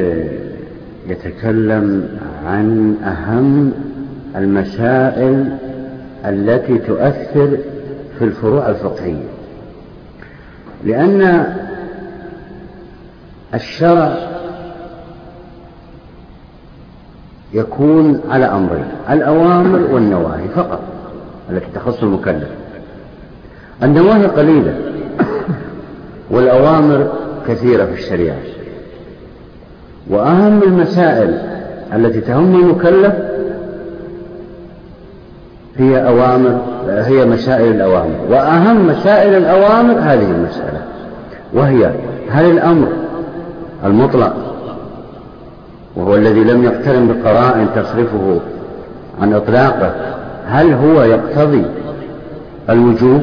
يتكلم 1.08 2.10
عن 2.46 2.96
أهم 3.04 3.74
المسائل 4.36 5.58
التي 6.26 6.78
تؤثر 6.78 7.58
في 8.20 8.26
الفروع 8.26 8.70
الفقهية. 8.70 9.26
لأن 10.84 11.46
الشرع 13.54 14.18
يكون 17.54 18.22
على 18.30 18.46
أمرين 18.46 18.86
الأوامر 19.10 19.94
والنواهي 19.94 20.48
فقط 20.56 20.82
التي 21.50 21.68
تخص 21.76 22.04
المكلف. 22.04 22.50
النواهي 23.84 24.26
قليلة 24.26 24.76
والأوامر 26.30 27.14
كثيرة 27.48 27.86
في 27.86 27.94
الشريعة. 27.94 28.38
وأهم 30.12 30.64
المسائل 30.64 31.38
التي 31.96 32.22
تهم 32.22 32.56
المكلف 32.56 33.14
هي 35.78 36.08
أوامر 36.08 36.62
هي 36.88 37.26
مسائل 37.26 37.76
الأوامر. 37.76 38.16
وأهم 38.30 38.88
مسائل 38.88 39.38
الأوامر 39.38 39.94
هذه 39.94 40.32
المسألة 40.32 40.82
وهي 41.54 41.92
هل 42.30 42.52
الأمر 42.52 42.88
المطلق 43.86 44.34
وهو 45.96 46.16
الذي 46.16 46.44
لم 46.44 46.64
يقترن 46.64 47.08
بقرائن 47.08 47.68
تصرفه 47.76 48.40
عن 49.22 49.34
إطلاقه 49.34 49.94
هل 50.48 50.74
هو 50.74 51.04
يقتضي 51.04 51.66
الوجوب؟ 52.70 53.22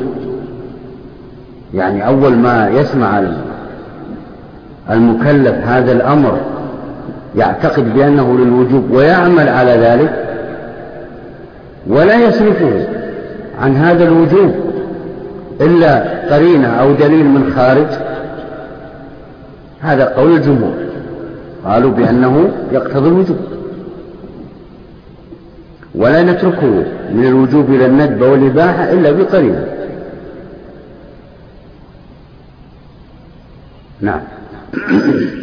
يعني 1.74 2.06
أول 2.06 2.36
ما 2.36 2.68
يسمع 2.68 3.22
المكلف 4.90 5.54
هذا 5.54 5.92
الأمر 5.92 6.38
يعتقد 7.38 7.94
بأنه 7.94 8.38
للوجوب 8.38 8.90
ويعمل 8.90 9.48
على 9.48 9.70
ذلك 9.70 10.24
ولا 11.86 12.14
يصرفه 12.14 12.86
عن 13.62 13.76
هذا 13.76 14.04
الوجوب 14.04 14.54
إلا 15.60 16.18
قرينة 16.34 16.68
أو 16.68 16.92
دليل 16.92 17.24
من 17.24 17.52
خارج. 17.56 17.86
هذا 19.80 20.04
قول 20.04 20.36
الجمهور. 20.36 20.74
قالوا 21.64 21.90
بأنه 21.90 22.50
يقتضي 22.72 23.08
الوجوب. 23.08 23.38
ولا 25.94 26.22
نتركه 26.22 26.84
من 27.14 27.26
الوجوب 27.26 27.70
إلى 27.70 27.86
الندب 27.86 28.22
والإباحة 28.22 28.92
إلا 28.92 29.10
بقرينة. 29.10 29.66
نعم. 34.00 34.20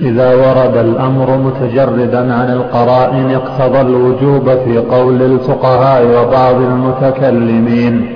إذا 0.01 0.35
ورد 0.35 0.77
الأمر 0.77 1.37
متجردا 1.37 2.33
عن 2.33 2.53
القرائن 2.53 3.31
اقتضى 3.31 3.81
الوجوب 3.81 4.49
في 4.49 4.77
قول 4.77 5.21
الفقهاء 5.21 6.05
وبعض 6.05 6.55
المتكلمين 6.55 8.15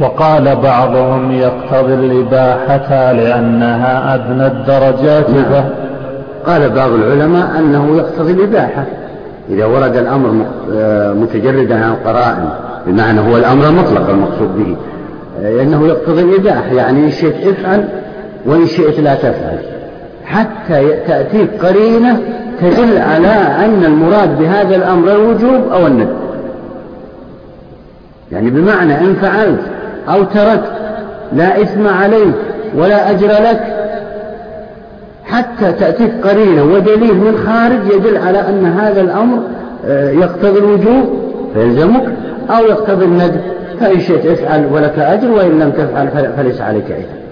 وقال 0.00 0.56
بعضهم 0.56 1.32
يقتضي 1.32 1.94
الإباحة 1.94 3.12
لأنها 3.12 4.14
أدنى 4.14 4.46
الدرجات 4.46 5.30
نعم. 5.30 5.64
قال 6.46 6.70
بعض 6.70 6.90
العلماء 6.90 7.58
أنه 7.58 7.96
يقتضي 7.96 8.32
الإباحة. 8.32 8.84
إذا 9.50 9.64
ورد 9.64 9.96
الأمر 9.96 10.46
آه، 10.74 11.12
متجردا 11.12 11.84
عن 11.84 11.90
القرائن 11.90 12.48
بمعنى 12.86 13.20
هو 13.20 13.36
الأمر 13.36 13.68
المطلق 13.68 14.10
المقصود 14.10 14.48
به 14.58 14.76
أنه 15.62 15.86
يقتضي 15.86 16.22
الإباحة. 16.22 16.72
يعني 16.72 17.04
إن 17.04 17.10
شئت 17.10 17.46
افعل 17.46 17.88
وإن 18.46 18.66
شئت 18.66 19.00
لا 19.00 19.14
تفعل. 19.14 19.77
حتى 20.28 20.96
تأتيك 21.06 21.64
قرينة 21.64 22.20
تدل 22.60 22.98
على 22.98 23.32
أن 23.64 23.84
المراد 23.84 24.38
بهذا 24.38 24.76
الأمر 24.76 25.12
الوجوب 25.12 25.72
أو 25.72 25.86
الندب 25.86 26.16
يعني 28.32 28.50
بمعنى 28.50 29.00
إن 29.00 29.14
فعلت 29.14 29.60
أو 30.08 30.24
تركت 30.24 30.72
لا 31.32 31.62
إثم 31.62 31.88
عليك 31.88 32.34
ولا 32.74 33.10
أجر 33.10 33.28
لك 33.28 33.60
حتى 35.24 35.72
تأتيك 35.72 36.10
قرينة 36.24 36.64
ودليل 36.64 37.14
من 37.14 37.38
خارج 37.46 37.94
يدل 37.94 38.16
على 38.16 38.48
أن 38.48 38.66
هذا 38.66 39.00
الأمر 39.00 39.38
آه، 39.86 40.10
يقتضي 40.10 40.58
الوجوب 40.58 41.18
فيلزمك 41.54 42.04
أو 42.50 42.64
يقتضي 42.64 43.04
الندب 43.04 43.40
فإن 43.80 44.00
شئت 44.00 44.26
افعل 44.26 44.66
ولك 44.72 44.98
أجر 44.98 45.30
وإن 45.30 45.58
لم 45.58 45.70
تفعل 45.70 46.32
فليس 46.36 46.60
عليك 46.60 46.90
إثم 46.90 47.27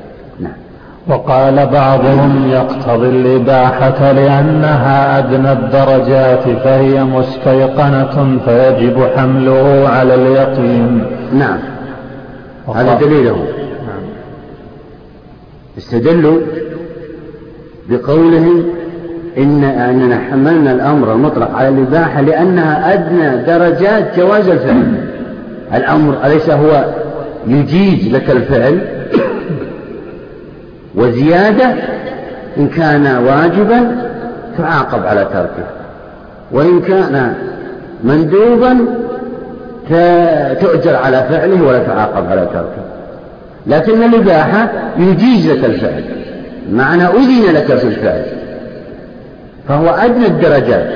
وقال 1.09 1.67
بعضهم 1.67 2.49
يقتضي 2.51 3.09
الإباحة 3.09 4.13
لأنها 4.13 5.19
أدنى 5.19 5.53
الدرجات 5.53 6.49
فهي 6.65 7.05
مستيقنة 7.05 8.39
فيجب 8.45 9.09
حمله 9.17 9.89
على 9.89 10.15
اليقين. 10.15 11.05
نعم. 11.33 11.59
هذا 12.75 12.95
دليلهم 12.95 13.45
نعم. 13.87 14.03
استدلوا 15.79 16.41
بقولهم 17.89 18.65
إن 19.39 19.65
أننا 19.65 20.21
حملنا 20.31 20.73
الأمر 20.73 21.13
المطلق 21.13 21.51
على 21.55 21.69
الإباحة 21.69 22.21
لأنها 22.21 22.95
أدنى 22.95 23.45
درجات 23.47 24.19
جواز 24.19 24.49
الفعل. 24.49 25.07
الأمر 25.75 26.17
أليس 26.25 26.51
هو 26.51 26.85
يجيز 27.47 28.15
لك 28.15 28.31
الفعل؟ 28.31 28.96
وزيادة 30.97 31.75
إن 32.59 32.69
كان 32.69 33.07
واجبا 33.07 34.09
تعاقب 34.59 35.07
على 35.07 35.27
تركه 35.33 35.67
وإن 36.53 36.81
كان 36.81 37.35
مندوبا 38.05 38.79
تؤجر 40.61 40.97
على 40.97 41.27
فعله 41.31 41.63
ولا 41.63 41.79
تعاقب 41.79 42.31
على 42.31 42.49
تركه. 42.53 42.87
لكن 43.67 44.03
الإباحة 44.03 44.69
يجيز 44.99 45.51
لك 45.51 45.65
الفعل 45.65 46.05
معنى 46.73 47.07
أذن 47.07 47.55
لك 47.55 47.77
في 47.77 47.87
الفعل 47.87 48.23
فهو 49.69 49.89
أدنى 49.89 50.27
الدرجات 50.27 50.87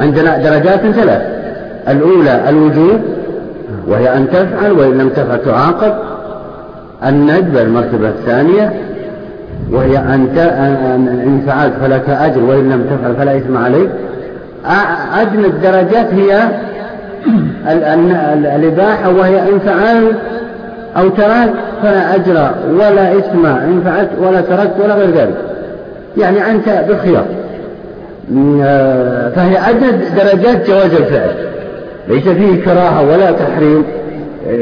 عندنا 0.00 0.38
درجات 0.38 0.80
ثلاث 0.80 1.22
الأولى 1.88 2.48
الوجوب 2.48 3.00
وهي 3.88 4.16
أن 4.16 4.28
تفعل 4.30 4.72
وإن 4.72 4.98
لم 4.98 5.08
تفعل 5.08 5.44
تعاقب 5.44 5.94
الندب 7.06 7.56
المرتبة 7.56 8.08
الثانية 8.08 8.72
وهي 9.72 9.98
أن 9.98 10.28
إن 11.24 11.42
فعلت 11.46 11.72
فلك 11.82 12.10
أجر 12.10 12.40
وإن 12.40 12.70
لم 12.70 12.86
تفعل 12.90 13.14
فلا 13.16 13.36
إثم 13.36 13.56
عليك. 13.56 13.90
أدنى 15.20 15.46
الدرجات 15.46 16.14
هي 16.14 16.42
الإباحة 18.56 19.10
وهي 19.10 19.38
إن 19.38 19.58
فعلت 19.66 20.16
أو 20.96 21.08
تركت 21.08 21.54
فلا 21.82 22.14
أجر 22.14 22.50
ولا 22.72 23.18
إثم. 23.18 23.46
إن 23.46 23.82
فعلت 23.84 24.10
ولا 24.20 24.40
تركت 24.40 24.74
ولا 24.84 24.94
غير 24.94 25.10
ذلك. 25.10 25.36
يعني 26.16 26.50
أنت 26.50 26.84
بالخيار 26.88 27.24
فهي 29.36 29.70
أدنى 29.70 29.90
درجات 30.16 30.70
جواز 30.70 30.94
الفعل. 30.94 31.34
ليس 32.08 32.28
فيه 32.28 32.64
كراهة 32.64 33.02
ولا 33.02 33.30
تحريم 33.30 33.84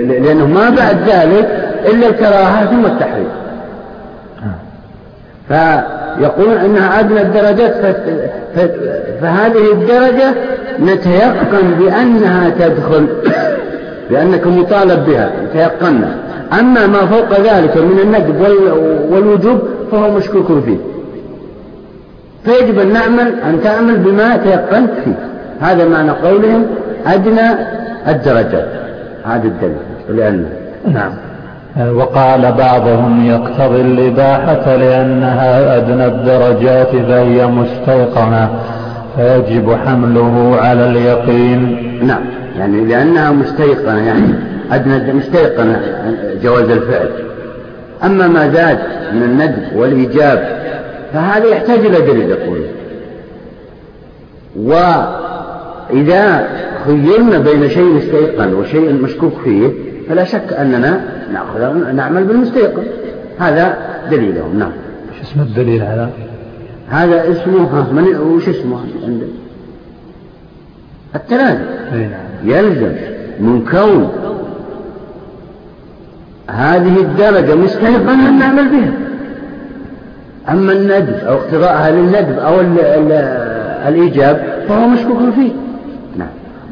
لأنه 0.08 0.46
ما 0.46 0.70
بعد 0.70 0.96
ذلك 1.08 1.48
إلا 1.86 2.08
الكراهة 2.08 2.66
ثم 2.66 2.86
التحريم. 2.86 3.28
فيقولون 5.48 6.56
أنها 6.56 7.00
أدنى 7.00 7.22
الدرجات 7.22 7.96
فهذه 9.20 9.72
الدرجة 9.72 10.34
نتيقن 10.80 11.74
بأنها 11.78 12.50
تدخل 12.58 13.06
لأنك 14.10 14.46
مطالب 14.46 15.04
بها 15.06 15.30
تيقنا 15.52 16.16
أما 16.60 16.86
ما 16.86 17.06
فوق 17.06 17.40
ذلك 17.40 17.76
من 17.76 17.98
الندب 18.02 18.40
والوجوب 19.10 19.58
فهو 19.92 20.10
مشكوك 20.10 20.46
فيه. 20.64 20.76
فيجب 22.44 22.78
أن 22.78 22.92
نعمل 22.92 23.34
أن 23.48 23.60
تعمل 23.64 23.96
بما 23.96 24.36
تيقنت 24.36 24.90
فيه. 25.04 25.14
هذا 25.60 25.88
معنى 25.88 26.10
قولهم 26.10 26.66
أدنى 27.06 27.50
الدرجات. 28.08 28.68
هذا 29.24 29.44
الدليل. 29.44 29.76
لأن 30.08 30.46
نعم. 30.92 31.12
وقال 31.78 32.52
بعضهم 32.52 33.26
يقتضي 33.26 33.80
الإباحة 33.80 34.76
لأنها 34.76 35.76
أدنى 35.76 36.06
الدرجات 36.06 36.88
فهي 36.88 37.46
مستيقنة 37.46 38.50
فيجب 39.16 39.76
حمله 39.86 40.56
على 40.60 40.90
اليقين. 40.90 41.78
نعم 42.06 42.20
يعني 42.58 42.84
لأنها 42.84 43.30
مستيقنة 43.30 44.06
يعني 44.06 44.34
أدنى 44.72 45.12
مستيقنة 45.12 45.82
جواز 46.42 46.70
الفعل. 46.70 47.08
أما 48.04 48.28
ما 48.28 48.48
زاد 48.48 48.78
من 49.12 49.22
الندب 49.22 49.76
والإيجاب 49.76 50.58
فهذا 51.12 51.46
يحتاج 51.46 51.78
إلى 51.78 52.00
دليل 52.00 52.30
يقول. 52.30 52.58
وإذا 54.56 56.48
خيرنا 56.86 57.38
بين 57.38 57.68
شيء 57.68 57.84
مستيقن 57.84 58.54
وشيء 58.54 58.92
مشكوك 58.92 59.32
فيه 59.44 59.87
فلا 60.08 60.24
شك 60.24 60.52
أننا 60.52 61.00
نأخذ 61.32 61.92
نعمل 61.92 62.24
بالمستيقن 62.24 62.82
هذا 63.38 63.76
دليلهم 64.10 64.58
نعم 64.58 64.72
شو 65.16 65.22
اسم 65.22 65.40
الدليل 65.40 65.82
هذا؟ 65.82 66.10
هذا 66.88 67.30
اسمه 67.30 67.92
من 67.92 68.16
وش 68.16 68.48
اسمه 68.48 68.80
عندك؟ 69.06 69.26
التلازم 71.14 71.64
نعم. 71.92 72.10
يلزم 72.44 72.92
من 73.40 73.66
كون 73.70 74.12
هذه 76.50 77.00
الدرجة 77.00 77.54
مستيقنة 77.54 78.28
أن 78.28 78.38
نعمل 78.38 78.68
بها 78.68 78.92
أما 80.48 80.72
الندب 80.72 81.14
أو 81.26 81.34
اقتضاءها 81.34 81.90
للندب 81.90 82.38
أو 82.38 82.60
الإيجاب 83.88 84.64
فهو 84.68 84.88
مشكوك 84.88 85.18
فيه 85.34 85.52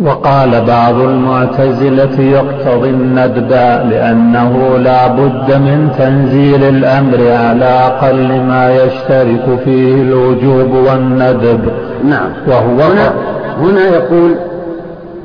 وقال 0.00 0.64
بعض 0.66 0.94
المعتزلة 1.00 2.20
يقتضي 2.20 2.90
الندب 2.90 3.50
لأنه 3.90 4.78
لا 4.78 5.06
بد 5.06 5.54
من 5.54 5.88
تنزيل 5.98 6.62
الأمر 6.64 7.30
على 7.30 7.64
أقل 7.64 8.40
ما 8.40 8.74
يشترك 8.74 9.58
فيه 9.64 10.02
الوجوب 10.02 10.70
والندب. 10.70 11.60
نعم. 12.04 12.30
وهو 12.48 12.80
هنا, 12.80 13.12
هنا 13.60 13.88
يقول 13.88 14.34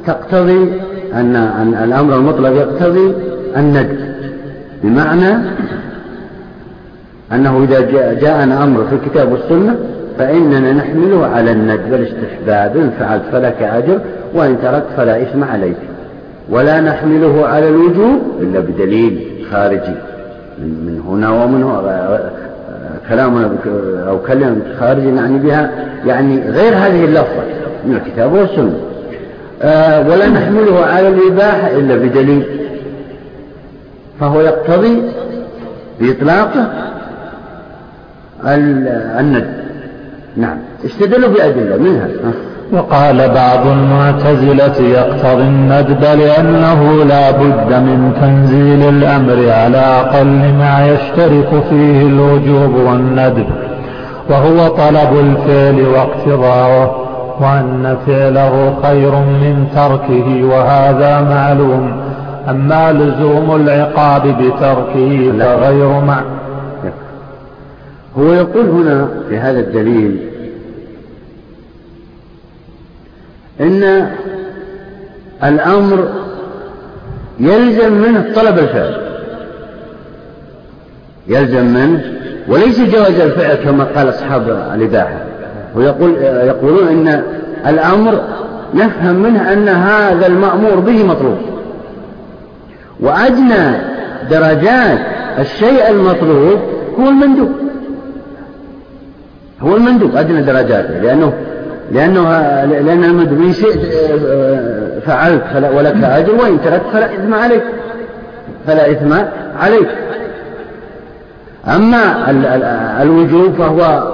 تقتضي 0.08 0.72
أن, 1.14 1.36
أن 1.36 1.74
الأمر 1.84 2.16
المطلق 2.16 2.50
يقتضي 2.50 3.14
الندب. 3.58 4.00
بمعنى 4.84 5.38
أنه 7.32 7.64
إذا 7.64 7.82
جاءنا 8.14 8.64
أمر 8.64 8.84
في 8.84 8.96
الكتاب 8.96 9.32
والسنة 9.32 9.76
فإننا 10.18 10.74
نحمله 10.74 11.26
على 11.26 11.52
الندب 11.52 11.94
الاستحباب 11.94 12.78
إن 12.78 12.92
فعلت 13.00 13.24
فلك 13.32 13.62
أجر. 13.62 14.00
وإن 14.34 14.58
تركت 14.62 14.88
فلا 14.98 15.22
إثم 15.22 15.44
عليك 15.44 15.78
ولا 16.50 16.82
نحمله 16.82 17.48
على 17.48 17.70
الوجوب 17.70 18.22
إلا 18.42 18.60
بدليل 18.60 19.46
خارجي. 19.52 19.96
من 20.60 21.04
هنا 21.08 21.30
ومن 21.30 21.64
هنا 21.64 22.32
كلام 23.10 23.58
أو 24.08 24.20
كلمة 24.20 24.62
خارجي 24.80 25.16
يعني 25.16 25.38
بها 25.38 25.72
يعني 26.06 26.50
غير 26.50 26.74
هذه 26.74 27.06
اللفظة 27.06 27.44
من 27.86 27.96
الكتاب 27.96 28.34
والسنة. 28.34 28.80
آه، 29.62 30.10
ولا 30.10 30.28
نحمله 30.28 30.86
على 30.86 31.08
الإباحة 31.08 31.68
إلا 31.68 31.96
بدليل. 31.96 32.44
فهو 34.20 34.42
يقتضي 34.42 35.02
بإطلاقه 36.00 36.72
الندب 39.20 39.54
نعم. 40.38 40.58
استدلوا 40.86 41.30
بأدلة. 41.30 41.78
منها 41.78 42.08
وقال 42.72 43.18
بعض 43.18 43.68
المعتزلة 43.68 44.88
يقتضي 44.88 45.44
الندب 45.44 46.02
لأنه 46.02 47.04
لا 47.04 47.32
بد 47.32 47.74
من 47.74 48.14
تنزيل 48.22 48.90
الأمر 48.90 49.52
على 49.52 49.78
أقل 49.78 50.54
ما 50.60 50.88
يشترك 50.88 51.64
فيه 51.70 52.02
الوجوب 52.02 52.76
والندب 52.76 53.46
وهو 54.30 54.68
طلب 54.68 55.20
الفعل 55.20 55.88
واقتضاؤه 55.88 57.08
وأن 57.40 57.98
فعله 58.08 58.74
خير 58.84 59.12
من 59.16 59.68
تركه 59.76 60.44
وهذا 60.44 61.22
معلوم 61.22 61.92
أما 62.50 62.92
لزوم 62.92 63.56
العقاب 63.56 64.22
بتركه 64.28 65.32
فغير 65.40 66.02
مع. 66.08 66.22
هو 68.18 68.34
يقول 68.34 68.70
هنا 68.70 69.08
في 69.30 69.38
هذا 69.38 69.60
الدليل 69.60 70.31
إن 73.62 74.08
الأمر 75.44 76.10
يلزم 77.40 77.94
منه 77.94 78.26
طلب 78.36 78.60
الفعل. 78.60 79.02
يلزم 81.28 81.66
منه 81.66 82.04
وليس 82.48 82.80
جواز 82.80 83.20
الفعل 83.20 83.56
كما 83.56 83.84
قال 83.84 84.10
أصحاب 84.10 84.50
الإباحة. 84.76 85.26
ويقول 85.76 86.16
يقولون 86.22 86.88
إن 86.88 87.24
الأمر 87.68 88.22
نفهم 88.74 89.16
منه 89.16 89.54
أن 89.54 89.70
هذا 89.70 90.28
المأمور 90.28 90.76
به 90.76 91.04
مطلوب. 91.04 91.38
وأدنى 93.00 93.78
درجات 94.30 95.00
الشيء 95.40 95.90
المطلوب 95.90 96.60
هو 97.00 97.10
المندوب. 97.10 97.52
هو 99.62 99.76
المندوب 99.76 100.16
أدنى 100.16 100.42
درجاته 100.42 100.98
لأنه 100.98 101.34
لأنه 101.92 102.24
لأن 102.66 103.04
المندوب 103.04 103.42
إن 103.42 103.54
شئت 103.54 103.80
فعلت 105.06 105.44
فلا 105.54 105.70
ولك 105.70 106.04
أجر 106.04 106.36
وإن 106.36 106.62
تركت 106.66 106.86
فلا 106.94 107.06
إثم 107.06 107.34
عليك. 107.34 107.64
فلا 108.68 108.92
إثم 108.92 109.14
عليك. 109.60 109.88
أما 111.68 112.32
الوجوب 113.02 113.54
فهو 113.54 114.12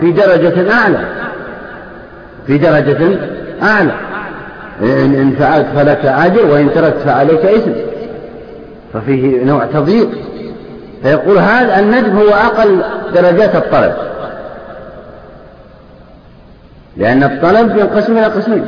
في 0.00 0.12
درجة 0.12 0.72
أعلى. 0.72 0.98
في 2.46 2.58
درجة 2.58 3.18
أعلى. 3.62 3.92
إن 4.82 5.34
فعلت 5.38 5.66
فلك 5.76 6.04
أجر 6.04 6.46
وإن 6.46 6.70
تركت 6.74 6.98
فعليك 6.98 7.44
إثم. 7.44 7.70
ففيه 8.92 9.44
نوع 9.44 9.64
تضييق. 9.64 10.08
فيقول 11.02 11.38
هذا 11.38 11.78
الندب 11.78 12.16
هو 12.16 12.28
أقل 12.28 12.80
درجات 13.14 13.56
الطلب. 13.56 13.92
لأن 16.96 17.22
الطلب 17.22 17.76
ينقسم 17.76 18.12
إلى 18.18 18.26
قسمين 18.26 18.64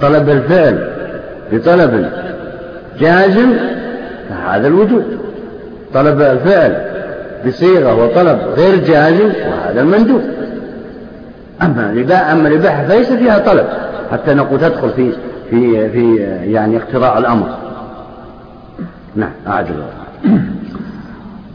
طلب 0.00 0.28
الفعل 0.28 0.88
بطلب 1.52 2.10
جازم 3.00 3.52
فهذا 4.28 4.66
الوجود. 4.66 5.18
طلب 5.94 6.20
الفعل 6.20 6.76
بصيغة 7.46 8.04
وطلب 8.04 8.38
غير 8.56 8.76
جازم 8.76 9.26
وهذا 9.26 9.80
المندوب 9.80 10.22
أما 11.62 11.90
الإباحة 11.92 12.32
أما 12.32 12.48
الإباحة 12.48 12.84
فليس 12.84 13.12
فيها 13.12 13.38
طلب 13.38 13.66
حتى 14.12 14.34
نقول 14.34 14.60
تدخل 14.60 14.90
في 14.90 15.12
في 15.50 15.90
في 15.90 16.16
يعني 16.52 16.76
اقتضاء 16.76 17.18
الأمر. 17.18 17.48
نعم 19.16 19.30
أعد 19.46 19.66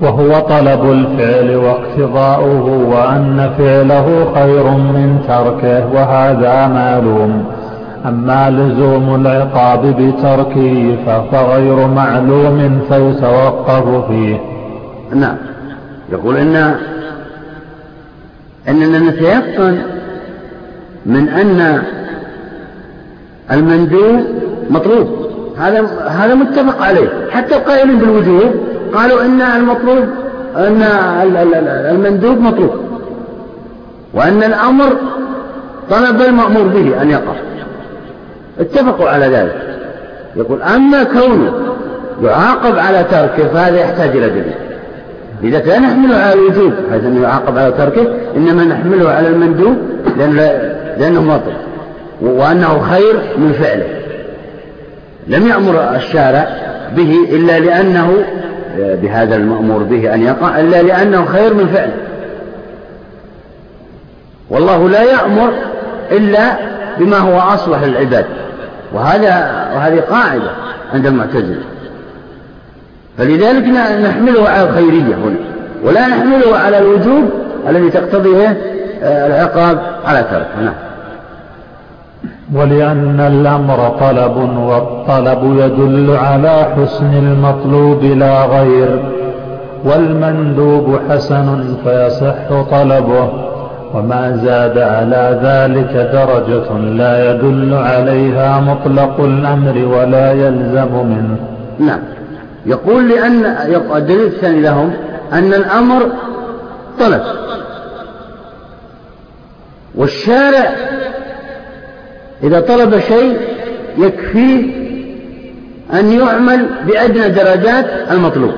وهو 0.01 0.39
طلب 0.39 0.91
الفعل 0.91 1.55
واقتضاؤه 1.55 2.87
وأن 2.89 3.53
فعله 3.57 4.31
خير 4.35 4.63
من 4.71 5.23
تركه 5.27 5.93
وهذا 5.93 6.67
معلوم. 6.67 7.45
أما 8.05 8.49
لزوم 8.49 9.15
العقاب 9.15 9.85
بتركه 9.85 10.97
فهو 11.05 11.53
غير 11.53 11.87
معلوم 11.87 12.81
فيتوقف 12.89 14.07
فيه. 14.07 14.41
نعم. 15.15 15.35
يقول 16.11 16.37
إن 16.37 16.75
أننا 18.69 18.99
نتيقن 18.99 19.77
من 21.05 21.29
أن 21.29 21.83
المندوب 23.51 24.19
مطلوب. 24.69 25.07
هذا 25.57 26.07
هذا 26.07 26.35
متفق 26.35 26.81
عليه. 26.81 27.09
حتى 27.31 27.55
القائلين 27.55 27.97
بالوجوب 27.97 28.70
قالوا 28.93 29.21
إن 29.21 29.41
المطلوب 29.41 30.05
إن 30.55 30.81
المندوب 31.91 32.39
مطلوب. 32.39 32.71
وإن 34.13 34.43
الأمر 34.43 34.95
طلب 35.89 36.21
المأمور 36.21 36.67
به 36.67 37.01
أن 37.01 37.09
يقع. 37.09 37.33
اتفقوا 38.59 39.09
على 39.09 39.25
ذلك. 39.25 39.71
يقول 40.35 40.61
أما 40.61 41.03
كونه 41.03 41.53
يعاقب 42.23 42.79
على 42.79 43.03
تركه 43.03 43.47
فهذا 43.47 43.79
يحتاج 43.79 44.09
إلى 44.09 44.29
دليل 44.29 44.53
إذا 45.43 45.59
لا 45.59 45.79
نحمله 45.79 46.15
على 46.15 46.33
الوجوب 46.33 46.73
حيث 46.91 47.03
أنه 47.03 47.21
يعاقب 47.23 47.57
على 47.57 47.71
تركه 47.71 48.07
إنما 48.35 48.63
نحمله 48.63 49.09
على 49.09 49.27
المندوب 49.27 49.77
لأن 50.17 50.35
لأنه 50.97 51.21
مطلب 51.21 51.55
وأنه 52.21 52.81
خير 52.91 53.15
من 53.37 53.51
فعله. 53.51 53.87
لم 55.27 55.47
يأمر 55.47 55.95
الشارع 55.95 56.47
به 56.95 57.15
إلا 57.31 57.59
لأنه 57.59 58.23
بهذا 58.77 59.35
المأمور 59.35 59.83
به 59.83 60.13
أن 60.13 60.23
يقع 60.23 60.59
إلا 60.59 60.81
لأنه 60.81 61.25
خير 61.25 61.53
من 61.53 61.67
فعله 61.67 61.97
والله 64.49 64.89
لا 64.89 65.03
يأمر 65.03 65.53
إلا 66.11 66.57
بما 66.99 67.17
هو 67.17 67.39
أصلح 67.39 67.83
للعباد. 67.83 68.25
وهذا 68.93 69.29
وهذه 69.75 69.99
قاعدة 69.99 70.51
عند 70.93 71.05
المعتزلة. 71.05 71.63
فلذلك 73.17 73.65
نحمله 74.03 74.49
على 74.49 74.69
الخيرية 74.69 75.15
هنا. 75.15 75.35
ولا 75.83 76.07
نحمله 76.07 76.57
على 76.57 76.77
الوجوب 76.77 77.29
الذي 77.67 77.89
تقتضيه 77.89 78.57
العقاب 79.03 79.81
على 80.05 80.23
تركه. 80.23 80.61
نعم. 80.61 80.90
ولأن 82.55 83.19
الأمر 83.19 83.89
طلب 83.99 84.37
والطلب 84.59 85.43
يدل 85.43 86.15
على 86.15 86.65
حسن 86.75 87.13
المطلوب 87.13 88.03
لا 88.03 88.45
غير 88.45 88.99
والمندوب 89.83 90.99
حسن 91.09 91.75
فيصح 91.83 92.61
طلبه 92.71 93.29
وما 93.93 94.37
زاد 94.43 94.77
على 94.77 95.39
ذلك 95.43 95.93
درجة 96.13 96.77
لا 96.77 97.31
يدل 97.31 97.73
عليها 97.73 98.59
مطلق 98.59 99.19
الأمر 99.19 99.85
ولا 99.85 100.31
يلزم 100.31 101.05
منه. 101.05 101.37
نعم. 101.79 101.99
يقول 102.65 103.09
لأن 103.09 103.45
الدليل 103.95 104.25
الثاني 104.25 104.61
لهم 104.61 104.93
أن 105.33 105.53
الأمر 105.53 106.01
طلب. 106.99 107.21
والشارع 109.95 110.69
إذا 112.43 112.59
طلب 112.59 112.99
شيء 112.99 113.37
يكفيه 113.97 114.81
أن 115.93 116.11
يعمل 116.11 116.65
بأدنى 116.87 117.29
درجات 117.29 117.85
المطلوب. 118.11 118.51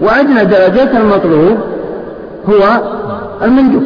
وأدنى 0.00 0.44
درجات 0.44 0.94
المطلوب 0.94 1.58
هو 2.48 2.80
المندوب. 3.42 3.82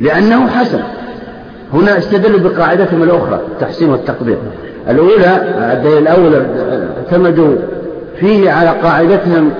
لأنه 0.00 0.48
حسن. 0.48 0.80
هنا 1.72 1.98
استدلوا 1.98 2.50
بقاعدتهم 2.50 3.02
الأخرى 3.02 3.40
التحسين 3.52 3.90
والتقدير. 3.90 4.36
الأولى 4.88 5.36
الدليل 5.72 5.98
الأول 5.98 6.42
اعتمدوا 6.96 7.56
فيه 8.20 8.50
على 8.50 8.68
قاعدتهم 8.68 9.50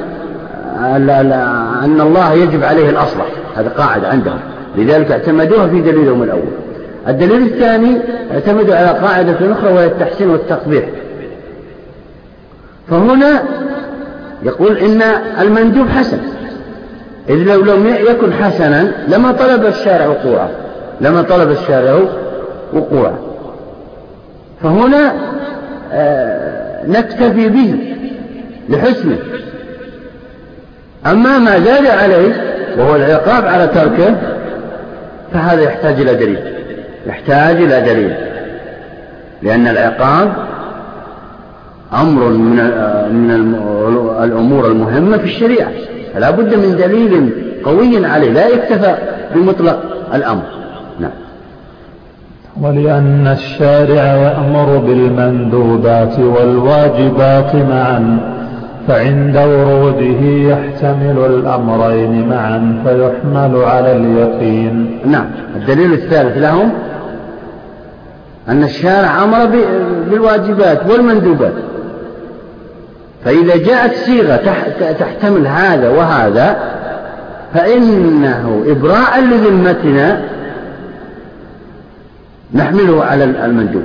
أن 1.85 2.01
الله 2.01 2.33
يجب 2.33 2.65
عليه 2.65 2.91
الأصلح 2.91 3.27
هذه 3.57 3.69
قاعدة 3.69 4.09
عندهم. 4.09 4.39
لذلك 4.77 5.11
اعتمدوها 5.11 5.67
في 5.67 5.81
دليلهم 5.81 6.23
الأول. 6.23 6.53
الدليل 7.09 7.43
الثاني 7.43 7.97
اعتمدوا 8.33 8.77
على 8.77 8.99
قاعدة 8.99 9.53
أخرى 9.53 9.73
وهي 9.73 9.87
التحسين 9.87 10.31
والتقبيح. 10.31 10.85
فهنا 12.91 13.43
يقول 14.43 14.79
إن 14.79 15.03
المندوب 15.41 15.89
حسن. 15.89 16.19
إذ 17.29 17.35
لو 17.35 17.61
لم 17.61 17.87
يكن 17.87 18.33
حسنا 18.33 18.93
لما 19.09 19.33
طلب 19.33 19.67
الشارع 19.67 20.07
وقوعه. 20.07 20.51
لما 21.01 21.23
طلب 21.23 21.51
الشارع 21.51 21.99
وقوعه. 22.73 23.19
فهنا 24.63 25.13
آه، 25.93 26.87
نكتفي 26.87 27.49
به 27.49 27.97
لحسنه. 28.69 29.19
أما 31.07 31.39
ما 31.39 31.59
زاد 31.59 31.87
عليه 31.87 32.55
وهو 32.79 32.97
العقاب 32.97 33.45
على 33.47 33.67
تركه 33.67 34.17
فهذا 35.33 35.63
يحتاج 35.63 36.01
إلى 36.01 36.15
دليل. 36.15 36.54
يحتاج 37.07 37.57
إلى 37.57 37.81
دليل 37.81 38.15
لأن 39.43 39.67
العقاب 39.67 40.33
أمر 41.93 42.29
من 42.29 42.57
من 43.13 43.31
الأمور 44.23 44.67
المهمة 44.67 45.17
في 45.17 45.25
الشريعة. 45.25 45.69
فلا 46.15 46.31
بد 46.31 46.55
من 46.55 46.77
دليل 46.77 47.31
قوي 47.65 48.07
عليه 48.07 48.31
لا 48.31 48.49
يكتفى 48.49 48.95
بمطلق 49.35 49.79
الأمر. 50.15 50.43
نعم. 51.01 51.11
ولأن 52.61 53.27
الشارع 53.27 54.05
يأمر 54.05 54.79
بالمندوبات 54.79 56.19
والواجبات 56.19 57.55
معا 57.55 58.19
فعند 58.89 59.37
وروده 59.37 60.21
يحتمل 60.21 61.19
الأمرين 61.27 62.29
معا 62.29 62.83
فيحمل 62.85 63.65
على 63.65 63.97
اليقين. 63.97 64.99
نعم. 65.07 65.27
الدليل 65.57 65.93
الثالث 65.93 66.39
لهم 66.39 66.73
أن 68.49 68.65
الشارع 68.65 69.25
أمر 69.25 69.47
بالواجبات 70.11 70.91
والمندوبات. 70.91 71.53
فإذا 73.25 73.57
جاءت 73.57 73.95
صيغة 73.97 74.41
تحتمل 74.99 75.47
هذا 75.47 75.89
وهذا 75.89 76.57
فإنه 77.55 78.65
إبراء 78.67 79.21
لذمتنا 79.21 80.21
نحمله 82.55 83.05
على 83.05 83.25
المندوب 83.25 83.83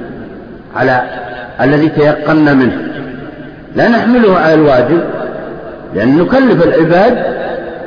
على 0.75 1.03
الذي 1.61 1.89
تيقنا 1.89 2.53
منه. 2.53 2.77
لا 3.75 3.87
نحمله 3.87 4.37
على 4.37 4.53
الواجب 4.53 5.01
لأن 5.95 6.17
نكلف 6.17 6.63
العباد 6.63 7.17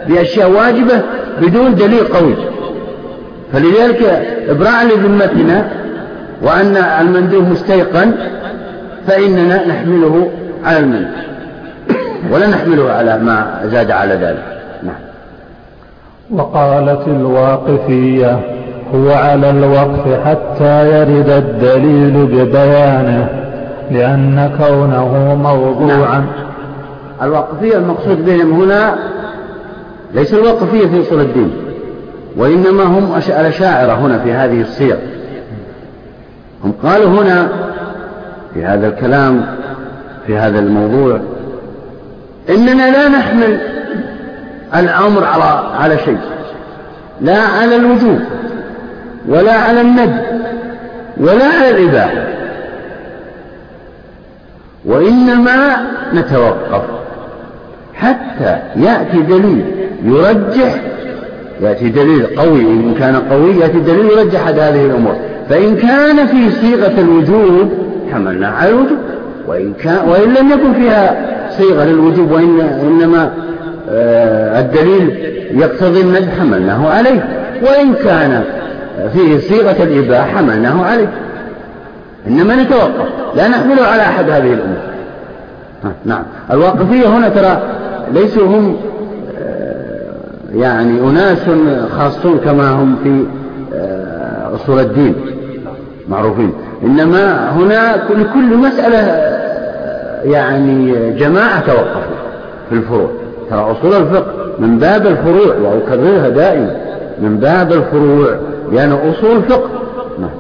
بأشياء 0.09 0.51
واجبة 0.51 1.03
بدون 1.43 1.74
دليل 1.74 2.05
قوي. 2.05 2.35
فلذلك 3.53 4.03
إبراء 4.49 4.85
لذمتنا 4.85 5.81
وأن 6.43 6.77
المندوب 6.77 7.44
مستيقن 7.48 8.14
فإننا 9.06 9.66
نحمله 9.66 10.31
على 10.64 10.78
المندوب. 10.78 11.10
ولا 12.32 12.47
نحمله 12.47 12.93
على 12.93 13.19
ما 13.19 13.60
زاد 13.64 13.90
على 13.90 14.14
ذلك. 14.14 14.44
نعم. 14.82 14.94
وقالت 16.31 17.09
الواقفية 17.09 18.40
هو 18.94 19.10
على 19.10 19.51
الوقف 19.51 20.24
حتى 20.24 21.01
يرد 21.01 21.28
الدليل 21.28 22.27
ببيانه 22.27 23.28
لأن 23.90 24.51
كونه 24.59 25.35
موضوعا. 25.35 26.19
نعم. 26.19 26.27
الواقفية 27.23 27.77
المقصود 27.77 28.24
بهم 28.24 28.62
هنا 28.62 28.94
ليس 30.14 30.35
الواقفية 30.35 30.86
في 30.86 31.01
أصول 31.01 31.20
الدين 31.20 31.52
وإنما 32.36 32.82
هم 32.82 33.14
الأشاعرة 33.28 33.93
هنا 33.93 34.19
في 34.19 34.32
هذه 34.32 34.60
السير 34.60 34.97
هم 36.64 36.72
قالوا 36.82 37.09
هنا 37.22 37.48
في 38.55 38.64
هذا 38.64 38.89
الكلام 38.89 39.47
في 40.26 40.39
هذا 40.39 40.59
الموضوع 40.59 41.20
إننا 42.51 42.90
لا 42.90 43.09
نحمل 43.09 43.59
الأمر 44.74 45.24
على 45.24 45.74
على 45.80 45.98
شيء 45.98 46.18
لا 47.20 47.39
على 47.39 47.76
الوجوب 47.76 48.20
ولا 49.28 49.52
على 49.52 49.80
الند 49.80 50.22
ولا 51.16 51.44
على 51.44 51.70
الإباحة 51.70 52.26
وإنما 54.84 55.76
نتوقف 56.14 56.82
حتى 57.94 58.59
يأتي 58.76 59.22
دليل 59.22 59.64
يرجح 60.05 60.74
يأتي 61.60 61.89
دليل 61.89 62.26
قوي 62.26 62.60
إن 62.60 62.94
كان 62.98 63.16
قوي 63.16 63.56
يأتي 63.56 63.78
دليل 63.80 64.06
يرجح 64.06 64.47
هذه 64.48 64.86
الأمور. 64.86 65.16
فإن 65.52 65.76
كان 65.76 66.26
في 66.26 66.50
صيغة 66.50 67.00
الوجوب 67.00 67.72
حملنا 68.12 68.48
على 68.48 68.70
الوجوب. 68.70 68.98
وإن, 69.48 69.72
كان 69.74 70.08
وإن 70.08 70.34
لم 70.34 70.50
يكن 70.50 70.72
فيها 70.72 71.16
صيغة 71.50 71.84
للوجوب 71.84 72.30
وإنما 72.30 73.30
آه 73.90 74.60
الدليل 74.60 75.10
يقتضي 75.50 76.00
الند 76.00 76.28
حملناه 76.40 76.88
عليه. 76.88 77.28
وإن 77.62 77.94
كان 77.94 78.44
فيه 79.12 79.38
صيغة 79.38 79.82
الإباحة 79.82 80.36
حملناه 80.36 80.84
عليه. 80.84 81.08
إنما 82.26 82.62
نتوقف 82.62 83.08
لا 83.36 83.48
نحمله 83.48 83.82
على 83.82 84.02
أحد 84.02 84.30
هذه 84.30 84.52
الأمور. 84.52 84.78
نعم. 86.04 86.22
الواقفية 86.50 87.06
هنا 87.06 87.28
ترى 87.28 87.62
ليسوا 88.14 88.46
هم 88.46 88.76
آه، 89.38 90.54
يعني 90.54 91.00
أناس 91.00 91.38
خاصون 91.98 92.38
كما 92.38 92.70
هم 92.70 92.96
في 93.04 93.24
آه، 93.76 94.54
أصول 94.54 94.80
الدين. 94.80 95.14
معروفين. 96.08 96.52
إنما 96.82 97.50
هنا 97.50 97.96
لكل 98.10 98.56
مسألة 98.56 99.32
يعني 100.32 101.10
جماعة 101.10 101.60
توقفوا 101.60 102.16
في 102.68 102.74
الفروع. 102.74 103.08
ترى 103.50 103.60
أصول 103.60 103.94
الفقه 103.94 104.32
من 104.58 104.78
باب 104.78 105.06
الفروع 105.06 105.56
وأكررها 105.56 106.28
دائما 106.28 106.76
من 107.18 107.36
باب 107.36 107.72
الفروع 107.72 108.36
لأن 108.72 108.92
أصول 108.92 109.42
فقه 109.42 109.70
نعم. 110.18 110.30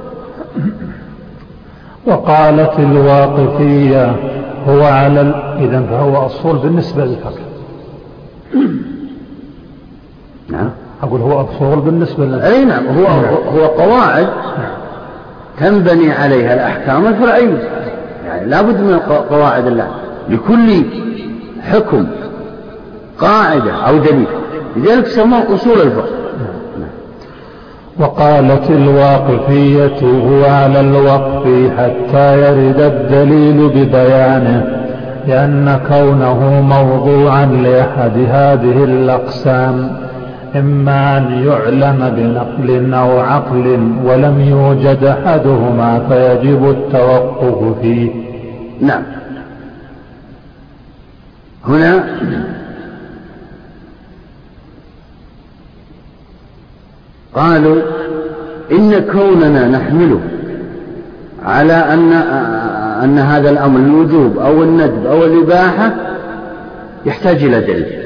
وقالت 2.06 2.78
الواقفية 2.78 4.16
هو 4.68 4.82
على 4.82 5.20
ال... 5.20 5.34
إذا 5.58 5.82
فهو 5.90 6.26
أصول 6.26 6.58
بالنسبة 6.58 7.04
للفقه. 7.04 7.40
نعم. 10.48 10.70
أقول 11.02 11.20
هو 11.20 11.40
أصول 11.40 11.80
بالنسبة 11.80 12.24
للفقه. 12.24 12.52
أي 12.52 12.64
نعم 12.64 12.86
هو 12.86 13.06
هو 13.58 13.66
قواعد. 13.66 14.28
تنبني 15.60 16.12
عليها 16.12 16.54
الأحكام 16.54 17.06
الفرعية 17.06 17.58
يعني 18.26 18.50
لابد 18.50 18.80
من 18.80 18.98
قواعد 19.30 19.66
الله. 19.66 19.86
لكل 20.28 20.84
حكم 21.62 22.06
قاعدة 23.18 23.72
أو 23.72 23.98
دليل. 23.98 24.26
لذلك 24.76 25.06
سموه 25.06 25.54
أصول 25.54 25.80
الفقه. 25.80 26.08
وقالت 27.98 28.70
الواقفية 28.70 30.00
هو 30.02 30.44
على 30.44 30.80
الوقف 30.80 31.46
حتى 31.78 32.38
يرد 32.38 32.80
الدليل 32.80 33.68
ببيانه 33.68 34.78
لأن 35.28 35.80
كونه 35.88 36.60
موضوعا 36.60 37.46
لأحد 37.46 38.12
هذه 38.28 38.84
الأقسام. 38.84 39.96
إما 40.56 41.18
أن 41.18 41.46
يعلم 41.46 42.12
بنقل 42.16 42.94
أو 42.94 43.20
عقل 43.20 43.92
ولم 44.04 44.40
يوجد 44.40 45.04
أحدهما 45.04 46.08
فيجب 46.08 46.70
التوقف 46.70 47.80
فيه. 47.80 48.10
نعم. 48.80 49.02
هنا 51.68 52.04
قالوا 57.34 57.82
إن 58.72 58.98
كوننا 59.12 59.68
نحمله 59.68 60.20
على 61.44 61.72
أن 61.72 62.12
أن 63.04 63.18
هذا 63.18 63.50
الأمر 63.50 63.80
الوجوب 63.80 64.38
أو 64.38 64.62
الندب 64.62 65.06
أو 65.06 65.24
الإباحة 65.24 65.92
يحتاج 67.06 67.44
إلى 67.44 67.60
دليل. 67.60 68.01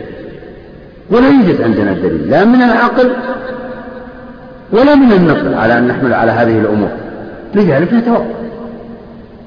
ولا 1.10 1.28
يوجد 1.28 1.62
عندنا 1.62 1.92
دليل 1.92 2.30
لا 2.30 2.44
من 2.44 2.62
العقل 2.62 3.10
ولا 4.72 4.94
من 4.94 5.12
النقل 5.12 5.54
على 5.54 5.78
أن 5.78 5.88
نحمل 5.88 6.14
على 6.14 6.32
هذه 6.32 6.58
الأمور. 6.58 6.88
لذلك 7.54 7.92
نتوقف. 7.92 8.36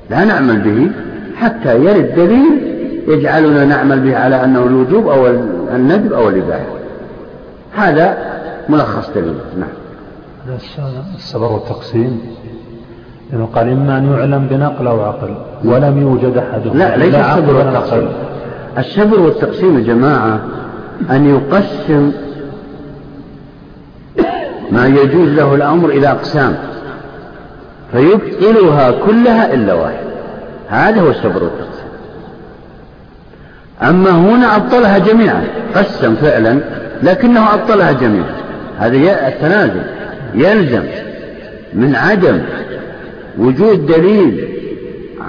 لا 0.10 0.26
نعمل 0.26 0.60
به 0.60 0.92
حتى 1.36 1.76
يرد 1.76 2.16
دليل 2.16 2.76
يجعلنا 3.08 3.66
نعمل 3.66 4.00
به 4.00 4.18
على 4.18 4.44
أنه 4.44 4.64
الوجوب 4.64 5.08
أو 5.08 5.28
الندب 5.76 6.14
أو 6.14 6.30
الإباحة. 6.30 6.66
هذا 7.76 8.18
ملخص 8.70 9.10
دليل. 9.16 9.34
نعم. 9.60 9.70
السبر 11.16 11.52
والتقسيم. 11.52 12.22
لأنه 13.32 13.50
قال 13.56 13.70
إما 13.70 13.98
أن 13.98 14.12
يعلم 14.12 14.48
بنقل 14.48 14.88
أو 14.88 15.02
عقل 15.02 15.36
ولم 15.66 16.02
يوجد 16.02 16.38
أحد 16.38 16.68
لا 16.78 16.98
ليس 16.98 17.16
السبر 17.16 17.56
والتقسيم. 17.56 18.08
السبر 18.78 19.20
والتقسيم 19.20 19.80
يا 19.80 19.84
جماعة 19.84 20.40
أن 21.12 21.30
يقسم 21.30 22.12
ما 24.72 24.88
يجوز 24.88 25.30
له 25.30 25.56
الأمر 25.56 25.90
إلى 25.90 26.12
أقسام 26.12 26.56
فيبطلها 27.92 28.92
كلها 28.92 29.54
إلا 29.54 29.74
واحد. 29.74 30.04
هذا 30.70 31.02
هو 31.02 31.10
السبر 31.10 31.44
والتقسيم. 31.44 31.90
أما 33.82 34.12
هنا 34.12 34.56
أبطلها 34.56 34.98
جميعا 34.98 35.44
قسم 35.76 36.16
فعلا 36.16 36.60
لكنه 37.04 37.54
أبطلها 37.54 37.92
جميعا. 37.92 38.36
هذا 38.80 39.28
التنازل 39.28 39.84
يلزم 40.34 40.84
من 41.74 41.96
عدم 41.96 42.42
وجود 43.38 43.88
دليل 43.88 44.48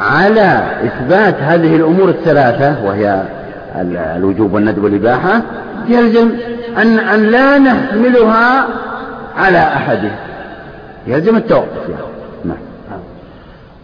على 0.01 0.63
إثبات 0.85 1.35
هذه 1.41 1.77
الأمور 1.77 2.09
الثلاثة 2.09 2.85
وهي 2.85 3.23
الوجوب 3.77 4.53
والندب 4.53 4.85
والإباحة 4.85 5.43
يلزم 5.89 6.29
أن, 6.83 6.99
أن 6.99 7.23
لا 7.23 7.59
نحملها 7.59 8.67
على 9.37 9.59
أحده 9.59 10.11
يلزم 11.07 11.37
التوقف 11.37 11.89
يعني. 11.89 12.05
نعم. 12.45 12.57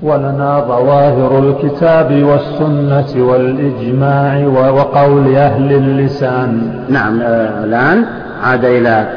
ولنا 0.03 0.65
ظواهر 0.69 1.39
الكتاب 1.39 2.23
والسنة 2.23 3.27
والإجماع 3.27 4.47
وقول 4.47 5.37
أهل 5.37 5.73
اللسان. 5.73 6.81
نعم 6.89 7.21
آه 7.21 7.65
الآن 7.65 8.05
عاد 8.43 8.65
إلى 8.65 9.09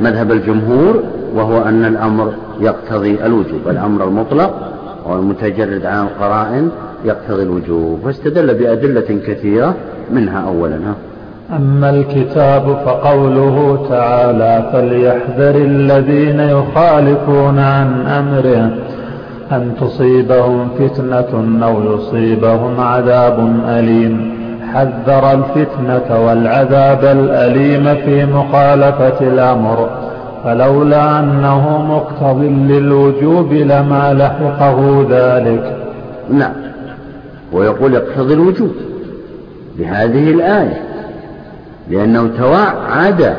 مذهب 0.00 0.32
الجمهور 0.32 1.02
وهو 1.34 1.62
أن 1.62 1.84
الأمر 1.84 2.32
يقتضي 2.60 3.18
الوجوب. 3.26 3.68
الأمر 3.68 4.04
المطلق 4.04 4.72
والمتجرد 5.06 5.86
عن 5.86 6.06
القرائن 6.06 6.70
يقتضي 7.04 7.42
الوجوب 7.42 8.00
واستدل 8.04 8.54
بأدلة 8.54 9.20
كثيرة 9.26 9.74
منها 10.10 10.40
أولا 10.48 10.78
أما 11.56 11.90
الكتاب 11.90 12.76
فقوله 12.86 13.86
تعالى 13.90 14.70
فليحذر 14.72 15.54
الذين 15.54 16.40
يخالفون 16.40 17.58
عن 17.58 18.06
أمره 18.06 18.70
أن 19.52 19.72
تصيبهم 19.80 20.68
فتنة 20.78 21.64
أو 21.66 21.94
يصيبهم 21.94 22.80
عذاب 22.80 23.62
أليم. 23.68 24.34
حذر 24.72 25.32
الفتنة 25.32 26.26
والعذاب 26.26 27.04
الأليم 27.04 27.94
في 27.94 28.26
مخالفة 28.26 29.20
الأمر 29.20 29.88
فلولا 30.44 31.20
أنه 31.20 31.82
مقتض 31.82 32.42
للوجوب 32.42 33.52
لما 33.52 34.12
لحقه 34.12 35.06
ذلك. 35.10 35.76
نعم. 36.30 36.52
ويقول 37.52 37.94
يقتضي 37.94 38.34
الوجوب. 38.34 38.70
بهذه 39.78 40.30
الآية 40.30 40.82
لأنه 41.90 42.30
توعد 42.38 43.36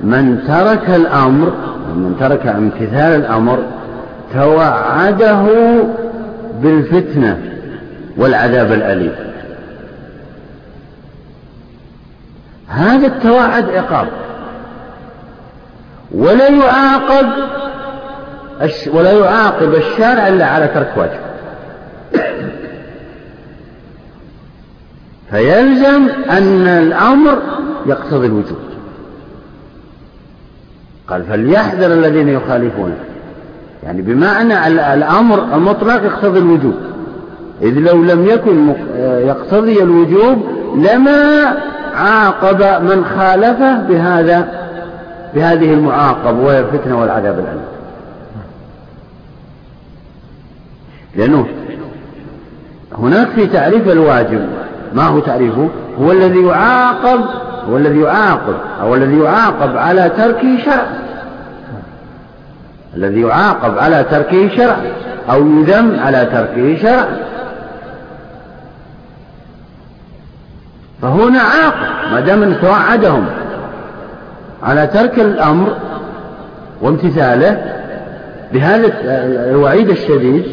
من 0.00 0.44
ترك 0.48 0.90
الأمر 0.90 1.52
من 1.94 2.16
ترك 2.20 2.46
امتثال 2.46 3.20
الأمر 3.20 3.58
توعده 4.34 5.46
بالفتنة 6.62 7.38
والعذاب 8.16 8.72
الأليم. 8.72 9.12
هذا 12.68 13.06
التوعد 13.06 13.70
عقاب. 13.70 14.08
ولا 16.14 16.48
يعاقب 16.48 17.26
ولا 18.92 19.12
يعاقب 19.12 19.74
الشارع 19.74 20.28
إلا 20.28 20.46
على 20.46 20.68
ترك 20.68 20.92
واجب. 20.96 21.33
فيلزم 25.34 26.08
أن 26.30 26.66
الأمر 26.66 27.38
يقتضي 27.86 28.26
الوجوب 28.26 28.58
قال 31.08 31.24
فليحذر 31.24 31.92
الذين 31.92 32.28
يخالفونه 32.28 32.96
يعني 33.82 34.02
بمعنى 34.02 34.66
الأمر 34.94 35.54
المطلق 35.54 36.02
يقتضي 36.02 36.38
الوجوب 36.38 36.74
إذ 37.62 37.78
لو 37.78 38.02
لم 38.02 38.26
يكن 38.26 38.74
يقتضي 39.00 39.82
الوجوب 39.82 40.44
لما 40.76 41.42
عاقب 41.94 42.82
من 42.82 43.04
خالفه 43.04 43.82
بهذا 43.82 44.68
بهذه 45.34 45.74
المعاقبة 45.74 46.40
وهي 46.40 46.60
الفتنة 46.60 47.00
والعذاب 47.00 47.38
الأليم. 47.38 47.64
لأنه 51.16 51.46
هناك 52.98 53.28
في 53.28 53.46
تعريف 53.46 53.88
الواجب 53.88 54.63
ما 54.94 55.02
هو 55.02 55.20
تعريفه 55.20 55.68
هو 56.00 56.12
الذي 56.12 56.42
يعاقب 56.42 57.20
هو 57.68 57.76
الذي 57.76 58.00
يعاقب 58.00 58.54
أو 58.80 58.94
الذي 58.94 59.18
يعاقب 59.18 59.76
على 59.76 60.10
تركه 60.16 60.58
شرع. 60.64 60.86
الذي 62.96 63.20
يعاقب 63.20 63.78
على 63.78 64.04
تركه 64.10 64.56
شرع 64.56 64.76
أو 65.30 65.46
يذم 65.46 66.00
على 66.00 66.28
تركه 66.32 66.82
شرع. 66.82 67.06
فهنا 71.02 71.40
عاقب 71.40 72.12
ما 72.12 72.20
دام 72.20 72.54
توعدهم 72.54 73.26
على 74.62 74.86
ترك 74.86 75.18
الأمر 75.18 75.76
وامتثاله 76.82 77.62
بهذا 78.52 78.92
الوعيد 79.50 79.90
الشديد 79.90 80.44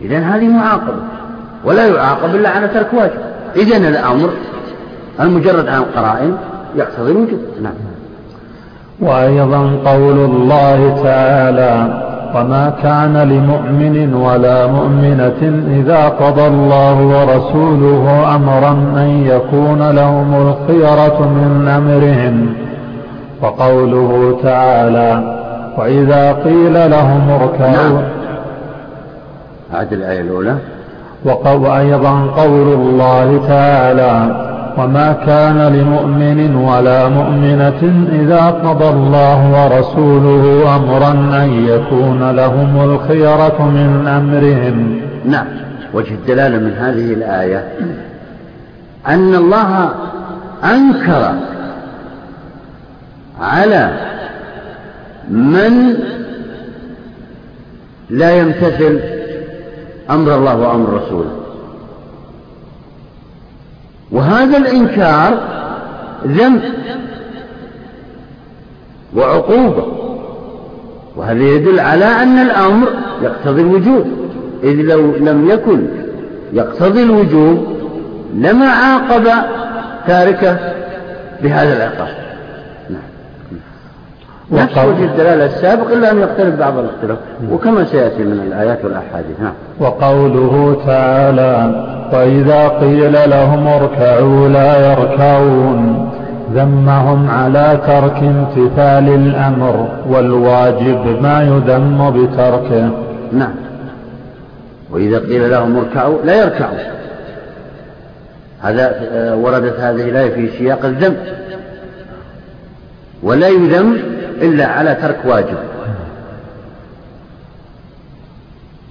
إذا 0.00 0.18
هذه 0.18 0.48
معاقبة. 0.48 1.17
ولا 1.64 1.86
يعاقب 1.86 2.34
إلا 2.34 2.48
على 2.48 2.68
ترك 2.68 2.88
واجب. 2.92 3.20
إذا 3.56 3.76
الأمر 3.76 4.30
المجرد 5.20 5.68
عن 5.68 5.78
القرائن 5.78 6.36
يقتضي 6.76 7.12
الوجوب. 7.12 7.40
نعم. 7.62 7.72
وأيضا 9.00 9.70
قول 9.84 10.18
الله 10.18 11.02
تعالى 11.02 12.04
وما 12.34 12.72
كان 12.82 13.16
لمؤمن 13.16 14.14
ولا 14.14 14.66
مؤمنة 14.66 15.62
إذا 15.80 16.08
قضى 16.08 16.46
الله 16.46 17.00
ورسوله 17.00 18.34
أمرا 18.34 18.70
أن 18.96 19.24
يكون 19.26 19.90
لهم 19.90 20.34
الخيرة 20.34 21.22
من 21.22 21.68
أمرهم. 21.68 22.54
وقوله 23.42 24.38
تعالى 24.42 25.38
وإذا 25.78 26.32
قيل 26.32 26.90
لهم 26.90 27.30
اركعوا 27.30 27.92
نعم. 27.92 28.02
هذه 29.72 29.94
الآية 29.94 30.20
الأولى. 30.20 30.56
وأيضا 31.24 32.20
قول 32.36 32.72
الله 32.72 33.46
تعالى 33.48 34.44
وما 34.78 35.12
كان 35.12 35.72
لمؤمن 35.74 36.56
ولا 36.56 37.08
مؤمنة 37.08 38.06
إذا 38.12 38.46
قضى 38.46 38.88
الله 38.88 39.64
ورسوله 39.64 40.76
أمرا 40.76 41.42
أن 41.44 41.66
يكون 41.66 42.30
لهم 42.30 42.80
الخيرة 42.84 43.62
من 43.62 44.08
أمرهم. 44.08 45.00
نعم. 45.24 45.46
وجه 45.94 46.14
الدلالة 46.14 46.58
من 46.58 46.72
هذه 46.72 47.12
الآية 47.12 47.68
أن 49.08 49.34
الله 49.34 49.90
أنكر 50.64 51.32
على 53.40 53.90
من 55.30 55.94
لا 58.10 58.30
يمتثل 58.38 59.17
أمر 60.10 60.34
الله 60.34 60.56
وأمر 60.56 60.88
رسوله 60.88 61.30
وهذا 64.12 64.56
الإنكار 64.58 65.38
ذنب 66.26 66.62
وعقوبة 69.16 69.86
وهذا 71.16 71.42
يدل 71.42 71.80
على 71.80 72.04
أن 72.04 72.38
الأمر 72.38 72.88
يقتضي 73.22 73.62
الوجوب. 73.62 74.06
إذ 74.62 74.74
لو 74.74 75.16
لم 75.16 75.50
يكن 75.50 75.86
يقتضي 76.52 77.02
الوجوب 77.02 77.66
لما 78.34 78.66
عاقب 78.66 79.28
تاركه 80.06 80.58
بهذا 81.42 81.76
العقاب. 81.76 82.27
نفس 84.52 84.78
وجه 84.78 85.04
الدلالة 85.04 85.44
السابق 85.44 85.92
إلا 85.92 86.10
أن 86.10 86.18
يختلف 86.18 86.54
بعض 86.54 86.78
الاختلاف. 86.78 87.18
وكما 87.50 87.84
سيأتي 87.84 88.24
من 88.24 88.40
الآيات 88.46 88.84
والأحاديث. 88.84 89.40
نعم. 89.40 89.52
وقوله 89.80 90.82
تعالى 90.86 91.84
وإذا 92.12 92.68
قيل 92.68 93.30
لهم 93.30 93.66
اركعوا 93.66 94.48
لا 94.48 94.92
يركعون 94.92 96.10
ذمهم 96.54 97.30
على 97.30 97.80
ترك 97.86 98.22
امتثال 98.22 99.08
الأمر 99.08 99.88
والواجب 100.08 101.22
ما 101.22 101.42
يذم 101.42 102.10
بتركه. 102.10 102.90
نعم. 103.32 103.54
وإذا 104.90 105.18
قيل 105.18 105.50
لهم 105.50 105.76
اركعوا 105.76 106.18
لا 106.24 106.42
يركعوا 106.42 106.78
هذا 108.62 108.94
آه، 109.12 109.36
وردت 109.36 109.80
هذه 109.80 110.08
الآية 110.08 110.34
في 110.34 110.58
سياق 110.58 110.84
الذم. 110.84 111.14
ولا 113.22 113.48
يذم 113.48 114.17
إلا 114.42 114.66
على 114.66 114.94
ترك 114.94 115.18
واجب. 115.24 115.56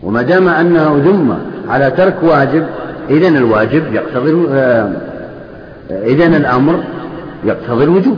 وما 0.04 0.22
دام 0.22 0.48
أنه 0.48 1.02
ذم 1.06 1.40
على 1.70 1.92
ترك 1.92 2.16
واجب 2.22 2.66
إذن 3.10 3.38
الواجب 3.38 3.94
يقتضي 3.94 4.48
آه، 4.52 4.92
إذن 5.90 6.36
الأمر 6.36 6.84
يقتضي 7.44 7.84
الوجوب. 7.84 8.18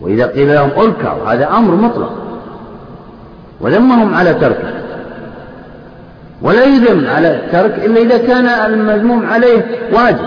وإذا 0.00 0.26
قيل 0.26 0.54
لهم 0.54 0.70
أركعوا 0.76 1.32
هذا 1.32 1.48
أمر 1.48 1.74
مطلق. 1.74 2.12
وذمهم 3.60 4.14
على 4.14 4.34
تركه. 4.34 4.72
ولا 6.42 6.64
يذم 6.64 7.06
على 7.06 7.34
الترك 7.34 7.84
إلا 7.84 8.00
إذا 8.00 8.18
كان 8.18 8.46
المذموم 8.46 9.26
عليه 9.26 9.64
واجب 9.92 10.26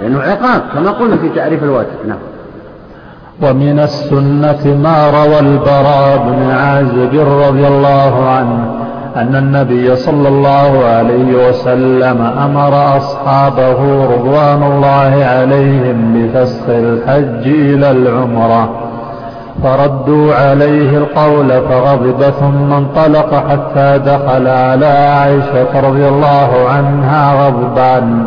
لأنه 0.00 0.20
عقاب 0.20 0.62
كما 0.74 0.90
قلنا 0.90 1.16
في 1.16 1.28
تعريف 1.28 1.62
الواجب. 1.62 2.06
نعم. 2.06 2.18
ومن 3.42 3.78
السنة 3.78 4.76
ما 4.82 5.10
روى 5.10 5.38
البراء 5.38 6.18
بن 6.26 6.50
عازب 6.50 7.20
رضي 7.48 7.66
الله 7.68 8.28
عنه 8.28 8.78
أن 9.16 9.36
النبي 9.36 9.96
صلى 9.96 10.28
الله 10.28 10.84
عليه 10.84 11.48
وسلم 11.48 12.22
أمر 12.44 12.96
أصحابه 12.96 14.04
رضوان 14.04 14.62
الله 14.62 15.24
عليهم 15.24 16.12
بفسخ 16.14 16.64
الحج 16.68 17.46
إلى 17.46 17.90
العمرة. 17.90 18.68
فردوا 19.62 20.34
عليه 20.34 20.98
القول 20.98 21.48
فغضب 21.48 22.22
ثم 22.22 22.72
انطلق 22.72 23.34
حتى 23.34 23.98
دخل 23.98 24.48
على 24.48 24.86
عائشة 24.86 25.88
رضي 25.88 26.08
الله 26.08 26.50
عنها 26.68 27.46
غضبان. 27.46 28.24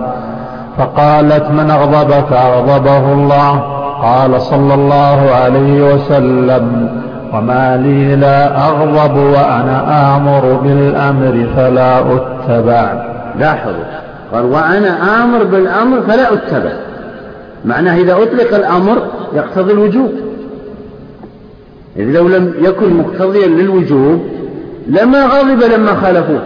فقالت 0.78 1.52
من 1.52 1.72
أغضبك؟ 1.72 2.34
أغضبه 2.34 3.14
الله. 3.14 3.81
قال 4.02 4.41
صلى 4.41 4.73
الله 4.73 5.32
عليه 5.32 5.94
وسلم 5.94 6.90
وما 7.34 7.78
لي 7.78 8.15
لا 8.15 8.68
أغضب 8.68 9.18
وأنا 9.18 10.15
آمر 10.15 10.60
بالأمر 10.64 11.48
فلا 11.56 11.99
أتبع. 11.99 13.11
لاحظوا 13.40 13.84
قال 14.34 14.45
وأنا 14.45 15.23
آمر 15.23 15.44
بالأمر 15.44 16.02
فلا 16.02 16.34
أتبع. 16.34 16.72
معناه 17.65 17.95
إذا 17.98 18.14
أطلق 18.14 18.56
الأمر 18.56 18.98
يقتضي 19.34 19.73
الوجوب. 19.73 20.11
إذ 21.98 22.06
لو 22.06 22.28
لم 22.28 22.53
يكن 22.61 22.94
مقتضيا 22.94 23.48
للوجوب 23.48 24.22
لما 24.88 25.26
غضب 25.26 25.64
لما 25.64 25.95
خالفوه. 25.95 26.41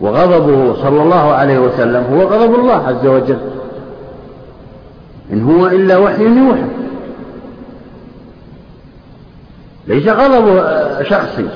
وغضبه 0.00 0.74
صلى 0.74 1.02
الله 1.02 1.32
عليه 1.32 1.58
وسلم 1.58 2.04
هو 2.12 2.22
غضب 2.22 2.54
الله 2.54 2.86
عز 2.88 3.06
وجل. 3.06 3.38
إن 5.32 5.42
هو 5.42 5.66
إلا 5.66 5.96
وحي 5.96 6.24
يوحى. 6.24 6.68
ليس 9.86 10.08
غضب 10.08 10.62
شخصي 11.02 11.48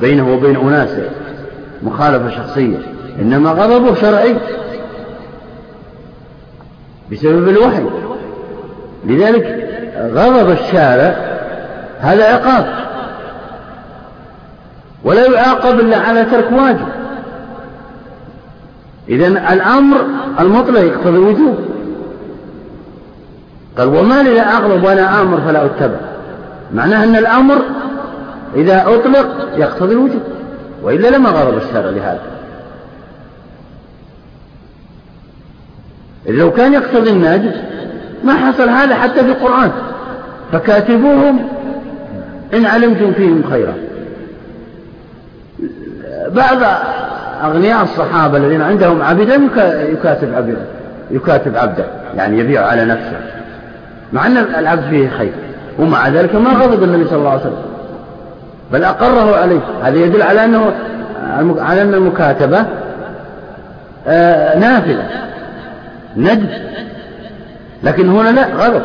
بينه 0.00 0.34
وبين 0.34 0.56
أناس 0.56 0.90
مخالفة 1.82 2.30
شخصية 2.30 2.78
إنما 3.20 3.50
غضبه 3.50 3.94
شرعي 3.94 4.36
بسبب 7.12 7.48
الوحي. 7.48 7.84
لذلك 9.04 9.68
غضب 9.96 10.50
الشارع 10.50 11.14
هذا 12.00 12.24
عقاب. 12.24 12.80
ولا 15.04 15.26
يعاقب 15.26 15.80
إلا 15.80 15.96
على 15.96 16.24
ترك 16.24 16.52
واجب. 16.52 16.88
إذا 19.08 19.26
الأمر 19.26 19.96
المطلق 20.40 20.80
يقتضي 20.80 21.18
الوجوب 21.18 21.69
قال 23.80 23.88
وما 23.88 24.22
لي 24.22 24.34
لا 24.34 24.56
أغضب 24.56 24.84
وأنا 24.84 25.22
آمر 25.22 25.40
فلا 25.40 25.64
أتبع. 25.64 25.96
معناه 26.74 27.04
أن 27.04 27.16
الأمر 27.16 27.62
إذا 28.56 28.84
أطلق 28.86 29.48
يقتضي 29.56 29.92
الوجوب 29.92 30.22
وإلا 30.82 31.08
لما 31.08 31.30
غضب 31.30 31.56
الشارع 31.56 31.90
لهذا. 31.90 32.20
لو 36.26 36.50
كان 36.50 36.72
يقتضي 36.72 37.10
النجس 37.10 37.56
ما 38.24 38.34
حصل 38.34 38.68
هذا 38.68 38.94
حتى 38.94 39.24
في 39.24 39.30
القرآن. 39.30 39.70
فكاتبوهم 40.52 41.48
إن 42.54 42.66
علمتم 42.66 43.12
فيهم 43.12 43.42
خيرا. 43.50 43.74
بعض 46.28 46.58
أغنياء 47.44 47.82
الصحابة 47.82 48.36
الذين 48.36 48.62
عندهم 48.62 49.02
عبدا 49.02 49.34
يكاتب 49.92 50.34
عبدا 50.34 50.66
يكاتب 51.10 51.56
عبدا 51.56 51.86
يعني 52.16 52.38
يبيع 52.38 52.66
على 52.66 52.84
نفسه. 52.84 53.39
مع 54.12 54.26
أن 54.26 54.36
العبد 54.36 54.82
فيه 54.82 55.08
خير. 55.08 55.32
ومع 55.78 56.08
ذلك 56.08 56.34
ما 56.34 56.50
غضب 56.50 56.82
النبي 56.82 57.04
صلى 57.04 57.18
الله 57.18 57.30
عليه 57.30 57.40
وسلم. 57.40 57.62
بل 58.72 58.84
أقره 58.84 59.36
عليه. 59.36 59.60
هذا 59.82 59.98
يدل 59.98 60.22
على 60.22 60.44
أنه 60.44 60.72
على 61.58 61.82
أن 61.82 61.94
المكاتبة 61.94 62.66
آه، 64.06 64.58
نافلة. 64.58 65.08
ندب 66.16 66.48
لكن 67.82 68.08
هنا 68.08 68.28
لا 68.28 68.46
غضب. 68.46 68.82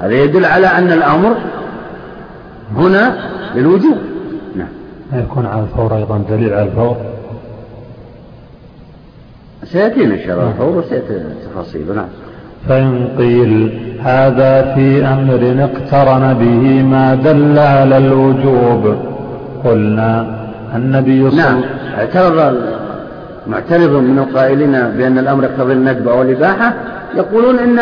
هذا 0.00 0.14
يدل 0.14 0.44
على 0.44 0.66
أن 0.66 0.92
الأمر 0.92 1.36
هنا 2.76 3.16
للوجوب. 3.54 3.98
نعم. 4.56 4.68
يكون 5.12 5.46
على 5.46 5.62
الفور 5.62 5.96
أيضا 5.96 6.24
دليل 6.30 6.54
على 6.54 6.62
الفور. 6.62 6.96
سيأتينا 9.64 10.14
إن 10.14 10.20
شاء 10.26 10.36
الله 10.36 10.50
الفور 10.50 10.76
وسيأتي 10.76 11.24
تفاصيل. 11.50 11.96
نعم. 11.96 12.08
فإن 12.68 13.08
قيل 13.18 13.81
هذا 14.04 14.74
في 14.74 15.06
أمر 15.06 15.68
اقترن 15.68 16.34
به 16.34 16.82
ما 16.82 17.14
دل 17.14 17.58
على 17.58 17.98
الوجوب. 17.98 18.96
قلنا 19.64 20.42
النبي 20.76 21.30
صلى 21.30 21.42
نعم 21.42 21.60
اعترض 21.98 22.56
معترض 23.46 23.90
من 23.90 24.18
القائلين 24.18 24.72
بأن 24.72 25.18
الأمر 25.18 25.44
يقتضي 25.44 25.72
الندب 25.72 26.08
أو 26.08 26.22
الإباحة 26.22 26.74
يقولون 27.14 27.58
إن 27.58 27.78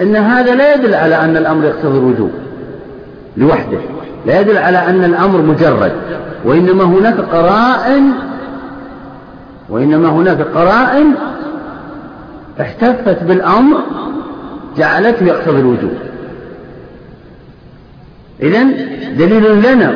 إن 0.00 0.16
هذا 0.16 0.54
لا 0.54 0.74
يدل 0.74 0.94
على 0.94 1.14
أن 1.14 1.36
الأمر 1.36 1.64
يقتضي 1.64 1.98
الوجوب 1.98 2.30
لوحده 3.36 3.78
لا 4.26 4.40
يدل 4.40 4.58
على 4.58 4.78
أن 4.78 5.04
الأمر 5.04 5.40
مجرد 5.40 5.92
وإنما 6.44 6.84
هناك 6.84 7.20
قرائن 7.20 8.12
وإنما 9.68 10.08
هناك 10.08 10.40
قرائن 10.40 11.14
احتفت 12.60 13.22
بالأمر 13.22 13.76
جعلته 14.78 15.26
يقتضي 15.26 15.60
الوجوب 15.60 15.92
إذا 18.42 18.62
دليل 19.18 19.58
لنا 19.58 19.94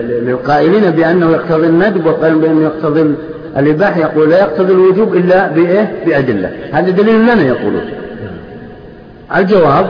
للقائلين 0.00 0.90
بأنه 0.90 1.30
يقتضي 1.30 1.66
الندب 1.66 2.06
والقائلين 2.06 2.40
بأنه 2.40 2.62
يقتضي 2.62 3.14
الإباحة 3.56 4.00
يقول 4.00 4.30
لا 4.30 4.38
يقتضي 4.38 4.72
الوجوب 4.72 5.14
إلا 5.14 5.46
بإيه؟ 5.46 5.92
بأدلة. 6.06 6.50
هذا 6.72 6.90
دليل 6.90 7.22
لنا 7.22 7.42
يقولون. 7.42 7.82
الجواب 9.36 9.86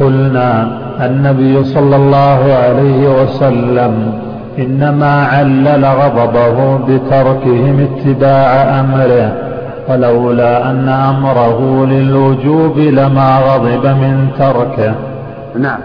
قلنا 0.00 0.78
النبي 1.06 1.64
صلى 1.64 1.96
الله 1.96 2.52
عليه 2.54 3.22
وسلم 3.22 4.20
إنما 4.58 5.22
علل 5.24 5.84
غضبه 5.84 6.76
بتركهم 6.76 7.88
اتباع 7.88 8.80
أمره. 8.80 9.47
ولولا 9.88 10.70
أن 10.70 10.88
أمره 10.88 11.86
للوجوب 11.86 12.78
لما 12.78 13.38
غضب 13.38 13.86
من 13.86 14.28
تركه. 14.38 14.94
نعم. 15.56 15.78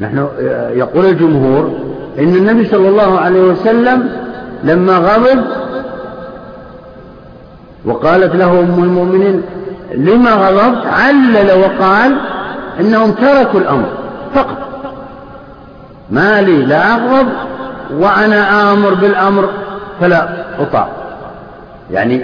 نحن 0.00 0.26
يقول 0.72 1.06
الجمهور 1.06 1.72
إن 2.18 2.34
النبي 2.34 2.64
صلى 2.64 2.88
الله 2.88 3.18
عليه 3.18 3.40
وسلم 3.40 4.08
لما 4.64 4.98
غضب 4.98 5.44
وقالت 7.84 8.36
له 8.36 8.50
أم 8.50 8.82
المؤمنين 8.84 9.42
لما 9.94 10.30
غضبت؟ 10.30 10.86
علل 10.86 11.52
وقال 11.60 12.16
إنهم 12.80 13.10
تركوا 13.10 13.60
الأمر 13.60 13.86
فقط. 14.34 14.58
ما 16.10 16.42
لي 16.42 16.56
لا 16.56 16.94
أغضب 16.94 17.28
وأنا 17.92 18.72
آمر 18.72 18.94
بالأمر 18.94 19.48
فلا 20.00 20.44
أطاع. 20.62 20.88
يعني 21.90 22.16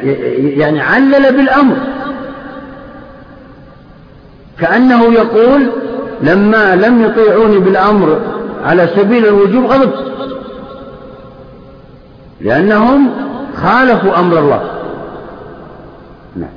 يعني 0.58 0.80
علل 0.80 1.36
بالأمر. 1.36 1.76
كأنه 4.58 5.12
يقول 5.12 5.70
لما 6.22 6.76
لم 6.76 7.04
يطيعوني 7.04 7.58
بالأمر 7.58 8.20
على 8.64 8.88
سبيل 8.96 9.26
الوجوب 9.26 9.64
غضبت 9.64 10.12
لأنهم 12.40 13.10
خالفوا 13.56 14.18
أمر 14.18 14.38
الله. 14.38 14.60
نعم. 16.36 16.50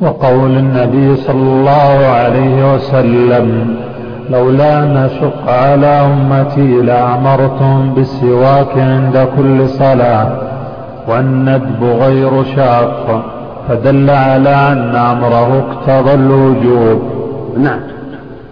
وقول 0.00 0.50
النبي 0.50 1.16
صلى 1.16 1.42
الله 1.42 2.06
عليه 2.06 2.74
وسلم 2.74 3.76
لولا 4.30 4.82
أن 4.82 4.96
أشق 4.96 5.50
على 5.50 5.86
أمتي 5.86 6.82
لأمرتهم 6.82 7.94
بالسواك 7.94 8.78
عند 8.78 9.28
كل 9.36 9.68
صلاة 9.68 10.50
والندب 11.08 11.82
غير 11.82 12.44
شاق 12.44 13.24
فدل 13.68 14.10
على 14.10 14.72
أن 14.72 14.96
أمره 14.96 15.58
اقتضى 15.58 16.14
الوجوب. 16.14 17.02
نعم. 17.58 17.80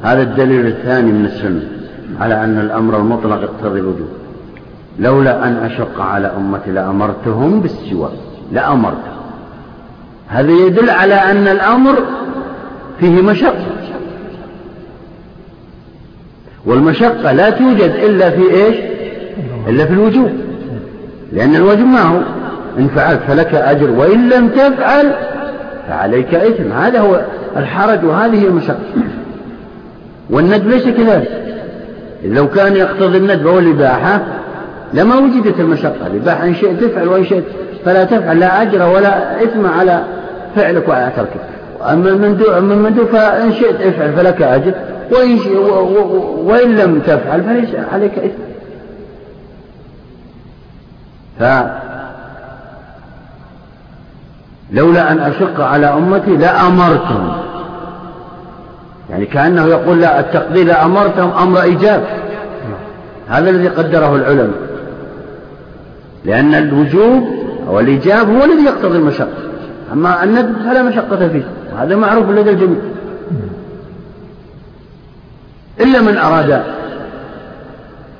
هذا 0.02 0.22
الدليل 0.22 0.66
الثاني 0.66 1.12
من 1.12 1.24
السنة 1.24 1.62
على 2.20 2.44
أن 2.44 2.58
الأمر 2.58 2.96
المطلق 2.96 3.42
يقتضي 3.42 3.80
الوجوب. 3.80 4.08
لولا 4.98 5.48
أن 5.48 5.56
أشق 5.56 6.00
على 6.00 6.32
أمتي 6.36 6.70
لأمرتهم 6.70 7.60
بالسواك. 7.60 8.10
لأمرتهم. 8.52 9.18
هذا 10.28 10.50
يدل 10.50 10.90
على 10.90 11.14
أن 11.14 11.48
الأمر 11.48 11.94
فيه 13.00 13.22
مشقة. 13.22 13.77
والمشقة 16.66 17.32
لا 17.32 17.50
توجد 17.50 17.92
إلا 18.04 18.30
في 18.30 18.42
إيش؟ 18.50 18.76
إلا 19.68 19.84
في 19.84 19.92
الوجوب. 19.92 20.30
لأن 21.32 21.56
الواجب 21.56 21.86
ما 21.86 22.02
هو؟ 22.02 22.18
إن 22.78 22.88
فعلت 22.88 23.20
فلك 23.28 23.54
أجر 23.54 23.90
وإن 23.90 24.28
لم 24.28 24.48
تفعل 24.48 25.12
فعليك 25.88 26.34
إثم. 26.34 26.72
هذا 26.72 27.00
هو 27.00 27.20
الحرج 27.56 28.04
وهذه 28.04 28.46
المشقة. 28.46 28.78
والندب 30.30 30.68
ليس 30.68 30.88
كذلك. 30.88 31.28
لو 32.24 32.48
كان 32.48 32.76
يقتضي 32.76 33.18
الندب 33.18 33.46
والإباحة 33.46 34.20
لما 34.94 35.16
وجدت 35.16 35.60
المشقة. 35.60 36.06
الإباحة 36.06 36.44
إن 36.44 36.54
شئت 36.54 36.84
تفعل 36.84 37.08
وإن 37.08 37.24
شئت 37.24 37.44
فلا 37.84 38.04
تفعل. 38.04 38.40
لا 38.40 38.62
أجر 38.62 38.82
ولا 38.82 39.42
إثم 39.42 39.66
على 39.66 40.02
فعلك 40.56 40.88
وعلى 40.88 41.12
تركك. 41.16 41.40
أما 41.92 42.10
المندوب 42.58 43.06
فإن 43.06 43.52
شئت 43.52 43.80
افعل 43.80 44.12
فلك 44.12 44.42
أجر. 44.42 44.72
وإن, 45.12 45.38
وإن 46.44 46.76
لم 46.76 47.00
تفعل 47.00 47.42
فليس 47.42 47.68
عليك 47.92 48.12
إثم. 48.18 48.48
لولا 54.72 55.12
أن 55.12 55.18
أشق 55.18 55.60
على 55.60 55.86
أمتي 55.86 56.36
لأمرتهم. 56.36 57.32
يعني 59.10 59.26
كأنه 59.26 59.66
يقول 59.66 60.00
لا 60.00 60.20
التقدير 60.20 60.66
لأمرتهم 60.66 61.30
أمر 61.30 61.62
إيجاب. 61.62 62.04
هذا 63.28 63.50
الذي 63.50 63.68
قدره 63.68 64.16
العلماء. 64.16 64.68
لأن 66.24 66.54
الوجوب 66.54 67.28
أو 67.68 67.80
الإيجاب 67.80 68.30
هو 68.30 68.44
الذي 68.44 68.64
يقتضي 68.64 68.98
المشقة. 68.98 69.28
أما 69.92 70.24
الندب 70.24 70.56
فلا 70.56 70.82
مشقة 70.82 71.28
فيه. 71.28 71.44
وهذا 71.72 71.96
معروف 71.96 72.30
لدى 72.30 72.50
الجميع. 72.50 72.78
إلا 75.80 76.00
من 76.00 76.16
أراد. 76.16 76.62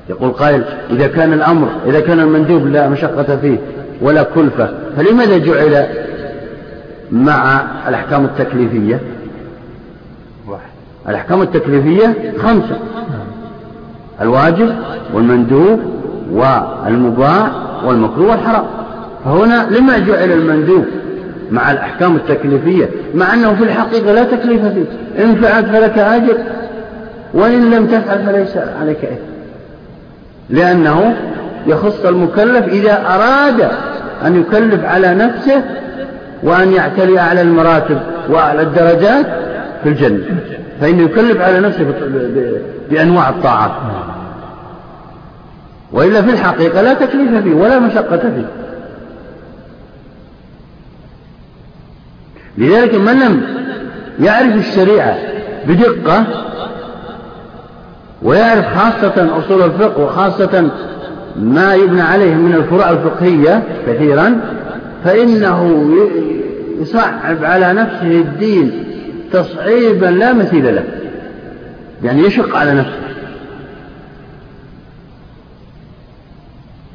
يقول 0.09 0.31
قائل 0.31 0.63
إذا 0.89 1.07
كان 1.07 1.33
الأمر 1.33 1.67
إذا 1.85 1.99
كان 1.99 2.19
المندوب 2.19 2.67
لا 2.67 2.89
مشقة 2.89 3.37
فيه 3.41 3.57
ولا 4.01 4.23
كلفة 4.23 4.69
فلماذا 4.97 5.37
جعل 5.37 5.85
مع 7.11 7.61
الأحكام 7.87 8.25
التكليفية؟ 8.25 8.99
الأحكام 11.09 11.41
التكليفية 11.41 12.33
خمسة. 12.37 12.77
الواجب 14.21 14.75
والمندوب 15.13 15.79
والمباح 16.31 17.49
والمكروه 17.85 18.31
والحرام. 18.31 18.65
فهنا 19.25 19.67
لما 19.71 19.97
جعل 19.99 20.31
المندوب 20.31 20.85
مع 21.51 21.71
الأحكام 21.71 22.15
التكليفية؟ 22.15 22.89
مع 23.15 23.33
أنه 23.33 23.55
في 23.55 23.63
الحقيقة 23.63 24.11
لا 24.11 24.23
تكليف 24.23 24.65
فيه. 24.65 24.85
إن 25.23 25.35
فعلت 25.35 25.65
فلك 25.65 25.97
أجر. 25.97 26.37
وإن 27.33 27.71
لم 27.71 27.87
تفعل 27.87 28.25
فليس 28.25 28.57
عليك 28.81 29.05
إثم. 29.05 29.29
لأنه 30.49 31.15
يخص 31.67 32.05
المكلف 32.05 32.67
إذا 32.67 33.05
أراد 33.07 33.69
أن 34.25 34.41
يكلف 34.41 34.85
على 34.85 35.13
نفسه 35.13 35.63
وأن 36.43 36.73
يعتلي 36.73 37.19
على 37.19 37.41
المراتب 37.41 37.99
وعلى 38.29 38.61
الدرجات 38.61 39.25
في 39.83 39.89
الجنة. 39.89 40.25
فإنه 40.81 41.03
يكلف 41.03 41.41
على 41.41 41.59
نفسه 41.59 41.93
بأنواع 42.89 43.29
الطاعات 43.29 43.71
وإلا 45.91 46.21
في 46.21 46.29
الحقيقة 46.29 46.81
لا 46.81 46.93
تكليف 46.93 47.43
فيه 47.43 47.53
ولا 47.53 47.79
مشقة 47.79 48.17
فيه. 48.17 48.45
لذلك 52.57 52.95
من 52.95 53.19
لم 53.19 53.41
يعرف 54.19 54.55
الشريعة 54.55 55.17
بدقة 55.67 56.25
ويعرف 58.21 58.77
خاصة 58.77 59.37
أصول 59.37 59.61
الفقه 59.61 60.03
وخاصة 60.03 60.69
ما 61.35 61.73
يبنى 61.73 62.01
عليه 62.01 62.35
من 62.35 62.55
الفروع 62.55 62.89
الفقهية 62.89 63.63
كثيرا 63.87 64.41
فإنه 65.03 65.89
يصعب 66.81 67.43
على 67.43 67.73
نفسه 67.73 68.11
الدين 68.11 68.83
تصعيبا 69.31 70.05
لا 70.05 70.33
مثيل 70.33 70.75
له 70.75 70.83
يعني 72.03 72.21
يشق 72.21 72.57
على 72.57 72.73
نفسه. 72.73 72.99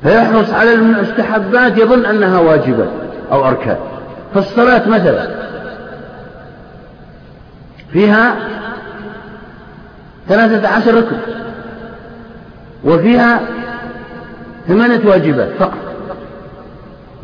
فيحرص 0.02 0.50
على 0.50 0.74
المستحبات 0.74 1.78
يظن 1.78 2.04
أنها 2.06 2.40
واجبات 2.40 2.88
أو 3.32 3.48
أركان. 3.48 3.76
فالصلاة 4.34 4.88
مثلا 4.88 5.28
فيها 7.92 8.36
ثلاثة 10.28 10.68
عشر 10.68 10.94
ركن. 10.94 11.16
وفيها 12.84 13.40
ثمانية 14.68 15.00
واجبات 15.06 15.48
فقط. 15.58 15.78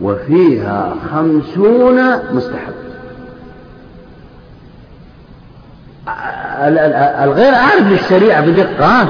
وفيها 0.02 0.94
خمسون 1.12 2.12
مستحب. 2.32 2.72
الغير 7.24 7.55
عارف 7.55 7.86
للشريعة 7.86 8.47
بدقة 8.47 9.09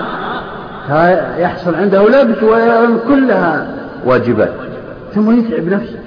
يحصل 1.38 1.74
عنده 1.74 2.08
لبس 2.08 2.42
وكلها 2.42 3.66
واجبات. 4.04 4.52
ثم 5.14 5.38
يتعب 5.38 5.64
نفسه 5.64 5.98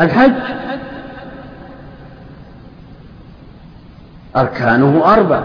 الحج 0.00 0.32
أركانه 4.36 5.02
أربع. 5.04 5.42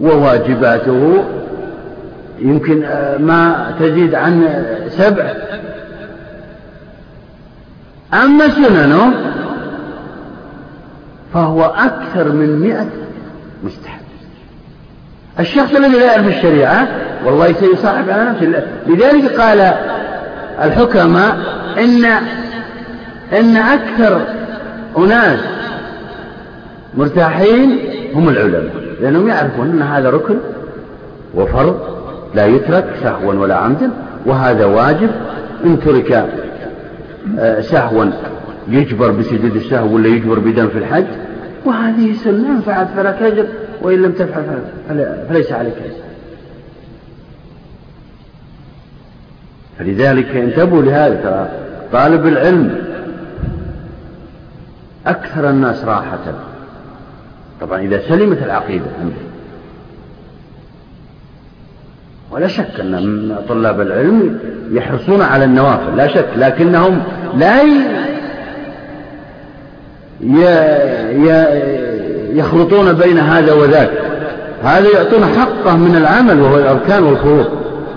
وواجباته 0.00 1.24
يمكن 2.38 2.80
ما 3.18 3.74
تزيد 3.80 4.14
عن 4.14 4.64
سبع. 4.88 5.34
أما 8.14 8.48
سننه 8.48 9.14
فهو 11.34 11.64
أكثر 11.64 12.32
من 12.32 12.60
مئة 12.60 12.86
مستحب. 13.64 14.00
الشخص 15.40 15.74
الذي 15.74 15.98
لا 15.98 16.04
يعرف 16.04 16.28
الشريعة 16.28 16.88
والله 17.24 17.52
سيصاحب 17.52 18.10
على 18.10 18.24
نفسه 18.24 18.62
لذلك 18.86 19.40
قال 19.40 19.74
الحكماء 20.62 21.36
إن 21.78 22.04
إن 23.32 23.56
أكثر 23.56 24.20
أناس 24.98 25.40
مرتاحين 26.96 27.78
هم 28.14 28.28
العلماء 28.28 28.72
لأنهم 29.00 29.28
يعرفون 29.28 29.70
أن 29.70 29.82
هذا 29.82 30.10
ركن 30.10 30.36
وفرض 31.34 31.80
لا 32.34 32.46
يترك 32.46 32.84
سهوا 33.02 33.34
ولا 33.34 33.56
عمدا 33.56 33.90
وهذا 34.26 34.64
واجب. 34.64 35.10
إن 35.64 35.80
ترك 35.80 36.12
آه، 37.38 37.60
سهوا 37.60 38.04
يجبر 38.68 39.10
بسجود 39.10 39.56
السهو 39.56 39.94
ولا 39.94 40.08
يجبر 40.08 40.38
بدم 40.38 40.68
في 40.68 40.78
الحج 40.78 41.06
وهذه 41.64 42.12
سنة 42.24 42.50
إن 42.50 42.60
فعلت 42.60 42.88
فلك 42.96 43.22
أجر 43.22 43.46
وإن 43.82 44.02
لم 44.02 44.12
تفعل 44.12 44.44
فليس 45.28 45.52
عليك 45.52 45.74
أجر. 45.74 46.06
فلذلك 49.78 50.36
انتبهوا 50.36 50.82
لهذا 50.82 51.14
ترى 51.14 51.48
طالب 51.92 52.26
العلم 52.26 52.78
أكثر 55.06 55.50
الناس 55.50 55.84
راحة. 55.84 56.55
طبعا 57.60 57.80
إذا 57.80 58.02
سلمت 58.08 58.42
العقيدة 58.42 58.84
عنده 59.00 59.16
ولا 62.30 62.48
شك 62.48 62.80
أن 62.80 63.36
طلاب 63.48 63.80
العلم 63.80 64.38
يحرصون 64.70 65.22
على 65.22 65.44
النوافل 65.44 65.96
لا 65.96 66.06
شك 66.06 66.28
لكنهم 66.36 67.02
لا 67.36 67.62
يخلطون 72.32 72.92
بين 72.92 73.18
هذا 73.18 73.52
وذاك. 73.52 73.90
هذا 74.62 74.88
يعطون 74.88 75.24
حقه 75.24 75.76
من 75.76 75.96
العمل 75.96 76.40
وهو 76.40 76.58
الأركان 76.58 77.02
والفروض 77.02 77.46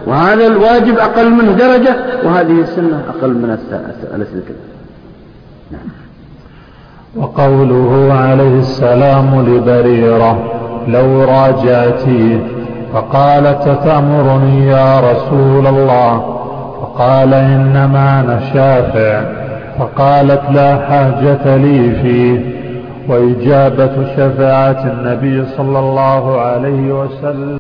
وهذا 0.06 0.48
الواجب 0.48 0.98
أقل 0.98 1.30
منه 1.30 1.52
درجة 1.52 1.95
وهذه 2.23 2.61
السنة 2.61 3.03
أقل 3.10 3.30
من 3.30 3.57
السنة 4.22 4.44
نعم. 5.72 6.09
وقوله 7.18 8.14
عليه 8.14 8.60
السلام 8.60 9.45
لبريرة 9.48 10.38
لو 10.88 11.23
راجعتيه 11.23 12.40
فقالت 12.94 13.80
تأمرني 13.84 14.68
يا 14.68 14.99
رسول 14.99 15.68
الله؟ 15.68 16.19
فقال 16.81 17.34
إنما 17.34 18.19
أنا 18.19 18.40
شافع. 18.53 19.23
فقالت 19.80 20.41
لا 20.52 20.76
حاجة 20.76 21.56
لي 21.56 21.91
فيه. 21.91 22.60
وإجابة 23.10 23.91
شفاعة 24.18 24.84
النبي 24.94 25.45
صلى 25.45 25.80
الله 25.80 26.41
عليه 26.41 26.91
وسلم 26.91 27.60